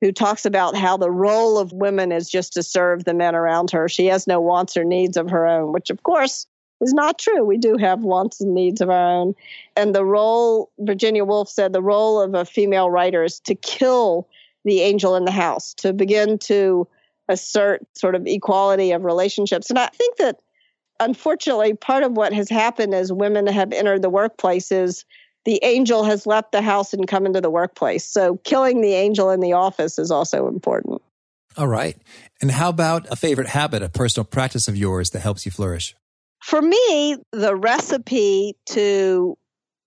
who 0.00 0.12
talks 0.12 0.44
about 0.44 0.76
how 0.76 0.96
the 0.96 1.10
role 1.10 1.58
of 1.58 1.72
women 1.72 2.12
is 2.12 2.28
just 2.28 2.52
to 2.52 2.62
serve 2.62 3.04
the 3.04 3.14
men 3.14 3.34
around 3.34 3.70
her. 3.70 3.88
She 3.88 4.06
has 4.06 4.26
no 4.26 4.40
wants 4.40 4.76
or 4.76 4.84
needs 4.84 5.16
of 5.16 5.30
her 5.30 5.46
own, 5.46 5.72
which 5.72 5.90
of 5.90 6.02
course 6.02 6.46
is 6.80 6.92
not 6.92 7.18
true. 7.18 7.44
We 7.44 7.56
do 7.56 7.76
have 7.78 8.00
wants 8.00 8.40
and 8.40 8.54
needs 8.54 8.80
of 8.80 8.90
our 8.90 9.08
own. 9.08 9.34
And 9.74 9.94
the 9.94 10.04
role, 10.04 10.70
Virginia 10.80 11.24
Woolf 11.24 11.48
said, 11.48 11.72
the 11.72 11.82
role 11.82 12.20
of 12.20 12.34
a 12.34 12.44
female 12.44 12.90
writer 12.90 13.24
is 13.24 13.40
to 13.40 13.54
kill 13.54 14.28
the 14.64 14.80
angel 14.82 15.16
in 15.16 15.24
the 15.24 15.30
house, 15.30 15.72
to 15.74 15.92
begin 15.92 16.38
to 16.40 16.86
assert 17.28 17.86
sort 17.96 18.14
of 18.14 18.26
equality 18.26 18.92
of 18.92 19.04
relationships. 19.04 19.70
And 19.70 19.78
I 19.78 19.86
think 19.88 20.16
that 20.16 20.40
unfortunately, 21.00 21.74
part 21.74 22.02
of 22.02 22.12
what 22.12 22.32
has 22.32 22.48
happened 22.48 22.94
as 22.94 23.12
women 23.12 23.46
have 23.46 23.72
entered 23.72 24.02
the 24.02 24.10
workplace 24.10 24.70
is 24.70 25.04
the 25.46 25.60
angel 25.62 26.02
has 26.04 26.26
left 26.26 26.52
the 26.52 26.60
house 26.60 26.92
and 26.92 27.08
come 27.08 27.24
into 27.24 27.40
the 27.40 27.48
workplace. 27.48 28.04
So 28.04 28.36
killing 28.44 28.82
the 28.82 28.92
angel 28.92 29.30
in 29.30 29.40
the 29.40 29.54
office 29.54 29.98
is 29.98 30.10
also 30.10 30.48
important. 30.48 31.00
All 31.56 31.68
right. 31.68 31.96
And 32.42 32.50
how 32.50 32.68
about 32.68 33.06
a 33.10 33.16
favorite 33.16 33.46
habit, 33.46 33.82
a 33.82 33.88
personal 33.88 34.24
practice 34.24 34.68
of 34.68 34.76
yours 34.76 35.10
that 35.10 35.20
helps 35.20 35.46
you 35.46 35.52
flourish? 35.52 35.94
For 36.42 36.60
me, 36.60 37.16
the 37.32 37.54
recipe 37.54 38.56
to 38.70 39.38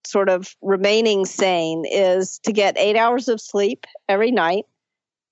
sort 0.07 0.29
of 0.29 0.55
remaining 0.61 1.25
sane 1.25 1.83
is 1.85 2.39
to 2.39 2.53
get 2.53 2.77
eight 2.77 2.95
hours 2.95 3.27
of 3.27 3.39
sleep 3.39 3.85
every 4.07 4.31
night, 4.31 4.65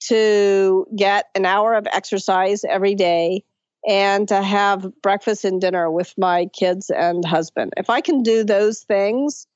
to 0.10 0.86
get 0.96 1.30
an 1.36 1.46
hour 1.46 1.74
of 1.74 1.88
exercise 1.92 2.64
every 2.66 2.96
day, 2.96 3.44
and 3.88 4.28
to 4.28 4.42
have 4.42 4.86
breakfast 5.02 5.46
and 5.46 5.62
dinner 5.62 5.90
with 5.90 6.14
my 6.18 6.48
kids 6.48 6.90
and 6.90 7.24
husband. 7.24 7.74
If 7.78 7.90
I 7.90 8.02
can 8.02 8.24
do 8.24 8.44
those 8.44 8.82
things, 8.82 9.48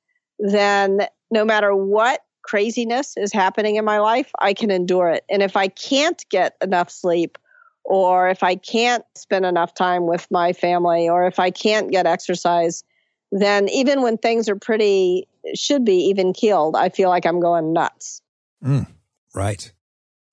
then 0.41 1.07
no 1.29 1.45
matter 1.45 1.73
what 1.75 2.21
craziness 2.43 3.15
is 3.15 3.31
happening 3.31 3.75
in 3.75 3.85
my 3.85 3.99
life, 3.99 4.31
I 4.39 4.53
can 4.53 4.71
endure 4.71 5.09
it. 5.09 5.23
And 5.29 5.41
if 5.41 5.55
I 5.55 5.67
can't 5.67 6.23
get 6.29 6.57
enough 6.61 6.89
sleep, 6.89 7.37
or 7.83 8.29
if 8.29 8.43
I 8.43 8.55
can't 8.55 9.03
spend 9.15 9.45
enough 9.45 9.73
time 9.73 10.07
with 10.07 10.27
my 10.29 10.53
family, 10.53 11.09
or 11.09 11.25
if 11.25 11.39
I 11.39 11.51
can't 11.51 11.91
get 11.91 12.05
exercise, 12.05 12.83
then 13.31 13.69
even 13.69 14.01
when 14.01 14.17
things 14.17 14.49
are 14.49 14.55
pretty, 14.55 15.27
should 15.55 15.85
be 15.85 16.09
even 16.09 16.33
keeled, 16.33 16.75
I 16.75 16.89
feel 16.89 17.09
like 17.09 17.25
I'm 17.25 17.39
going 17.39 17.73
nuts. 17.73 18.21
Mm, 18.63 18.87
right. 19.33 19.71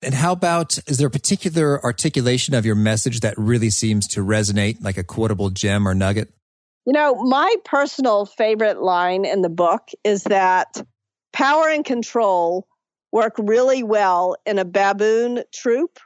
And 0.01 0.13
how 0.13 0.31
about, 0.31 0.77
is 0.87 0.97
there 0.97 1.07
a 1.07 1.11
particular 1.11 1.83
articulation 1.83 2.53
of 2.53 2.65
your 2.65 2.75
message 2.75 3.19
that 3.21 3.37
really 3.37 3.69
seems 3.69 4.07
to 4.09 4.23
resonate, 4.23 4.83
like 4.83 4.97
a 4.97 5.03
quotable 5.03 5.49
gem 5.49 5.87
or 5.87 5.93
nugget? 5.93 6.29
You 6.89 6.93
know, 6.93 7.13
my 7.13 7.53
personal 7.65 8.25
favorite 8.25 8.81
line 8.81 9.23
in 9.23 9.43
the 9.43 9.49
book 9.49 9.91
is 10.03 10.23
that 10.23 10.81
power 11.31 11.69
and 11.69 11.85
control 11.85 12.65
work 13.11 13.35
really 13.37 13.83
well 13.83 14.37
in 14.43 14.57
a 14.57 14.65
baboon 14.65 15.43
troop 15.53 15.99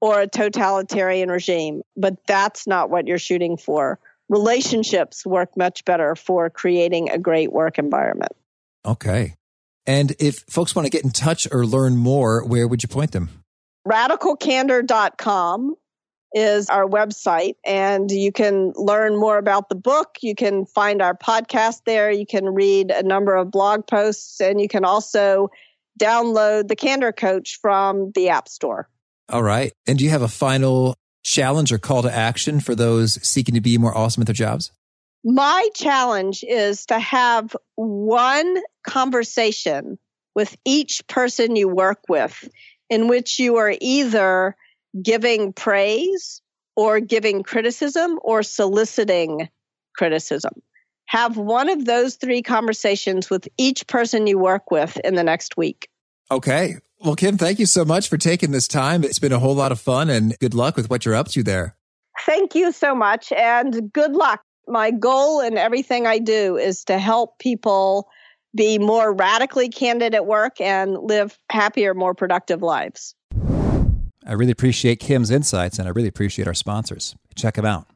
or 0.00 0.20
a 0.20 0.28
totalitarian 0.28 1.28
regime, 1.28 1.82
but 1.96 2.24
that's 2.28 2.68
not 2.68 2.88
what 2.88 3.08
you're 3.08 3.18
shooting 3.18 3.56
for. 3.56 3.98
Relationships 4.28 5.26
work 5.26 5.56
much 5.56 5.84
better 5.84 6.14
for 6.14 6.50
creating 6.50 7.10
a 7.10 7.18
great 7.18 7.52
work 7.52 7.76
environment. 7.76 8.30
Okay. 8.86 9.34
And 9.88 10.14
if 10.20 10.44
folks 10.48 10.72
want 10.72 10.86
to 10.86 10.90
get 10.90 11.02
in 11.02 11.10
touch 11.10 11.48
or 11.50 11.66
learn 11.66 11.96
more, 11.96 12.46
where 12.46 12.68
would 12.68 12.84
you 12.84 12.88
point 12.88 13.10
them? 13.10 13.42
Radicalcandor.com 13.88 15.74
is 16.32 16.68
our 16.68 16.86
website, 16.86 17.54
and 17.64 18.10
you 18.10 18.32
can 18.32 18.72
learn 18.76 19.16
more 19.16 19.38
about 19.38 19.68
the 19.68 19.74
book. 19.74 20.18
You 20.20 20.34
can 20.34 20.66
find 20.66 21.00
our 21.00 21.14
podcast 21.14 21.82
there. 21.86 22.10
You 22.10 22.26
can 22.26 22.46
read 22.50 22.90
a 22.90 23.02
number 23.02 23.34
of 23.34 23.50
blog 23.50 23.86
posts, 23.86 24.40
and 24.40 24.60
you 24.60 24.68
can 24.68 24.84
also 24.84 25.50
download 25.98 26.68
the 26.68 26.76
Candor 26.76 27.12
Coach 27.12 27.58
from 27.60 28.12
the 28.14 28.28
App 28.28 28.48
Store. 28.48 28.88
All 29.28 29.42
right. 29.42 29.72
And 29.86 29.98
do 29.98 30.04
you 30.04 30.10
have 30.10 30.22
a 30.22 30.28
final 30.28 30.94
challenge 31.22 31.72
or 31.72 31.78
call 31.78 32.02
to 32.02 32.14
action 32.14 32.60
for 32.60 32.74
those 32.74 33.14
seeking 33.26 33.54
to 33.54 33.60
be 33.60 33.76
more 33.76 33.96
awesome 33.96 34.22
at 34.22 34.26
their 34.26 34.34
jobs? 34.34 34.70
My 35.24 35.68
challenge 35.74 36.44
is 36.46 36.86
to 36.86 36.98
have 36.98 37.54
one 37.74 38.56
conversation 38.84 39.98
with 40.34 40.56
each 40.64 41.06
person 41.08 41.56
you 41.56 41.68
work 41.68 42.00
with 42.08 42.48
in 42.88 43.08
which 43.08 43.38
you 43.38 43.56
are 43.56 43.74
either 43.80 44.56
giving 45.02 45.52
praise 45.52 46.40
or 46.76 47.00
giving 47.00 47.42
criticism 47.42 48.18
or 48.22 48.42
soliciting 48.42 49.48
criticism. 49.96 50.52
Have 51.06 51.36
one 51.36 51.68
of 51.68 51.86
those 51.86 52.16
three 52.16 52.42
conversations 52.42 53.30
with 53.30 53.48
each 53.56 53.86
person 53.86 54.26
you 54.26 54.38
work 54.38 54.70
with 54.70 54.96
in 54.98 55.14
the 55.14 55.24
next 55.24 55.56
week. 55.56 55.88
Okay. 56.30 56.76
Well, 57.00 57.16
Kim, 57.16 57.38
thank 57.38 57.58
you 57.58 57.66
so 57.66 57.84
much 57.84 58.08
for 58.08 58.18
taking 58.18 58.50
this 58.50 58.68
time. 58.68 59.04
It's 59.04 59.18
been 59.18 59.32
a 59.32 59.38
whole 59.38 59.54
lot 59.54 59.72
of 59.72 59.80
fun 59.80 60.10
and 60.10 60.38
good 60.38 60.54
luck 60.54 60.76
with 60.76 60.90
what 60.90 61.04
you're 61.04 61.14
up 61.14 61.28
to 61.28 61.42
there. 61.42 61.76
Thank 62.26 62.54
you 62.54 62.72
so 62.72 62.94
much 62.94 63.32
and 63.32 63.92
good 63.92 64.12
luck. 64.12 64.42
My 64.66 64.90
goal 64.90 65.40
in 65.40 65.56
everything 65.56 66.06
I 66.06 66.18
do 66.18 66.56
is 66.56 66.84
to 66.84 66.98
help 66.98 67.38
people 67.38 68.08
be 68.54 68.78
more 68.78 69.14
radically 69.14 69.68
candid 69.68 70.14
at 70.14 70.26
work 70.26 70.60
and 70.60 70.98
live 70.98 71.38
happier, 71.50 71.94
more 71.94 72.14
productive 72.14 72.62
lives. 72.62 73.14
I 74.28 74.34
really 74.34 74.52
appreciate 74.52 75.00
Kim's 75.00 75.30
insights 75.30 75.78
and 75.78 75.88
I 75.88 75.90
really 75.90 76.08
appreciate 76.08 76.46
our 76.46 76.54
sponsors. 76.54 77.16
Check 77.34 77.54
them 77.54 77.64
out. 77.64 77.86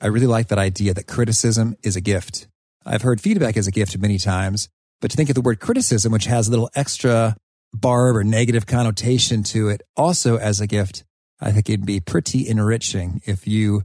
I 0.00 0.06
really 0.06 0.28
like 0.28 0.46
that 0.48 0.58
idea 0.58 0.94
that 0.94 1.08
criticism 1.08 1.74
is 1.82 1.96
a 1.96 2.00
gift. 2.00 2.46
I've 2.84 3.02
heard 3.02 3.20
feedback 3.20 3.56
as 3.56 3.66
a 3.66 3.72
gift 3.72 3.98
many 3.98 4.18
times, 4.18 4.68
but 5.00 5.10
to 5.10 5.16
think 5.16 5.28
of 5.28 5.34
the 5.34 5.40
word 5.40 5.58
criticism, 5.58 6.12
which 6.12 6.26
has 6.26 6.46
a 6.46 6.50
little 6.52 6.70
extra 6.76 7.36
barb 7.74 8.14
or 8.14 8.22
negative 8.22 8.64
connotation 8.64 9.42
to 9.42 9.68
it, 9.70 9.82
also 9.96 10.36
as 10.36 10.60
a 10.60 10.68
gift, 10.68 11.02
I 11.40 11.50
think 11.50 11.68
it'd 11.68 11.84
be 11.84 11.98
pretty 11.98 12.48
enriching 12.48 13.22
if 13.26 13.48
you 13.48 13.82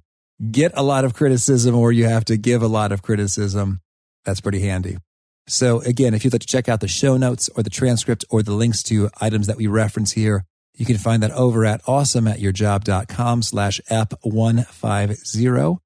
get 0.52 0.72
a 0.76 0.84
lot 0.84 1.04
of 1.04 1.16
criticism 1.16 1.76
or 1.76 1.92
you 1.92 2.06
have 2.06 2.26
to 2.26 2.38
give 2.38 2.62
a 2.62 2.68
lot 2.68 2.92
of 2.92 3.02
criticism. 3.02 3.82
That's 4.24 4.42
pretty 4.42 4.60
handy. 4.60 4.98
So 5.48 5.82
again, 5.82 6.14
if 6.14 6.24
you'd 6.24 6.34
like 6.34 6.42
to 6.42 6.48
check 6.48 6.70
out 6.70 6.80
the 6.80 6.88
show 6.88 7.18
notes 7.18 7.50
or 7.56 7.64
the 7.64 7.70
transcript 7.70 8.26
or 8.30 8.44
the 8.44 8.54
links 8.54 8.84
to 8.84 9.10
items 9.20 9.48
that 9.48 9.58
we 9.58 9.68
reference 9.68 10.14
here, 10.14 10.46
you 10.76 10.86
can 10.86 10.98
find 10.98 11.22
that 11.24 11.32
over 11.32 11.66
at 11.66 11.84
awesomeatyourjob.com 11.84 13.44
slash 13.44 13.82
ep 13.90 14.14
150. 14.22 15.78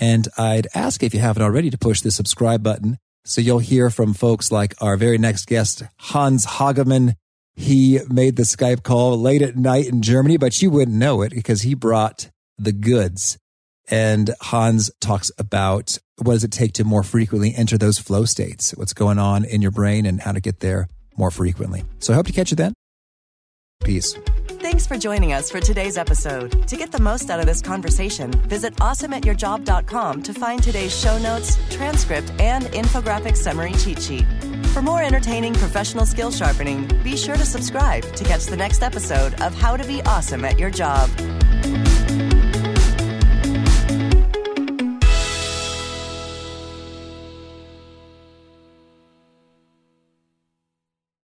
And 0.00 0.28
I'd 0.38 0.68
ask 0.74 1.02
if 1.02 1.12
you 1.12 1.20
haven't 1.20 1.42
already 1.42 1.70
to 1.70 1.78
push 1.78 2.00
the 2.00 2.10
subscribe 2.10 2.62
button 2.62 2.98
so 3.28 3.42
you'll 3.42 3.58
hear 3.58 3.90
from 3.90 4.14
folks 4.14 4.50
like 4.50 4.74
our 4.80 4.96
very 4.96 5.18
next 5.18 5.46
guest, 5.46 5.82
Hans 5.98 6.46
Hagemann. 6.46 7.14
He 7.54 8.00
made 8.08 8.36
the 8.36 8.44
Skype 8.44 8.82
call 8.82 9.18
late 9.18 9.42
at 9.42 9.54
night 9.54 9.86
in 9.86 10.00
Germany, 10.00 10.38
but 10.38 10.62
you 10.62 10.70
wouldn't 10.70 10.96
know 10.96 11.20
it 11.20 11.32
because 11.34 11.60
he 11.62 11.74
brought 11.74 12.30
the 12.56 12.72
goods. 12.72 13.36
And 13.90 14.30
Hans 14.40 14.90
talks 15.00 15.30
about 15.38 15.98
what 16.16 16.34
does 16.34 16.44
it 16.44 16.52
take 16.52 16.74
to 16.74 16.84
more 16.84 17.02
frequently 17.02 17.54
enter 17.54 17.78
those 17.78 17.98
flow 17.98 18.24
states, 18.24 18.72
what's 18.76 18.92
going 18.92 19.18
on 19.18 19.44
in 19.44 19.62
your 19.62 19.70
brain 19.70 20.06
and 20.06 20.20
how 20.20 20.32
to 20.32 20.40
get 20.40 20.60
there 20.60 20.88
more 21.16 21.30
frequently. 21.30 21.84
So 21.98 22.12
I 22.12 22.16
hope 22.16 22.26
to 22.26 22.32
catch 22.32 22.50
you 22.50 22.56
then. 22.56 22.74
Peace. 23.84 24.14
Thanks 24.60 24.86
for 24.86 24.98
joining 24.98 25.32
us 25.32 25.50
for 25.50 25.60
today's 25.60 25.96
episode. 25.96 26.66
To 26.66 26.76
get 26.76 26.90
the 26.90 27.00
most 27.00 27.30
out 27.30 27.38
of 27.38 27.46
this 27.46 27.62
conversation, 27.62 28.32
visit 28.32 28.74
awesomeatyourjob.com 28.76 30.22
to 30.24 30.34
find 30.34 30.62
today's 30.62 30.98
show 30.98 31.16
notes, 31.18 31.56
transcript, 31.70 32.32
and 32.40 32.64
infographic 32.66 33.36
summary 33.36 33.72
cheat 33.74 34.02
sheet. 34.02 34.26
For 34.72 34.82
more 34.82 35.02
entertaining 35.02 35.54
professional 35.54 36.06
skill 36.06 36.32
sharpening, 36.32 36.90
be 37.04 37.16
sure 37.16 37.36
to 37.36 37.46
subscribe 37.46 38.02
to 38.16 38.24
catch 38.24 38.46
the 38.46 38.56
next 38.56 38.82
episode 38.82 39.40
of 39.40 39.54
How 39.54 39.76
to 39.76 39.86
Be 39.86 40.02
Awesome 40.02 40.44
at 40.44 40.58
Your 40.58 40.70
Job. 40.70 41.08